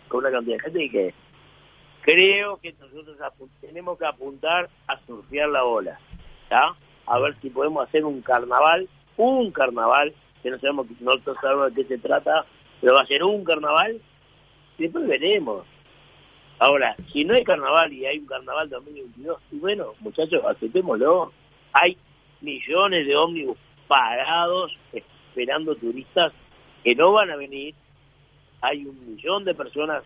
con 0.07 0.19
una 0.19 0.31
cantidad 0.31 0.57
de 0.57 0.63
gente, 0.63 0.79
dije, 0.79 1.13
creo 2.01 2.57
que 2.57 2.73
nosotros 2.73 3.17
tenemos 3.61 3.97
que 3.97 4.05
apuntar 4.05 4.69
a 4.87 4.99
surfear 5.05 5.49
la 5.49 5.63
ola, 5.63 5.99
¿tá? 6.49 6.75
A 7.07 7.19
ver 7.19 7.35
si 7.41 7.49
podemos 7.49 7.87
hacer 7.87 8.05
un 8.05 8.21
carnaval, 8.21 8.87
un 9.17 9.51
carnaval, 9.51 10.13
que 10.43 10.51
no 10.51 10.59
sabemos, 10.59 10.87
no 10.99 11.13
sabemos 11.41 11.73
de 11.73 11.81
qué 11.81 11.87
se 11.87 11.97
trata, 11.97 12.45
pero 12.81 12.93
va 12.93 13.01
a 13.01 13.07
ser 13.07 13.23
un 13.23 13.43
carnaval, 13.43 13.99
y 14.77 14.83
después 14.83 15.07
veremos. 15.07 15.65
Ahora, 16.59 16.95
si 17.11 17.23
no 17.23 17.35
hay 17.35 17.43
carnaval 17.43 17.93
y 17.93 18.05
hay 18.05 18.19
un 18.19 18.25
carnaval 18.25 18.69
2022, 18.69 19.37
y 19.51 19.59
bueno, 19.59 19.93
muchachos, 19.99 20.43
aceptémoslo. 20.45 21.31
Hay 21.73 21.97
millones 22.41 23.05
de 23.05 23.15
ómnibus 23.15 23.57
parados 23.87 24.75
esperando 24.91 25.75
turistas 25.75 26.33
que 26.83 26.95
no 26.95 27.13
van 27.13 27.31
a 27.31 27.35
venir. 27.35 27.75
Hay 28.61 28.85
un 28.85 28.97
millón 29.07 29.45
de 29.45 29.53
personas, 29.53 30.03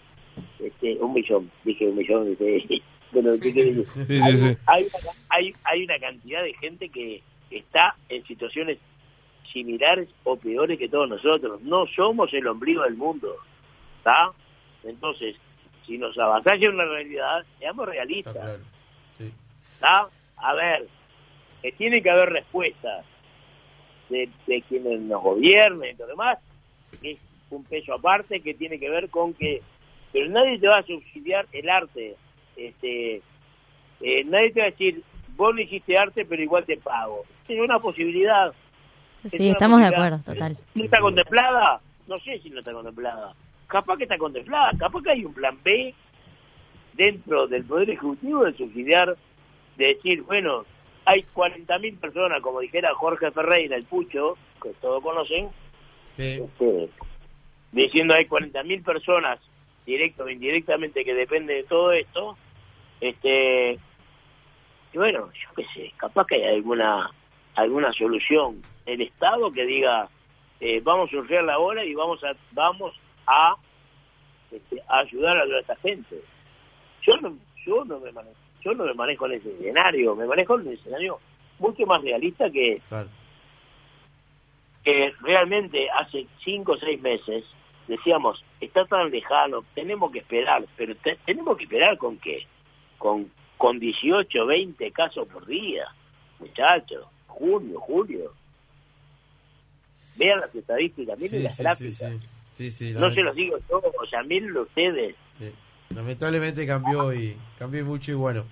este, 0.60 0.97
un 0.97 1.14
millón, 1.14 1.49
dije 1.64 1.88
un 1.88 1.95
millón, 1.95 2.38
Sí, 3.12 4.05
sí, 4.07 4.20
hay, 4.22 4.36
sí. 4.36 4.57
hay 4.66 4.84
una, 4.84 5.12
hay, 5.30 5.55
hay 5.64 5.84
una 5.84 5.99
cantidad 5.99 6.43
de 6.43 6.53
gente 6.53 6.89
que 6.89 7.22
está 7.49 7.95
en 8.09 8.26
situaciones 8.26 8.78
similares 9.51 10.09
o 10.24 10.38
peores 10.38 10.78
que 10.80 10.89
todos 10.89 11.09
nosotros. 11.09 11.62
No 11.62 11.86
somos 11.88 12.34
el 12.34 12.47
ombligo 12.47 12.84
del 12.84 12.95
mundo, 12.95 13.36
¿está? 13.97 14.32
Entonces, 14.84 15.36
si 15.86 15.97
nos 15.97 16.18
avasalla 16.18 16.70
una 16.70 16.86
realidad, 16.86 17.45
seamos 17.59 17.88
realistas. 17.88 18.59
¿está? 19.74 20.07
A 20.38 20.53
ver, 20.53 20.88
que 21.62 21.72
tiene 21.74 22.01
que 22.01 22.09
haber 22.09 22.30
respuestas 22.30 23.05
de, 24.09 24.30
de 24.47 24.62
quienes 24.64 24.99
nos 25.01 25.22
gobiernen 25.22 25.91
y 25.91 25.95
todo 25.95 26.07
lo 26.07 26.14
demás, 26.14 26.39
que 27.01 27.12
es 27.12 27.20
un 27.49 27.64
peso 27.66 27.93
aparte 27.93 28.41
que 28.41 28.53
tiene 28.53 28.80
que 28.80 28.89
ver 28.89 29.09
con 29.09 29.34
que, 29.34 29.62
pero 30.12 30.30
nadie 30.30 30.59
te 30.59 30.68
va 30.68 30.78
a 30.78 30.84
subsidiar 30.84 31.47
el 31.51 31.70
arte, 31.70 32.16
este, 32.56 33.22
eh, 34.02 34.24
nadie 34.26 34.52
te 34.52 34.60
va 34.60 34.68
a 34.68 34.72
decir, 34.72 35.04
vos 35.36 35.54
no 35.54 35.62
hiciste 35.62 35.97
arte, 35.97 36.26
pero 36.26 36.41
igual 36.41 36.66
te 36.66 36.78
pago. 36.78 37.24
Es 37.47 37.60
una 37.60 37.80
posibilidad. 37.80 38.54
Sí, 39.26 39.49
estamos 39.49 39.82
de 39.82 39.88
acuerdo, 39.88 40.20
total. 40.26 40.58
¿No 40.74 40.84
está 40.84 40.99
contemplada? 40.99 41.82
no 42.12 42.18
sé 42.18 42.39
si 42.39 42.49
no 42.49 42.60
está 42.60 42.74
contemplada. 42.74 43.34
Capaz 43.68 43.95
que 43.95 44.04
está 44.04 44.18
contemplada, 44.18 44.72
capaz 44.78 45.02
que 45.02 45.12
hay 45.12 45.24
un 45.24 45.34
plan 45.34 45.58
B 45.64 45.93
dentro 46.93 47.47
del 47.47 47.64
Poder 47.64 47.89
Ejecutivo 47.89 48.43
de 48.43 48.54
subsidiar, 48.54 49.16
de 49.78 49.86
decir, 49.86 50.22
bueno, 50.24 50.66
hay 51.06 51.24
40.000 51.34 51.97
personas, 51.97 52.41
como 52.41 52.60
dijera 52.60 52.93
Jorge 52.95 53.32
Ferreira, 53.32 53.78
el 53.78 53.86
Pucho, 53.86 54.38
que 54.62 54.72
todos 54.82 55.02
conocen, 55.02 55.49
este, 56.18 56.89
diciendo 57.72 58.14
hay 58.14 58.26
40.000 58.26 58.84
personas, 58.84 59.39
directo 59.86 60.23
o 60.23 60.29
indirectamente, 60.29 61.03
que 61.03 61.13
dependen 61.13 61.57
de 61.57 61.63
todo 61.63 61.91
esto, 61.91 62.38
este 62.99 63.79
y 64.93 64.97
bueno, 64.97 65.32
yo 65.32 65.49
qué 65.55 65.65
sé, 65.73 65.93
capaz 65.97 66.27
que 66.27 66.36
hay 66.36 66.55
alguna 66.55 67.09
alguna 67.55 67.91
solución 67.93 68.61
el 68.86 69.01
Estado 69.01 69.51
que 69.51 69.65
diga 69.65 70.09
eh, 70.59 70.79
vamos 70.84 71.09
a 71.09 71.11
surfear 71.11 71.43
la 71.43 71.57
hora 71.59 71.84
y 71.84 71.93
vamos 71.95 72.23
a 72.23 72.34
vamos 72.51 72.93
a, 73.25 73.55
este, 74.51 74.82
a 74.88 74.99
ayudar 74.99 75.38
a 75.38 75.59
esta 75.59 75.75
gente. 75.77 76.21
Yo 77.01 77.13
no, 77.17 77.36
yo 77.65 77.84
no 77.86 77.99
me 77.99 78.11
manejo, 78.11 78.36
yo 78.63 78.73
no 78.73 78.86
me 78.86 78.93
manejo 78.93 79.25
en 79.25 79.34
ese 79.34 79.51
escenario, 79.53 80.15
me 80.15 80.25
manejo 80.25 80.55
en 80.55 80.67
un 80.67 80.73
escenario 80.73 81.19
mucho 81.57 81.86
más 81.86 82.01
realista 82.01 82.49
que 82.51 82.82
que 84.84 85.13
realmente 85.21 85.89
hace 85.91 86.27
cinco 86.43 86.73
o 86.73 86.77
seis 86.77 86.99
meses 87.01 87.43
decíamos 87.91 88.43
está 88.59 88.85
tan 88.85 89.11
lejano, 89.11 89.63
tenemos 89.75 90.11
que 90.11 90.19
esperar, 90.19 90.65
pero 90.75 90.95
te- 90.95 91.17
tenemos 91.25 91.57
que 91.57 91.63
esperar 91.65 91.97
con 91.97 92.17
qué, 92.17 92.45
con 92.97 93.29
con 93.57 93.77
18, 93.79 94.45
20 94.47 94.91
casos 94.91 95.27
por 95.27 95.45
día, 95.45 95.85
muchachos, 96.39 97.05
junio, 97.27 97.79
julio. 97.79 98.33
Vean 100.15 100.39
las 100.39 100.53
estadísticas, 100.55 101.17
miren 101.19 101.39
Sí, 101.39 101.43
las 101.43 101.51
sí, 101.51 101.57
sí, 101.57 101.63
gráficas. 101.63 102.11
sí. 102.13 102.27
Sí, 102.57 102.71
sí, 102.71 102.93
No 102.93 103.11
se 103.13 103.21
los 103.21 103.35
digo 103.35 103.57
yo, 103.69 103.81
o 103.99 104.05
sea, 104.07 104.23
mírenlo 104.23 104.63
ustedes. 104.63 105.15
sí. 105.37 105.51
Lamentablemente 105.95 106.65
cambió 106.65 107.13
y 107.13 107.35
cambió 107.59 107.83
mucho 107.85 108.11
y 108.11 108.15
bueno, 108.15 108.45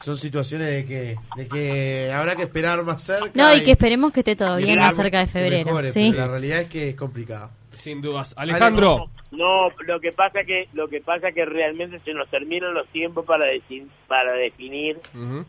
son 0.00 0.16
situaciones 0.16 0.66
de 0.68 0.84
que 0.84 1.16
de 1.36 1.48
que 1.48 2.12
habrá 2.12 2.34
que 2.34 2.42
esperar 2.42 2.82
más 2.82 3.02
cerca. 3.02 3.30
No, 3.34 3.54
y 3.54 3.62
que 3.62 3.70
esperemos 3.72 4.12
que 4.12 4.20
esté 4.20 4.34
todo 4.34 4.56
bien 4.56 4.76
más 4.76 4.96
cerca 4.96 5.20
de 5.20 5.26
febrero. 5.28 5.66
mejore, 5.66 5.92
¿sí? 5.92 6.08
pero 6.10 6.26
la 6.26 6.28
realidad 6.32 6.60
es 6.62 6.68
que 6.68 6.88
es 6.90 6.96
complicado. 6.96 7.50
Sin 7.80 8.00
dudas. 8.02 8.34
Alejandro. 8.36 9.10
No, 9.30 9.70
lo 9.86 10.00
que 10.00 10.12
pasa 10.12 10.44
que 10.44 10.68
lo 10.72 10.88
que 10.88 11.00
pasa 11.00 11.32
que 11.32 11.44
realmente 11.44 12.00
se 12.00 12.12
nos 12.12 12.28
terminan 12.28 12.74
los 12.74 12.86
tiempos 12.88 13.24
para 13.24 13.46
decir, 13.46 13.86
para 14.08 14.32
definir 14.32 14.98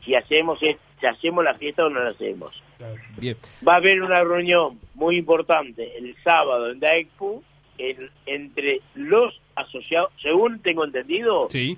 si 0.05 0.15
hacemos 0.15 0.61
es- 0.61 0.77
si 0.99 1.05
hacemos 1.07 1.43
la 1.43 1.55
fiesta 1.55 1.85
o 1.85 1.89
no 1.89 1.99
la 2.03 2.11
hacemos. 2.11 2.53
Bien. 3.17 3.35
Va 3.67 3.73
a 3.73 3.77
haber 3.77 4.01
una 4.01 4.23
reunión 4.23 4.79
muy 4.93 5.17
importante 5.17 5.97
el 5.97 6.15
sábado 6.23 6.69
en 6.71 6.79
DAECPU 6.79 7.43
en- 7.79 8.09
entre 8.27 8.81
los 8.95 9.39
asociados, 9.55 10.11
según 10.21 10.59
tengo 10.61 10.85
entendido, 10.85 11.47
Sí. 11.49 11.77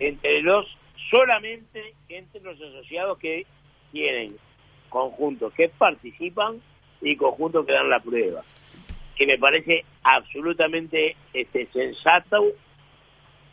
entre 0.00 0.42
los 0.42 0.66
solamente 1.10 1.94
entre 2.08 2.40
los 2.42 2.60
asociados 2.60 3.16
que 3.18 3.46
tienen 3.92 4.36
conjuntos 4.88 5.52
que 5.54 5.68
participan 5.68 6.60
y 7.00 7.14
conjuntos 7.16 7.64
que 7.64 7.72
dan 7.72 7.88
la 7.88 8.00
prueba 8.00 8.42
que 9.18 9.26
me 9.26 9.36
parece 9.36 9.84
absolutamente 10.04 11.16
este 11.34 11.68
sensato 11.72 12.44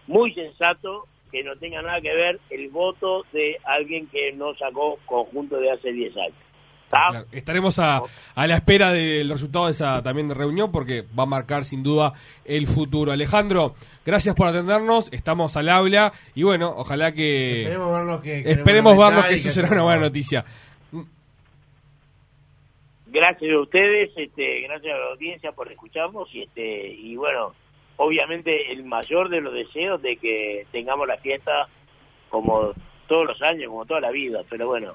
muy 0.07 0.33
sensato 0.33 1.07
que 1.31 1.43
no 1.43 1.55
tenga 1.57 1.81
nada 1.81 1.99
que 1.99 2.13
ver 2.13 2.39
el 2.51 2.69
voto 2.69 3.25
de 3.33 3.57
alguien 3.65 4.07
que 4.07 4.31
no 4.33 4.55
sacó 4.55 4.99
conjunto 5.05 5.57
de 5.57 5.71
hace 5.71 5.91
10 5.91 6.15
años. 6.17 6.35
Claro, 6.89 7.25
Estaremos 7.31 7.79
a, 7.79 8.03
a 8.35 8.47
la 8.47 8.55
espera 8.55 8.93
del 8.93 9.29
resultado 9.29 9.65
de 9.65 9.71
esa 9.71 10.01
también 10.03 10.29
reunión 10.33 10.71
porque 10.71 11.03
va 11.17 11.23
a 11.23 11.25
marcar 11.25 11.65
sin 11.65 11.83
duda 11.83 12.13
el 12.45 12.67
futuro. 12.67 13.11
Alejandro, 13.11 13.75
gracias 14.05 14.35
por 14.35 14.47
atendernos, 14.47 15.11
estamos 15.11 15.57
al 15.57 15.69
habla 15.69 16.13
y 16.35 16.43
bueno, 16.43 16.73
ojalá 16.77 17.11
que 17.11 17.63
Esperemos 17.63 17.91
vernos 17.91 18.21
que 18.21 18.49
esperemos 18.49 19.29
eso 19.31 19.49
será 19.49 19.69
una 19.71 19.83
buena 19.83 20.01
noticia. 20.01 20.45
Gracias 23.15 23.51
a 23.53 23.59
ustedes, 23.59 24.11
este, 24.17 24.61
gracias 24.61 24.93
a 24.93 24.97
la 24.97 25.11
audiencia 25.11 25.51
por 25.53 25.71
escucharnos 25.71 26.27
y 26.33 26.43
este 26.43 26.89
y 26.89 27.15
bueno, 27.15 27.53
obviamente 27.95 28.71
el 28.71 28.83
mayor 28.83 29.29
de 29.29 29.41
los 29.41 29.53
deseos 29.53 30.01
de 30.01 30.17
que 30.17 30.67
tengamos 30.71 31.07
la 31.07 31.17
fiesta 31.17 31.67
como 32.29 32.73
todos 33.07 33.25
los 33.25 33.41
años, 33.41 33.69
como 33.69 33.85
toda 33.85 34.01
la 34.01 34.11
vida, 34.11 34.41
pero 34.49 34.67
bueno, 34.67 34.93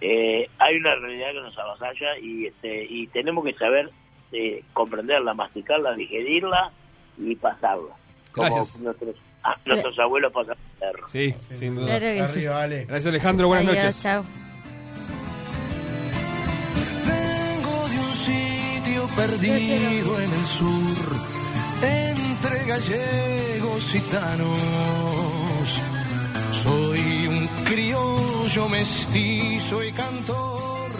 eh, 0.00 0.48
hay 0.58 0.76
una 0.76 0.94
realidad 0.96 1.32
que 1.32 1.40
nos 1.40 1.58
avasalla 1.58 2.18
y 2.20 2.46
este 2.46 2.84
y 2.84 3.06
tenemos 3.06 3.44
que 3.44 3.54
saber 3.54 3.90
eh, 4.32 4.62
comprenderla, 4.74 5.32
masticarla, 5.32 5.94
digerirla 5.94 6.70
y 7.16 7.34
pasarla, 7.36 7.94
como 8.32 8.54
Gracias. 8.54 8.78
nuestros 8.80 9.16
ah, 9.42 9.56
nuestros 9.64 9.98
abuelos 9.98 10.32
pasaron. 10.32 10.58
Sí, 11.06 11.32
sin 11.32 11.76
duda. 11.76 11.98
Claro 11.98 12.06
que 12.06 12.26
sí. 12.26 12.32
Arriba, 12.32 12.62
Ale. 12.62 12.84
Gracias 12.84 13.06
Alejandro, 13.06 13.48
buenas 13.48 13.68
Adiós, 13.68 13.84
noches. 13.84 14.02
chao. 14.02 14.43
Perdido 19.08 20.20
en 20.20 20.32
el 20.32 20.46
sur, 20.46 21.16
entre 21.82 22.64
gallegos 22.64 23.94
y 23.94 24.00
gitanos. 24.00 24.58
Soy 26.62 27.26
un 27.28 27.48
criollo 27.64 28.68
mestizo 28.68 29.84
y 29.84 29.92
cantor. 29.92 30.90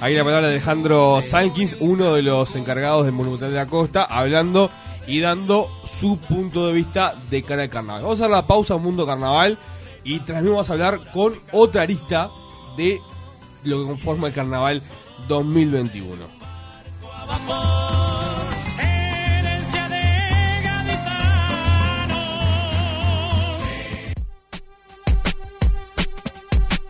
Ahí 0.00 0.14
la 0.14 0.24
palabra 0.24 0.48
de 0.48 0.54
Alejandro 0.54 1.20
Sankins, 1.22 1.76
uno 1.80 2.14
de 2.14 2.22
los 2.22 2.54
encargados 2.56 3.04
del 3.04 3.14
Monumental 3.14 3.50
de 3.50 3.56
la 3.56 3.66
Costa, 3.66 4.04
hablando 4.04 4.70
y 5.06 5.20
dando 5.20 5.70
su 6.00 6.18
punto 6.18 6.66
de 6.66 6.72
vista 6.72 7.14
de 7.30 7.42
cara 7.42 7.62
al 7.62 7.70
carnaval. 7.70 8.02
Vamos 8.02 8.20
a 8.20 8.24
hacer 8.24 8.30
la 8.30 8.46
pausa 8.46 8.76
Mundo 8.76 9.06
Carnaval 9.06 9.56
y 10.04 10.20
tras 10.20 10.42
mí 10.42 10.50
vamos 10.50 10.68
a 10.68 10.72
hablar 10.72 11.12
con 11.12 11.34
otra 11.52 11.82
arista 11.82 12.30
de 12.76 13.00
lo 13.64 13.80
que 13.80 13.86
conforma 13.86 14.28
el 14.28 14.34
carnaval 14.34 14.82
2021. 15.28 16.35
trabajo. 17.26 17.85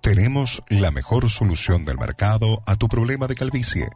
Tenemos 0.00 0.62
la 0.68 0.90
mejor 0.90 1.30
solución 1.30 1.84
del 1.84 1.98
mercado 1.98 2.62
a 2.66 2.74
tu 2.74 2.88
problema 2.88 3.26
de 3.26 3.34
calvicie. 3.34 3.88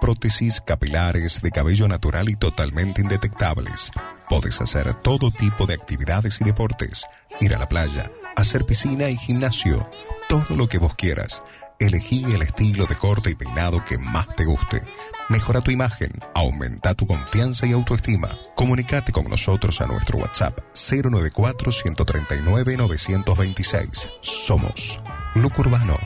Prótesis 0.00 0.60
capilares 0.60 1.40
de 1.40 1.50
cabello 1.50 1.88
natural 1.88 2.28
y 2.28 2.36
totalmente 2.36 3.00
indetectables. 3.00 3.90
Puedes 4.28 4.60
hacer 4.60 4.92
todo 4.94 5.30
tipo 5.30 5.66
de 5.66 5.74
actividades 5.74 6.40
y 6.40 6.44
deportes. 6.44 7.04
Ir 7.40 7.54
a 7.54 7.58
la 7.58 7.68
playa, 7.68 8.10
hacer 8.36 8.66
piscina 8.66 9.08
y 9.08 9.16
gimnasio. 9.16 9.88
Todo 10.28 10.56
lo 10.56 10.68
que 10.68 10.78
vos 10.78 10.94
quieras. 10.94 11.42
Elegí 11.78 12.24
el 12.24 12.42
estilo 12.42 12.86
de 12.86 12.94
corte 12.94 13.30
y 13.30 13.34
peinado 13.34 13.84
que 13.84 13.98
más 13.98 14.28
te 14.36 14.44
guste. 14.44 14.82
Mejora 15.28 15.60
tu 15.60 15.70
imagen, 15.70 16.12
aumenta 16.34 16.94
tu 16.94 17.06
confianza 17.06 17.66
y 17.66 17.72
autoestima. 17.72 18.28
Comunicate 18.54 19.10
con 19.10 19.24
nosotros 19.28 19.80
a 19.80 19.86
nuestro 19.86 20.18
WhatsApp 20.18 20.58
094 20.74 21.72
139 21.72 22.76
926. 22.76 24.08
Somos 24.20 24.98
Look 25.34 25.58
Urbano. 25.58 25.96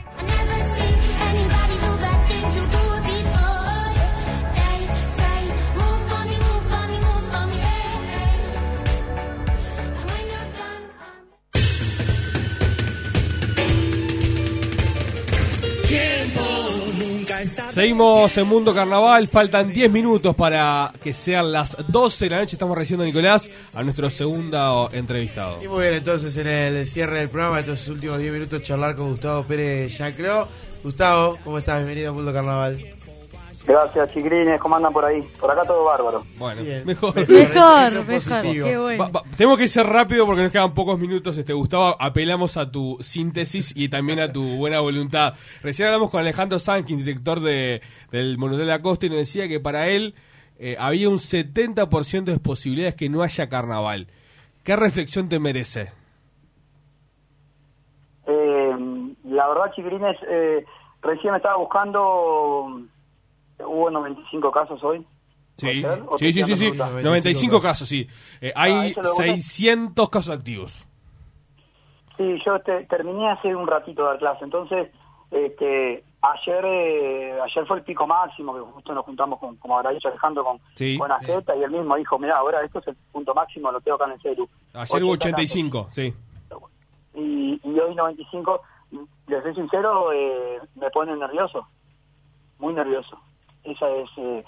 Seguimos 17.79 18.37
en 18.37 18.45
Mundo 18.45 18.75
Carnaval, 18.75 19.25
faltan 19.29 19.71
10 19.71 19.89
minutos 19.89 20.35
para 20.35 20.91
que 21.01 21.13
sean 21.13 21.49
las 21.49 21.77
12 21.87 22.25
de 22.25 22.29
la 22.29 22.39
noche. 22.41 22.57
Estamos 22.57 22.77
recibiendo, 22.77 23.05
Nicolás, 23.05 23.49
a 23.73 23.81
nuestro 23.83 24.09
segundo 24.09 24.89
entrevistado. 24.91 25.63
Y 25.63 25.69
muy 25.69 25.83
bien, 25.83 25.93
entonces 25.93 26.35
en 26.35 26.47
el 26.47 26.85
cierre 26.85 27.19
del 27.19 27.29
programa, 27.29 27.61
estos 27.61 27.87
últimos 27.87 28.19
10 28.19 28.33
minutos, 28.33 28.63
charlar 28.63 28.97
con 28.97 29.11
Gustavo 29.11 29.45
Pérez 29.45 29.97
Yancló. 29.97 30.49
Gustavo, 30.83 31.37
¿cómo 31.41 31.57
estás? 31.57 31.77
Bienvenido 31.77 32.09
a 32.09 32.13
Mundo 32.13 32.33
Carnaval. 32.33 32.98
Gracias, 33.69 34.11
chiquilines. 34.11 34.59
¿Cómo 34.59 34.75
andan 34.77 34.91
por 34.91 35.05
ahí? 35.05 35.21
Por 35.39 35.51
acá 35.51 35.63
todo 35.63 35.83
bárbaro. 35.85 36.23
Bueno, 36.39 36.63
Bien. 36.63 36.83
mejor. 36.87 37.13
Mejor, 37.29 37.91
mejor. 37.91 38.05
positivo. 38.07 38.65
Qué 38.67 38.77
bueno. 38.79 39.03
Va- 39.03 39.09
va- 39.09 39.23
tenemos 39.37 39.59
que 39.59 39.67
ser 39.67 39.85
rápido 39.85 40.25
porque 40.25 40.41
nos 40.41 40.51
quedan 40.51 40.73
pocos 40.73 40.97
minutos. 40.97 41.37
Este 41.37 41.53
Gustavo, 41.53 41.95
apelamos 41.99 42.57
a 42.57 42.71
tu 42.71 42.97
síntesis 42.99 43.71
y 43.77 43.87
también 43.89 44.19
a 44.21 44.33
tu 44.33 44.55
buena 44.57 44.79
voluntad. 44.79 45.35
Recién 45.61 45.87
hablamos 45.87 46.09
con 46.09 46.19
Alejandro 46.19 46.57
Sankin, 46.57 46.97
director 46.97 47.41
de, 47.41 47.83
del 48.11 48.39
Monumental 48.39 48.65
de 48.65 48.73
la 48.73 48.81
Costa, 48.81 49.05
y 49.05 49.09
nos 49.09 49.19
decía 49.19 49.47
que 49.47 49.59
para 49.59 49.87
él 49.87 50.15
eh, 50.57 50.75
había 50.79 51.07
un 51.07 51.19
70% 51.19 52.23
de 52.23 52.39
posibilidades 52.39 52.95
que 52.95 53.07
no 53.07 53.21
haya 53.21 53.49
carnaval. 53.49 54.07
¿Qué 54.63 54.75
reflexión 54.75 55.29
te 55.29 55.37
merece? 55.37 55.91
Eh, 58.25 58.75
la 59.25 59.47
verdad, 59.47 59.71
chiquilines, 59.75 60.17
eh, 60.27 60.65
recién 61.03 61.31
me 61.33 61.37
estaba 61.37 61.57
buscando. 61.57 62.81
Hubo 63.65 63.89
95 63.89 64.51
casos 64.51 64.83
hoy. 64.83 65.05
Sí, 65.57 65.65
¿Puede 65.65 65.81
ser? 65.81 66.03
¿O 66.07 66.17
sí, 66.17 66.31
sí, 66.33 66.43
sí, 66.43 66.55
sí. 66.55 66.71
quedando 66.71 67.01
95 67.01 67.59
casos, 67.61 67.87
sí. 67.89 68.07
Eh, 68.39 68.53
Ah, 68.55 68.63
hay 68.63 68.93
voté. 68.93 69.07
600 69.33 70.09
casos 70.09 70.37
activos. 70.37 70.87
Sí, 72.17 72.37
yo 72.45 72.59
te- 72.61 72.85
terminé 72.85 73.29
hace 73.29 73.55
un 73.55 73.67
ratito 73.67 74.01
de 74.03 74.07
dar 74.09 74.17
clase, 74.19 74.43
entonces 74.45 74.89
este, 75.31 76.03
ayer 76.21 76.65
eh, 76.65 77.39
ayer 77.41 77.65
fue 77.65 77.77
el 77.77 77.83
pico 77.83 78.05
máximo, 78.07 78.53
que 78.53 78.59
justo 78.61 78.93
nos 78.93 79.05
juntamos 79.05 79.39
con, 79.39 79.55
como 79.57 79.77
habrá 79.77 79.91
dicho 79.91 80.07
Alejandro, 80.09 80.43
con, 80.43 80.59
Sí. 80.75 80.97
con 80.97 81.11
Azeta, 81.11 81.55
y 81.55 81.63
él 81.63 81.71
mismo 81.71 81.95
dijo, 81.95 82.17
mira, 82.19 82.37
ahora 82.37 82.61
esto 82.63 82.79
es 82.79 82.87
el 82.89 82.95
punto 83.11 83.33
máximo, 83.33 83.71
lo 83.71 83.79
tengo 83.81 83.95
acá 83.95 84.05
en 84.05 84.11
el 84.13 84.21
celu. 84.21 84.49
Ayer 84.73 85.03
hubo 85.03 85.11
80 85.13 85.37
casos. 85.37 85.55
85, 85.55 85.87
sí. 85.91 86.13
y, 87.15 87.61
y 87.63 87.79
hoy 87.79 87.95
95, 87.95 88.61
les 89.27 89.43
soy 89.43 89.55
sincero, 89.55 90.11
eh, 90.11 90.59
me 90.75 90.89
pone 90.89 91.15
nervioso, 91.15 91.67
muy 92.59 92.73
nervioso. 92.73 93.17
Esa 93.69 93.89
es 93.89 94.09
eh, 94.17 94.43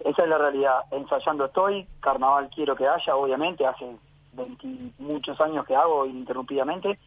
esa 0.00 0.22
es 0.22 0.28
la 0.28 0.38
realidad. 0.38 0.80
Ensayando 0.90 1.46
estoy, 1.46 1.86
carnaval 2.00 2.50
quiero 2.54 2.76
que 2.76 2.86
haya, 2.86 3.16
obviamente, 3.16 3.66
hace 3.66 3.86
20 4.32 4.66
muchos 4.98 5.40
años 5.40 5.64
que 5.66 5.74
hago 5.74 6.06
ininterrumpidamente. 6.06 6.98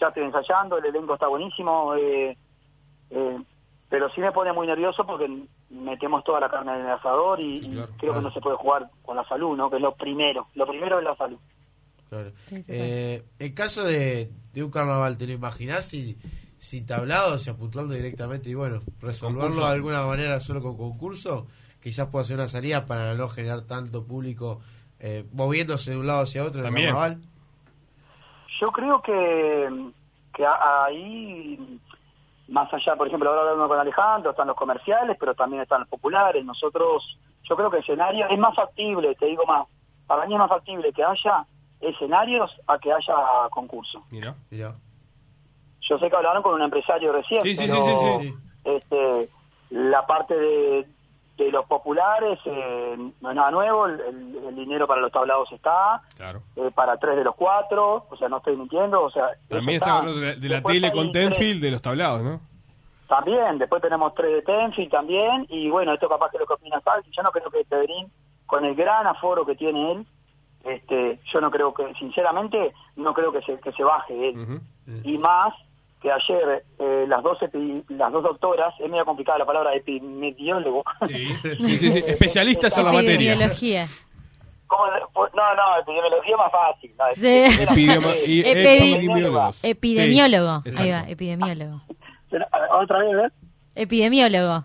Ya 0.00 0.08
estoy 0.08 0.24
ensayando, 0.24 0.78
el 0.78 0.86
elenco 0.86 1.14
está 1.14 1.26
buenísimo, 1.26 1.94
eh, 1.94 2.36
eh, 3.10 3.38
pero 3.88 4.08
sí 4.10 4.20
me 4.20 4.32
pone 4.32 4.52
muy 4.52 4.66
nervioso 4.66 5.04
porque 5.04 5.28
metemos 5.70 6.24
toda 6.24 6.40
la 6.40 6.48
carne 6.48 6.74
en 6.74 6.86
el 6.86 6.92
asador 6.92 7.40
y, 7.40 7.58
y 7.58 7.84
creo 7.98 8.14
que 8.14 8.20
no 8.20 8.32
se 8.32 8.40
puede 8.40 8.56
jugar 8.56 8.88
con 9.02 9.16
la 9.16 9.26
salud, 9.28 9.56
¿no? 9.56 9.68
Que 9.68 9.76
es 9.76 9.82
lo 9.82 9.94
primero, 9.94 10.46
lo 10.54 10.66
primero 10.66 10.98
es 10.98 11.04
la 11.04 11.16
salud. 11.16 11.38
Claro. 12.08 12.32
Eh, 12.50 13.22
en 13.38 13.54
caso 13.54 13.84
de, 13.84 14.30
de 14.54 14.62
un 14.62 14.70
carnaval, 14.70 15.18
¿te 15.18 15.26
lo 15.26 15.32
imaginás 15.32 15.86
si, 15.86 16.16
sin 16.58 16.86
tablado, 16.86 17.38
si 17.38 17.50
apuntando 17.50 17.94
directamente 17.94 18.50
y 18.50 18.54
bueno, 18.54 18.80
resolverlo 19.00 19.40
Concurso. 19.42 19.66
de 19.66 19.72
alguna 19.74 20.06
manera 20.06 20.40
solo 20.40 20.60
con 20.62 20.76
concurso? 20.76 21.46
Quizás 21.82 22.08
pueda 22.08 22.24
ser 22.24 22.36
una 22.36 22.48
salida 22.48 22.86
para 22.86 23.14
no 23.14 23.28
generar 23.28 23.62
tanto 23.62 24.04
público 24.04 24.60
eh, 24.98 25.24
moviéndose 25.32 25.92
de 25.92 25.96
un 25.98 26.06
lado 26.06 26.22
hacia 26.22 26.44
otro 26.44 26.60
en 26.60 26.66
el 26.66 26.72
También. 26.72 26.86
carnaval. 26.88 27.18
Yo 28.60 28.66
creo 28.68 29.00
que, 29.00 29.90
que 30.34 30.44
ahí, 30.44 31.80
más 32.48 32.72
allá, 32.74 32.96
por 32.96 33.06
ejemplo, 33.06 33.28
ahora 33.30 33.42
hablando 33.42 33.68
con 33.68 33.78
Alejandro, 33.78 34.30
están 34.32 34.48
los 34.48 34.56
comerciales, 34.56 35.16
pero 35.20 35.34
también 35.34 35.62
están 35.62 35.80
los 35.80 35.88
populares. 35.88 36.44
Nosotros, 36.44 37.16
yo 37.48 37.54
creo 37.56 37.70
que 37.70 37.76
el 37.76 37.82
escenario 37.84 38.26
es 38.28 38.38
más 38.38 38.56
factible, 38.56 39.14
te 39.14 39.26
digo 39.26 39.46
más, 39.46 39.68
para 40.08 40.26
mí 40.26 40.34
es 40.34 40.38
más 40.40 40.48
factible 40.48 40.92
que 40.92 41.04
haya 41.04 41.46
escenarios 41.80 42.50
a 42.66 42.76
que 42.78 42.92
haya 42.92 43.14
concurso. 43.50 44.02
Mira. 44.10 44.34
Mira. 44.50 44.74
Yo 45.88 45.98
sé 45.98 46.10
que 46.10 46.16
hablaron 46.16 46.42
con 46.42 46.54
un 46.54 46.62
empresario 46.62 47.12
recién, 47.12 47.42
Sí, 47.42 47.54
pero 47.56 47.74
sí, 47.76 47.92
sí. 48.20 48.34
Este, 48.64 49.28
la 49.70 50.06
parte 50.06 50.34
de, 50.34 50.86
de 51.38 51.50
los 51.52 51.64
populares 51.66 52.38
eh, 52.44 52.96
no 53.20 53.30
es 53.30 53.36
nada 53.36 53.50
nuevo, 53.50 53.86
el, 53.86 54.54
dinero 54.54 54.86
para 54.86 55.00
los 55.00 55.12
tablados 55.12 55.50
está, 55.52 56.02
Claro. 56.16 56.42
eh, 56.56 56.70
para 56.74 56.98
tres 56.98 57.16
de 57.16 57.24
los 57.24 57.34
cuatro, 57.36 58.06
o 58.10 58.16
sea, 58.16 58.28
no 58.28 58.38
estoy 58.38 58.56
mintiendo, 58.56 59.02
o 59.02 59.10
sea... 59.10 59.28
También 59.48 59.76
está 59.76 59.98
hablando 59.98 60.20
de 60.20 60.26
la, 60.26 60.34
de 60.34 60.48
la 60.48 60.54
Después 60.56 60.74
tele 60.74 60.92
con 60.92 61.12
Tenfield 61.12 61.62
de 61.62 61.70
los 61.70 61.80
tablados, 61.80 62.22
¿no? 62.22 62.40
También, 63.06 63.56
después 63.56 63.80
tenemos 63.80 64.12
tres 64.14 64.32
de 64.32 64.42
Tenfield 64.42 64.90
también, 64.90 65.46
y 65.48 65.70
bueno, 65.70 65.94
esto 65.94 66.08
capaz 66.08 66.30
que 66.30 66.38
lo 66.38 66.46
que 66.46 66.54
opina 66.54 66.82
yo 67.10 67.22
no 67.22 67.30
creo 67.30 67.50
que 67.50 67.64
Pedrín, 67.64 68.10
con 68.46 68.64
el 68.64 68.74
gran 68.74 69.06
aforo 69.06 69.46
que 69.46 69.54
tiene 69.54 69.92
él, 69.92 70.06
este, 70.64 71.20
yo 71.32 71.40
no 71.40 71.50
creo 71.50 71.72
que, 71.72 71.94
sinceramente, 71.94 72.74
no 72.96 73.14
creo 73.14 73.32
que 73.32 73.40
se, 73.42 73.58
que 73.60 73.72
se 73.72 73.84
baje 73.84 74.30
él. 74.30 74.60
Y 75.04 75.16
más 75.18 75.54
que 76.00 76.10
ayer 76.12 76.64
eh, 76.78 77.04
las 77.08 77.22
dos 77.22 77.38
epi- 77.40 77.84
las 77.88 78.12
dos 78.12 78.22
doctoras, 78.22 78.72
es 78.80 78.88
medio 78.90 79.04
complicada 79.04 79.38
la 79.38 79.46
palabra 79.46 79.74
epidemiólogo. 79.74 80.84
Sí, 81.06 81.28
sí, 81.56 81.76
sí, 81.76 81.90
sí. 81.90 82.02
Especialistas 82.06 82.76
en 82.78 82.84
la 82.84 82.92
materia. 82.92 83.32
Epidemiología. 83.32 83.86
¿Cómo 84.68 84.86
le- 84.86 85.00
pues, 85.12 85.32
no, 85.34 85.42
no, 85.54 85.78
epidemiología 85.80 86.34
es 86.34 86.38
más 86.38 86.52
fácil. 86.52 86.92
No, 86.98 87.06
epidemiólogos. 88.44 89.64
Epidemiólogo. 89.64 90.62
Sí, 90.64 90.70
Ahí 90.70 90.90
va, 90.90 90.96
exacto. 90.98 91.12
epidemiólogo. 91.12 91.80
Otra 92.80 92.98
vez, 92.98 93.08
¿eh? 93.26 93.30
Epidemiólogo. 93.74 94.64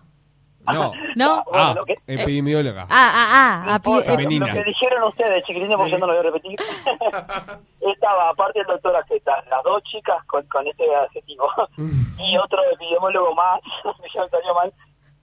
No. 0.72 0.92
¿No? 1.16 1.44
Ah, 1.52 1.74
lo 1.76 1.84
que- 1.84 1.96
epidemióloga. 2.06 2.86
Ah, 2.90 3.10
ah, 3.14 3.78
ah. 3.84 4.02
Femenina. 4.02 4.46
Lo 4.46 4.52
que 4.52 4.64
dijeron 4.64 5.02
ustedes, 5.04 5.44
chiquilines, 5.44 5.76
porque 5.76 5.92
yo 5.92 5.98
no 5.98 6.06
lo 6.06 6.12
voy 6.12 6.20
a 6.20 6.30
repetir. 6.30 6.58
Estaba, 7.80 8.30
aparte 8.30 8.60
del 8.60 8.66
doctor 8.68 8.96
Azeta, 8.96 9.44
las 9.50 9.62
dos 9.62 9.82
chicas 9.84 10.24
con, 10.26 10.44
con 10.46 10.66
este 10.66 10.84
adjetivo 10.94 11.48
y 12.18 12.36
otro 12.38 12.58
epidemiólogo 12.72 13.34
más, 13.34 13.60
ya 14.14 14.20
me 14.22 14.28
salió 14.30 14.54
mal. 14.54 14.72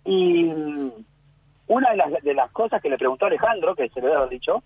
Y 0.05 0.43
mm, 0.45 0.91
una 1.67 1.91
de 1.91 1.97
las, 1.97 2.23
de 2.23 2.33
las 2.33 2.51
cosas 2.51 2.81
que 2.81 2.89
le 2.89 2.97
preguntó 2.97 3.25
Alejandro, 3.25 3.75
que 3.75 3.89
se 3.89 4.01
le 4.01 4.13
había 4.13 4.27
dicho, 4.27 4.63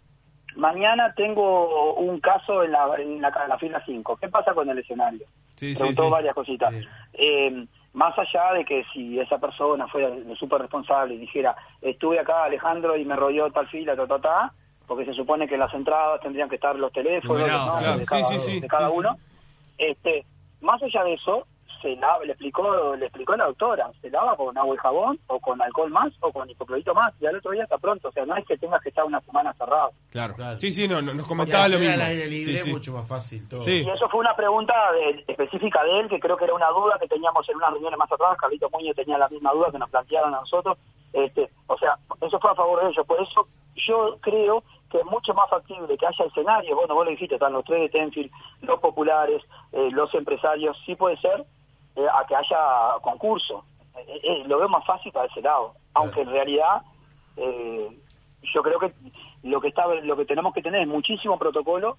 mañana 0.55 1.13
tengo 1.15 1.93
un 1.95 2.19
caso 2.19 2.63
en 2.63 2.71
la, 2.71 2.87
en 2.97 3.21
la, 3.21 3.29
en 3.29 3.49
la 3.49 3.57
fila 3.57 3.81
5. 3.85 4.17
¿Qué 4.17 4.27
pasa 4.27 4.53
con 4.53 4.69
el 4.69 4.77
escenario? 4.77 5.25
Sí, 5.55 5.73
sí, 5.73 5.75
preguntó 5.75 6.03
sí. 6.03 6.09
varias 6.09 6.35
cositas. 6.35 6.73
Eh, 7.13 7.65
más 7.95 8.13
allá 8.19 8.53
de 8.53 8.65
que 8.65 8.83
si 8.93 9.19
esa 9.19 9.37
persona 9.37 9.87
fuera 9.87 10.09
súper 10.37 10.61
responsable 10.61 11.15
y 11.15 11.19
dijera, 11.19 11.55
estuve 11.81 12.19
acá 12.19 12.43
Alejandro 12.43 12.97
y 12.97 13.05
me 13.05 13.15
rodeó 13.15 13.49
tal 13.51 13.67
fila, 13.67 13.95
ta, 13.95 14.05
ta, 14.05 14.19
ta, 14.19 14.53
porque 14.85 15.05
se 15.05 15.13
supone 15.13 15.47
que 15.47 15.53
en 15.53 15.61
las 15.61 15.73
entradas 15.73 16.19
tendrían 16.19 16.49
que 16.49 16.55
estar 16.55 16.75
los 16.75 16.91
teléfonos 16.91 17.39
Numerados, 17.39 17.65
los 17.65 17.83
nombres 17.83 18.07
claro. 18.09 18.23
de, 18.23 18.29
cada, 18.29 18.39
sí, 18.39 18.51
sí, 18.51 18.59
de 18.59 18.67
cada 18.67 18.89
uno. 18.89 19.17
Este, 19.77 20.25
más 20.59 20.83
allá 20.83 21.05
de 21.05 21.13
eso, 21.13 21.47
se 21.81 21.95
lava, 21.95 22.23
le 22.23 22.31
explicó 22.33 22.95
le 22.95 23.05
explicó 23.05 23.35
la 23.35 23.45
doctora, 23.45 23.89
se 24.01 24.09
lava 24.09 24.35
con 24.35 24.57
agua 24.57 24.75
y 24.75 24.77
jabón, 24.79 25.19
o 25.27 25.39
con 25.39 25.61
alcohol 25.61 25.91
más, 25.91 26.13
o 26.21 26.31
con 26.31 26.49
hipoclorito 26.49 26.93
más, 26.93 27.13
y 27.21 27.25
al 27.25 27.35
otro 27.37 27.51
día 27.51 27.63
está 27.63 27.77
pronto. 27.77 28.09
O 28.09 28.11
sea, 28.11 28.25
no 28.25 28.35
es 28.35 28.45
que 28.45 28.57
tengas 28.57 28.81
que 28.81 28.89
estar 28.89 29.05
una 29.05 29.21
semana 29.21 29.53
cerrado. 29.53 29.91
Claro. 30.11 30.35
Sí, 30.59 30.71
sí, 30.71 30.87
no, 30.87 31.01
no, 31.01 31.13
nos 31.13 31.25
Y 31.25 31.27
comentaba 31.29 31.67
lo 31.67 31.77
mismo. 31.79 31.93
al 31.93 32.01
aire 32.01 32.27
libre 32.27 32.53
Sí, 32.53 32.57
es 32.57 32.63
sí. 32.63 32.71
mucho 32.71 32.93
más 32.93 33.07
fácil 33.07 33.47
todo. 33.49 33.61
Sí. 33.63 33.81
Y 33.83 33.89
eso 33.89 34.07
fue 34.09 34.19
una 34.19 34.35
pregunta 34.35 34.73
de- 34.93 35.23
específica 35.27 35.83
de 35.83 35.99
él, 35.99 36.09
que 36.09 36.19
creo 36.19 36.37
que 36.37 36.45
era 36.45 36.53
una 36.53 36.69
duda 36.69 36.97
que 36.99 37.07
teníamos 37.07 37.47
en 37.49 37.55
unas 37.57 37.71
reuniones 37.71 37.99
más 37.99 38.11
atrás. 38.11 38.37
Carlito 38.39 38.69
Muñoz 38.71 38.95
tenía 38.95 39.17
la 39.17 39.29
misma 39.29 39.51
duda 39.51 39.71
que 39.71 39.79
nos 39.79 39.89
plantearon 39.89 40.33
a 40.33 40.39
nosotros. 40.39 40.77
Este, 41.13 41.49
o 41.67 41.77
sea, 41.77 41.97
eso 42.21 42.39
fue 42.39 42.51
a 42.51 42.55
favor 42.55 42.81
de 42.83 42.89
ellos. 42.89 43.05
Por 43.07 43.21
eso 43.21 43.47
yo 43.87 44.17
creo 44.21 44.63
que 44.91 44.99
es 44.99 45.05
mucho 45.05 45.33
más 45.33 45.49
factible 45.49 45.97
que 45.97 46.05
haya 46.05 46.25
escenarios. 46.25 46.75
Bueno, 46.77 46.93
vos 46.95 47.05
lo 47.05 47.11
dijiste, 47.11 47.35
están 47.35 47.53
los 47.53 47.63
tres 47.65 47.81
de 47.81 47.89
Tenfield, 47.89 48.31
los 48.61 48.79
populares, 48.79 49.41
eh, 49.71 49.89
los 49.91 50.13
empresarios. 50.13 50.77
Sí 50.85 50.95
puede 50.95 51.17
ser 51.17 51.45
eh, 51.95 52.05
a 52.13 52.25
que 52.25 52.35
haya 52.35 52.99
concurso. 53.01 53.63
Eh, 53.97 54.19
eh, 54.23 54.43
lo 54.47 54.57
veo 54.59 54.69
más 54.69 54.85
fácil 54.85 55.11
para 55.11 55.27
ese 55.27 55.41
lado. 55.41 55.73
Aunque 55.93 56.21
en 56.21 56.29
realidad 56.29 56.81
eh, 57.37 57.97
yo 58.53 58.61
creo 58.61 58.79
que 58.79 58.93
lo 59.43 59.61
que 59.61 59.69
está 59.69 59.85
lo 59.87 60.15
que 60.17 60.25
tenemos 60.25 60.53
que 60.53 60.61
tener 60.61 60.81
es 60.81 60.87
muchísimo 60.87 61.37
protocolo 61.37 61.97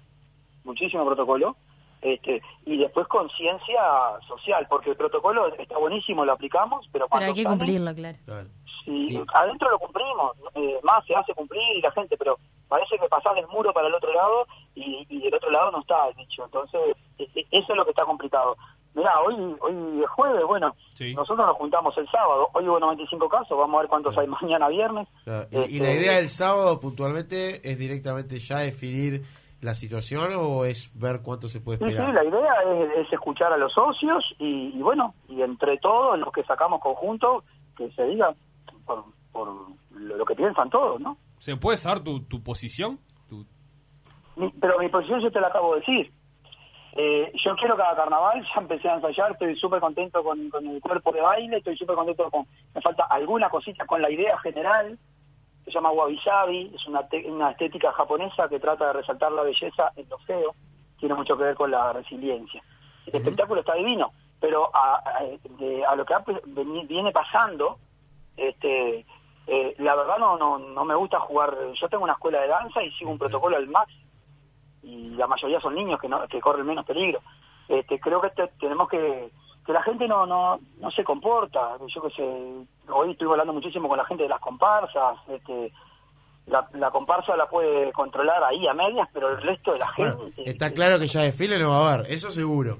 muchísimo 0.64 1.04
protocolo 1.04 1.56
este 2.02 2.42
y 2.64 2.76
después 2.76 3.06
conciencia 3.08 3.80
social 4.26 4.66
porque 4.68 4.90
el 4.90 4.96
protocolo 4.96 5.46
está 5.54 5.78
buenísimo 5.78 6.24
lo 6.24 6.32
aplicamos 6.32 6.86
pero 6.92 7.06
Pero 7.06 7.08
cuando 7.08 7.26
hay 7.28 7.34
que 7.34 7.44
cumplirlo, 7.44 7.94
claro. 7.94 8.48
si 8.84 9.22
adentro 9.32 9.70
lo 9.70 9.78
cumplimos 9.78 10.36
eh, 10.54 10.78
más 10.82 11.04
se 11.06 11.14
hace 11.14 11.34
cumplir 11.34 11.62
y 11.76 11.80
la 11.80 11.90
gente 11.92 12.16
pero 12.16 12.38
parece 12.68 12.98
que 12.98 13.08
pasás 13.08 13.34
del 13.34 13.46
muro 13.48 13.72
para 13.72 13.88
el 13.88 13.94
otro 13.94 14.12
lado 14.12 14.46
y, 14.74 15.06
y 15.08 15.20
del 15.20 15.34
otro 15.34 15.50
lado 15.50 15.70
no 15.70 15.80
está 15.80 16.08
el 16.08 16.14
bicho 16.14 16.44
entonces 16.44 16.80
e- 17.18 17.28
e- 17.34 17.46
eso 17.50 17.72
es 17.72 17.76
lo 17.76 17.84
que 17.84 17.90
está 17.90 18.04
complicado 18.04 18.56
Mirá, 18.96 19.20
hoy, 19.20 19.34
hoy 19.60 20.02
es 20.02 20.08
jueves, 20.10 20.42
bueno, 20.46 20.74
nosotros 21.14 21.46
nos 21.46 21.56
juntamos 21.58 21.96
el 21.98 22.08
sábado, 22.10 22.48
hoy 22.54 22.66
hubo 22.66 22.80
95 22.80 23.28
casos, 23.28 23.56
vamos 23.58 23.76
a 23.76 23.80
ver 23.82 23.88
cuántos 23.90 24.16
hay 24.16 24.26
mañana 24.26 24.68
viernes. 24.68 25.06
Claro, 25.24 25.46
Y, 25.52 25.56
y 25.56 25.60
Este, 25.60 25.78
la 25.80 25.92
idea 25.92 26.12
del 26.16 26.30
sábado 26.30 26.80
puntualmente 26.80 27.60
es 27.70 27.78
directamente 27.78 28.38
ya 28.38 28.58
definir 28.58 29.22
la 29.60 29.74
situación 29.74 30.30
o 30.38 30.64
es 30.64 30.90
ver 30.98 31.20
cuánto 31.22 31.48
se 31.48 31.60
puede 31.60 31.78
Sí, 31.78 31.84
sí, 31.84 31.90
esperar. 31.92 32.14
la 32.14 32.24
idea 32.24 32.54
es, 32.96 33.06
es 33.06 33.12
escuchar 33.12 33.52
a 33.52 33.58
los 33.58 33.72
socios 33.74 34.24
y, 34.38 34.68
y 34.76 34.80
bueno, 34.82 35.14
y 35.28 35.42
entre 35.42 35.76
todos 35.78 36.18
los 36.18 36.32
que 36.32 36.42
sacamos 36.44 36.80
conjunto, 36.80 37.44
que 37.76 37.90
se 37.92 38.02
diga, 38.04 38.34
por, 38.86 39.04
por 39.30 39.48
lo, 39.90 40.16
lo 40.16 40.24
que 40.24 40.34
piensan 40.34 40.70
todos, 40.70 41.00
¿no? 41.00 41.18
¿Se 41.38 41.54
puede 41.56 41.76
saber 41.76 42.00
tu, 42.00 42.20
tu 42.22 42.42
posición? 42.42 42.98
Tu- 43.28 43.44
Mi- 44.36 44.50
pero 44.60 44.78
mi 44.78 44.88
posición 44.88 45.20
yo 45.20 45.30
te 45.30 45.40
la 45.40 45.48
acabo 45.48 45.74
de 45.74 45.80
decir. 45.80 46.12
Eh, 46.98 47.30
yo 47.34 47.54
quiero 47.56 47.76
cada 47.76 47.94
carnaval, 47.94 48.42
ya 48.42 48.60
empecé 48.60 48.88
a 48.88 48.94
ensayar, 48.94 49.32
estoy 49.32 49.54
súper 49.56 49.80
contento 49.80 50.24
con, 50.24 50.48
con 50.48 50.66
el 50.66 50.80
cuerpo 50.80 51.12
de 51.12 51.20
baile, 51.20 51.58
estoy 51.58 51.76
súper 51.76 51.94
contento 51.94 52.30
con... 52.30 52.46
Me 52.74 52.80
falta 52.80 53.04
alguna 53.04 53.50
cosita 53.50 53.84
con 53.84 54.00
la 54.00 54.10
idea 54.10 54.38
general, 54.38 54.98
se 55.64 55.70
llama 55.70 55.90
Wabi 55.90 56.18
Sabi, 56.20 56.72
es 56.74 56.86
una, 56.86 57.06
te- 57.06 57.30
una 57.30 57.50
estética 57.50 57.92
japonesa 57.92 58.48
que 58.48 58.60
trata 58.60 58.86
de 58.86 58.92
resaltar 58.94 59.30
la 59.32 59.42
belleza 59.42 59.92
en 59.96 60.08
lo 60.08 60.16
feo, 60.20 60.54
tiene 60.98 61.14
mucho 61.14 61.36
que 61.36 61.44
ver 61.44 61.54
con 61.54 61.70
la 61.70 61.92
resiliencia. 61.92 62.62
El 63.04 63.16
espectáculo 63.16 63.60
está 63.60 63.74
divino, 63.74 64.12
pero 64.40 64.74
a, 64.74 64.94
a- 64.96 65.22
de- 65.58 65.84
a 65.84 65.94
lo 65.96 66.06
que 66.06 66.14
ha 66.14 66.24
viene 66.88 67.12
pasando, 67.12 67.78
este, 68.38 69.04
eh, 69.46 69.74
la 69.78 69.94
verdad 69.96 70.16
no, 70.18 70.38
no, 70.38 70.58
no 70.58 70.84
me 70.86 70.94
gusta 70.94 71.20
jugar. 71.20 71.54
Yo 71.74 71.88
tengo 71.90 72.04
una 72.04 72.14
escuela 72.14 72.40
de 72.40 72.48
danza 72.48 72.82
y 72.82 72.90
sigo 72.92 73.10
un 73.10 73.18
protocolo 73.18 73.56
al 73.56 73.66
máximo 73.68 74.05
y 74.86 75.10
la 75.16 75.26
mayoría 75.26 75.60
son 75.60 75.74
niños 75.74 76.00
que 76.00 76.08
no 76.08 76.26
que 76.28 76.40
corren 76.40 76.66
menos 76.66 76.84
peligro. 76.86 77.20
Este, 77.68 77.98
creo 77.98 78.20
que 78.20 78.30
te- 78.30 78.48
tenemos 78.60 78.88
que 78.88 79.30
que 79.66 79.72
la 79.72 79.82
gente 79.82 80.06
no 80.06 80.24
no 80.26 80.60
no 80.78 80.90
se 80.92 81.02
comporta. 81.04 81.76
Yo 81.88 82.02
que 82.02 82.10
sé, 82.10 82.22
hoy 82.92 83.10
estuve 83.10 83.32
hablando 83.32 83.52
muchísimo 83.52 83.88
con 83.88 83.98
la 83.98 84.04
gente 84.04 84.22
de 84.22 84.28
las 84.28 84.40
comparsas. 84.40 85.18
Este, 85.28 85.72
la, 86.46 86.68
la 86.74 86.92
comparsa 86.92 87.36
la 87.36 87.48
puede 87.48 87.92
controlar 87.92 88.44
ahí 88.44 88.66
a 88.68 88.74
medias, 88.74 89.08
pero 89.12 89.30
el 89.30 89.42
resto 89.42 89.72
de 89.72 89.80
la 89.80 89.88
gente. 89.88 90.14
Bueno, 90.14 90.32
está 90.36 90.72
claro 90.72 90.98
que 91.00 91.08
ya 91.08 91.22
desfile 91.22 91.58
no 91.58 91.70
va 91.70 91.78
a 91.90 91.94
haber, 91.94 92.10
eso 92.12 92.30
seguro. 92.30 92.78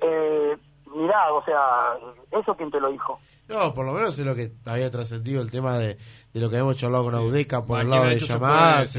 Eh, 0.00 0.56
mirá, 0.94 1.32
o 1.32 1.44
sea, 1.44 1.98
eso 2.30 2.56
quién 2.56 2.70
te 2.70 2.80
lo 2.80 2.90
dijo. 2.90 3.18
No, 3.48 3.74
por 3.74 3.84
lo 3.84 3.92
menos 3.92 4.18
es 4.18 4.24
lo 4.24 4.34
que 4.34 4.52
había 4.66 4.90
trascendido 4.90 5.42
el 5.42 5.50
tema 5.50 5.78
de, 5.78 5.96
de 6.32 6.40
lo 6.40 6.48
que 6.48 6.56
habíamos 6.56 6.76
charlado 6.78 7.04
con 7.04 7.14
Audeca 7.14 7.62
por 7.64 7.78
Ah, 7.78 7.82
el 7.82 7.90
lado 7.90 8.04
de 8.06 8.18
llamadas 8.18 8.96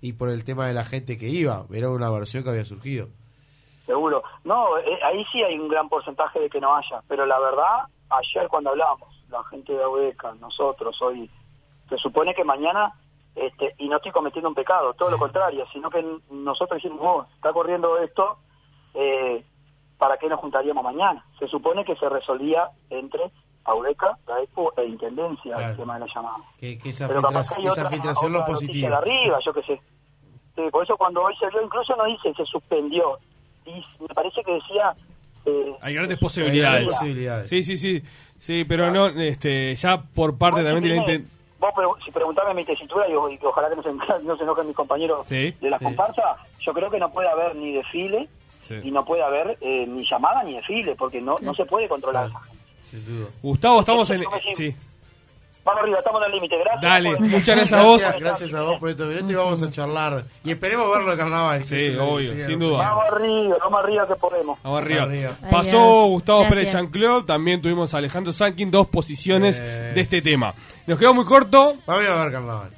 y, 0.00 0.12
por 0.12 0.28
el 0.28 0.44
tema 0.44 0.66
de 0.66 0.74
la 0.74 0.84
gente 0.84 1.16
que 1.16 1.28
iba. 1.28 1.64
Era 1.72 1.90
una 1.90 2.10
versión 2.10 2.44
que 2.44 2.50
había 2.50 2.64
surgido. 2.64 3.08
Seguro. 3.86 4.22
No, 4.44 4.78
eh, 4.78 4.98
ahí 5.04 5.24
sí 5.32 5.42
hay 5.42 5.58
un 5.58 5.68
gran 5.68 5.88
porcentaje 5.88 6.40
de 6.40 6.50
que 6.50 6.60
no 6.60 6.74
haya, 6.74 7.02
pero 7.08 7.26
la 7.26 7.38
verdad, 7.38 7.84
ayer 8.10 8.48
cuando 8.48 8.70
hablábamos, 8.70 9.08
la 9.28 9.42
gente 9.44 9.72
de 9.72 9.82
Audeca, 9.82 10.34
nosotros, 10.40 11.00
hoy, 11.02 11.30
se 11.88 11.96
supone 11.98 12.34
que 12.34 12.44
mañana, 12.44 12.92
este, 13.34 13.74
y 13.78 13.88
no 13.88 13.96
estoy 13.96 14.12
cometiendo 14.12 14.48
un 14.48 14.54
pecado, 14.54 14.94
todo 14.94 15.10
lo 15.10 15.18
contrario, 15.18 15.64
sino 15.72 15.90
que 15.90 16.04
nosotros 16.30 16.82
dijimos, 16.82 17.00
oh, 17.02 17.26
está 17.34 17.52
corriendo 17.52 17.98
esto, 17.98 18.38
eh, 18.94 19.44
¿para 20.02 20.16
qué 20.16 20.28
nos 20.28 20.40
juntaríamos 20.40 20.82
mañana? 20.82 21.24
Se 21.38 21.46
supone 21.46 21.84
que 21.84 21.94
se 21.94 22.08
resolvía 22.08 22.68
entre 22.90 23.20
Audeca, 23.64 24.18
GAECO 24.26 24.74
e 24.76 24.84
Intendencia 24.86 25.56
el 25.70 25.76
tema 25.76 25.94
de 25.94 26.00
la 26.00 26.12
llamada. 26.12 26.38
Que, 26.58 26.76
que 26.76 26.88
esa, 26.88 27.06
Pero 27.06 27.22
capaz 27.22 27.50
filtra- 27.50 27.54
que 27.54 27.60
hay 27.62 27.66
esa 27.68 27.80
otra- 27.82 27.90
filtración 27.90 28.32
lo 28.32 28.38
otra 28.40 28.52
positiva. 28.54 28.88
de 28.88 28.94
arriba, 28.96 29.38
yo 29.44 29.52
qué 29.52 29.62
sé. 29.62 29.80
Sí, 30.56 30.62
por 30.72 30.82
eso 30.82 30.96
cuando 30.96 31.22
hoy 31.22 31.36
se 31.36 31.46
vio, 31.50 31.62
incluso 31.62 31.94
no 31.94 32.04
dice 32.06 32.34
se 32.34 32.44
suspendió. 32.46 33.16
Y 33.64 33.74
me 34.02 34.08
parece 34.12 34.42
que 34.42 34.54
decía... 34.54 34.92
eh, 35.46 35.72
Hay 35.80 35.94
grandes 35.94 36.18
posibilidades. 36.18 36.98
Sí, 37.48 37.62
sí, 37.62 37.76
sí. 37.76 38.02
Sí, 38.38 38.64
pero 38.64 38.90
no, 38.90 39.06
este, 39.06 39.76
ya 39.76 40.02
por 40.02 40.36
parte 40.36 40.64
también 40.64 40.82
de 40.82 40.88
la 40.88 40.96
inten- 40.96 41.28
Vos 41.60 41.70
pre- 41.76 42.04
si 42.04 42.10
preguntame 42.10 42.54
mi 42.54 42.64
tesitura 42.64 43.06
y, 43.08 43.12
y 43.12 43.38
ojalá 43.44 43.70
que 43.70 43.76
no 43.76 43.82
se, 43.84 43.92
no 44.24 44.36
se 44.36 44.42
enojen 44.42 44.66
mis 44.66 44.74
compañeros 44.74 45.24
Sí, 45.28 45.52
de 45.60 45.70
la 45.70 45.78
sí. 45.78 45.84
comparsa, 45.84 46.36
yo 46.58 46.72
creo 46.72 46.90
que 46.90 46.98
no 46.98 47.08
puede 47.12 47.28
haber 47.28 47.54
ni 47.54 47.72
desfile 47.72 48.28
Sí. 48.62 48.74
y 48.82 48.90
no 48.90 49.04
puede 49.04 49.22
haber 49.22 49.58
eh, 49.60 49.86
ni 49.86 50.04
llamada 50.08 50.42
ni 50.42 50.54
desfile 50.54 50.94
porque 50.96 51.20
no, 51.20 51.36
no 51.42 51.54
se 51.54 51.64
puede 51.66 51.88
controlar 51.88 52.28
esa 52.30 52.40
gente. 52.40 52.62
Gustavo, 53.42 53.80
estamos 53.80 54.10
en... 54.10 54.20
Me 54.20 54.26
siento- 54.40 54.56
Sí. 54.56 54.74
Vamos 55.64 55.82
arriba, 55.84 55.98
estamos 55.98 56.20
en 56.22 56.26
el 56.26 56.32
límite. 56.32 56.58
Gracias. 56.58 56.82
Dale, 56.82 57.10
por- 57.16 57.20
muchas 57.20 57.56
gracias 57.56 57.72
a 57.72 57.82
vos. 57.84 58.02
Gracias, 58.18 58.52
a 58.52 58.62
vos 58.62 58.80
por 58.80 58.90
estos 58.90 59.06
minutos 59.06 59.30
y 59.30 59.34
vamos 59.36 59.62
a 59.62 59.70
charlar. 59.70 60.24
Y 60.42 60.50
esperemos 60.50 60.90
verlo 60.90 61.12
de 61.12 61.16
carnaval. 61.16 61.64
Sí, 61.64 61.96
obvio, 62.00 62.46
sin 62.46 62.58
duda. 62.58 62.78
Vamos 62.78 63.04
arriba, 63.12 63.56
vamos 63.60 63.84
arriba 63.84 64.08
que 64.08 64.16
podemos. 64.16 64.58
Vamos 64.64 64.82
arriba. 64.82 65.02
Arriba. 65.04 65.30
Pasó. 65.52 66.06
Gustavo 66.08 66.40
Gracias. 66.40 66.58
Pérez 66.58 66.72
Jean-Claude, 66.72 67.26
también 67.26 67.62
tuvimos 67.62 67.94
a 67.94 67.98
Alejandro 67.98 68.32
Sankin, 68.32 68.72
dos 68.72 68.88
posiciones 68.88 69.60
Eh. 69.60 69.92
de 69.94 70.00
este 70.00 70.20
tema. 70.20 70.52
Nos 70.88 70.98
quedó 70.98 71.14
muy 71.14 71.24
corto, 71.24 71.74
Vamos 71.86 72.08
a 72.08 72.24
ver 72.24 72.32
carnaval. 72.32 72.70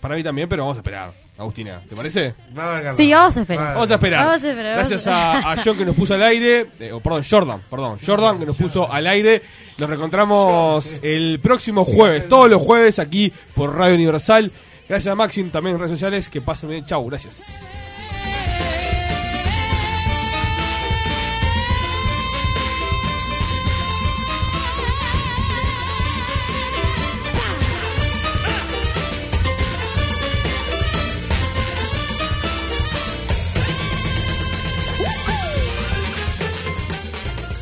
para 0.00 0.16
mí 0.16 0.24
también, 0.24 0.48
pero 0.48 0.62
vamos 0.64 0.76
a 0.78 0.80
esperar. 0.80 1.12
Agustina, 1.36 1.80
¿te 1.88 1.96
parece? 1.96 2.34
A. 2.56 2.94
Sí, 2.94 3.12
vamos 3.12 3.36
a 3.36 3.40
esperar. 3.40 3.74
Vamos 3.74 3.90
a 3.90 3.94
esperar. 3.94 4.26
Vamos 4.26 4.44
a 4.44 4.50
esperar, 4.50 4.76
vamos 4.76 4.88
Gracias 4.88 5.06
a 5.08 5.54
John 5.64 5.76
que 5.76 5.84
nos 5.84 5.96
puso 5.96 6.14
al 6.14 6.22
aire, 6.22 6.66
eh, 6.78 6.92
o 6.92 7.00
perdón, 7.00 7.24
Jordan, 7.28 7.60
perdón, 7.68 7.98
Jordan 8.06 8.38
que 8.38 8.46
nos 8.46 8.56
puso 8.56 8.90
al 8.90 9.06
aire. 9.06 9.42
Nos 9.76 9.88
reencontramos 9.88 11.00
el 11.02 11.40
próximo 11.40 11.84
jueves, 11.84 12.28
todos 12.28 12.48
los 12.48 12.62
jueves 12.62 13.00
aquí 13.00 13.32
por 13.54 13.74
Radio 13.76 13.96
Universal. 13.96 14.52
Gracias 14.88 15.10
a 15.12 15.16
Maxim 15.16 15.50
también 15.50 15.74
en 15.74 15.80
redes 15.80 15.92
sociales. 15.92 16.28
Que 16.28 16.40
pasen 16.40 16.70
bien. 16.70 16.84
Chau, 16.84 17.04
gracias. 17.06 17.44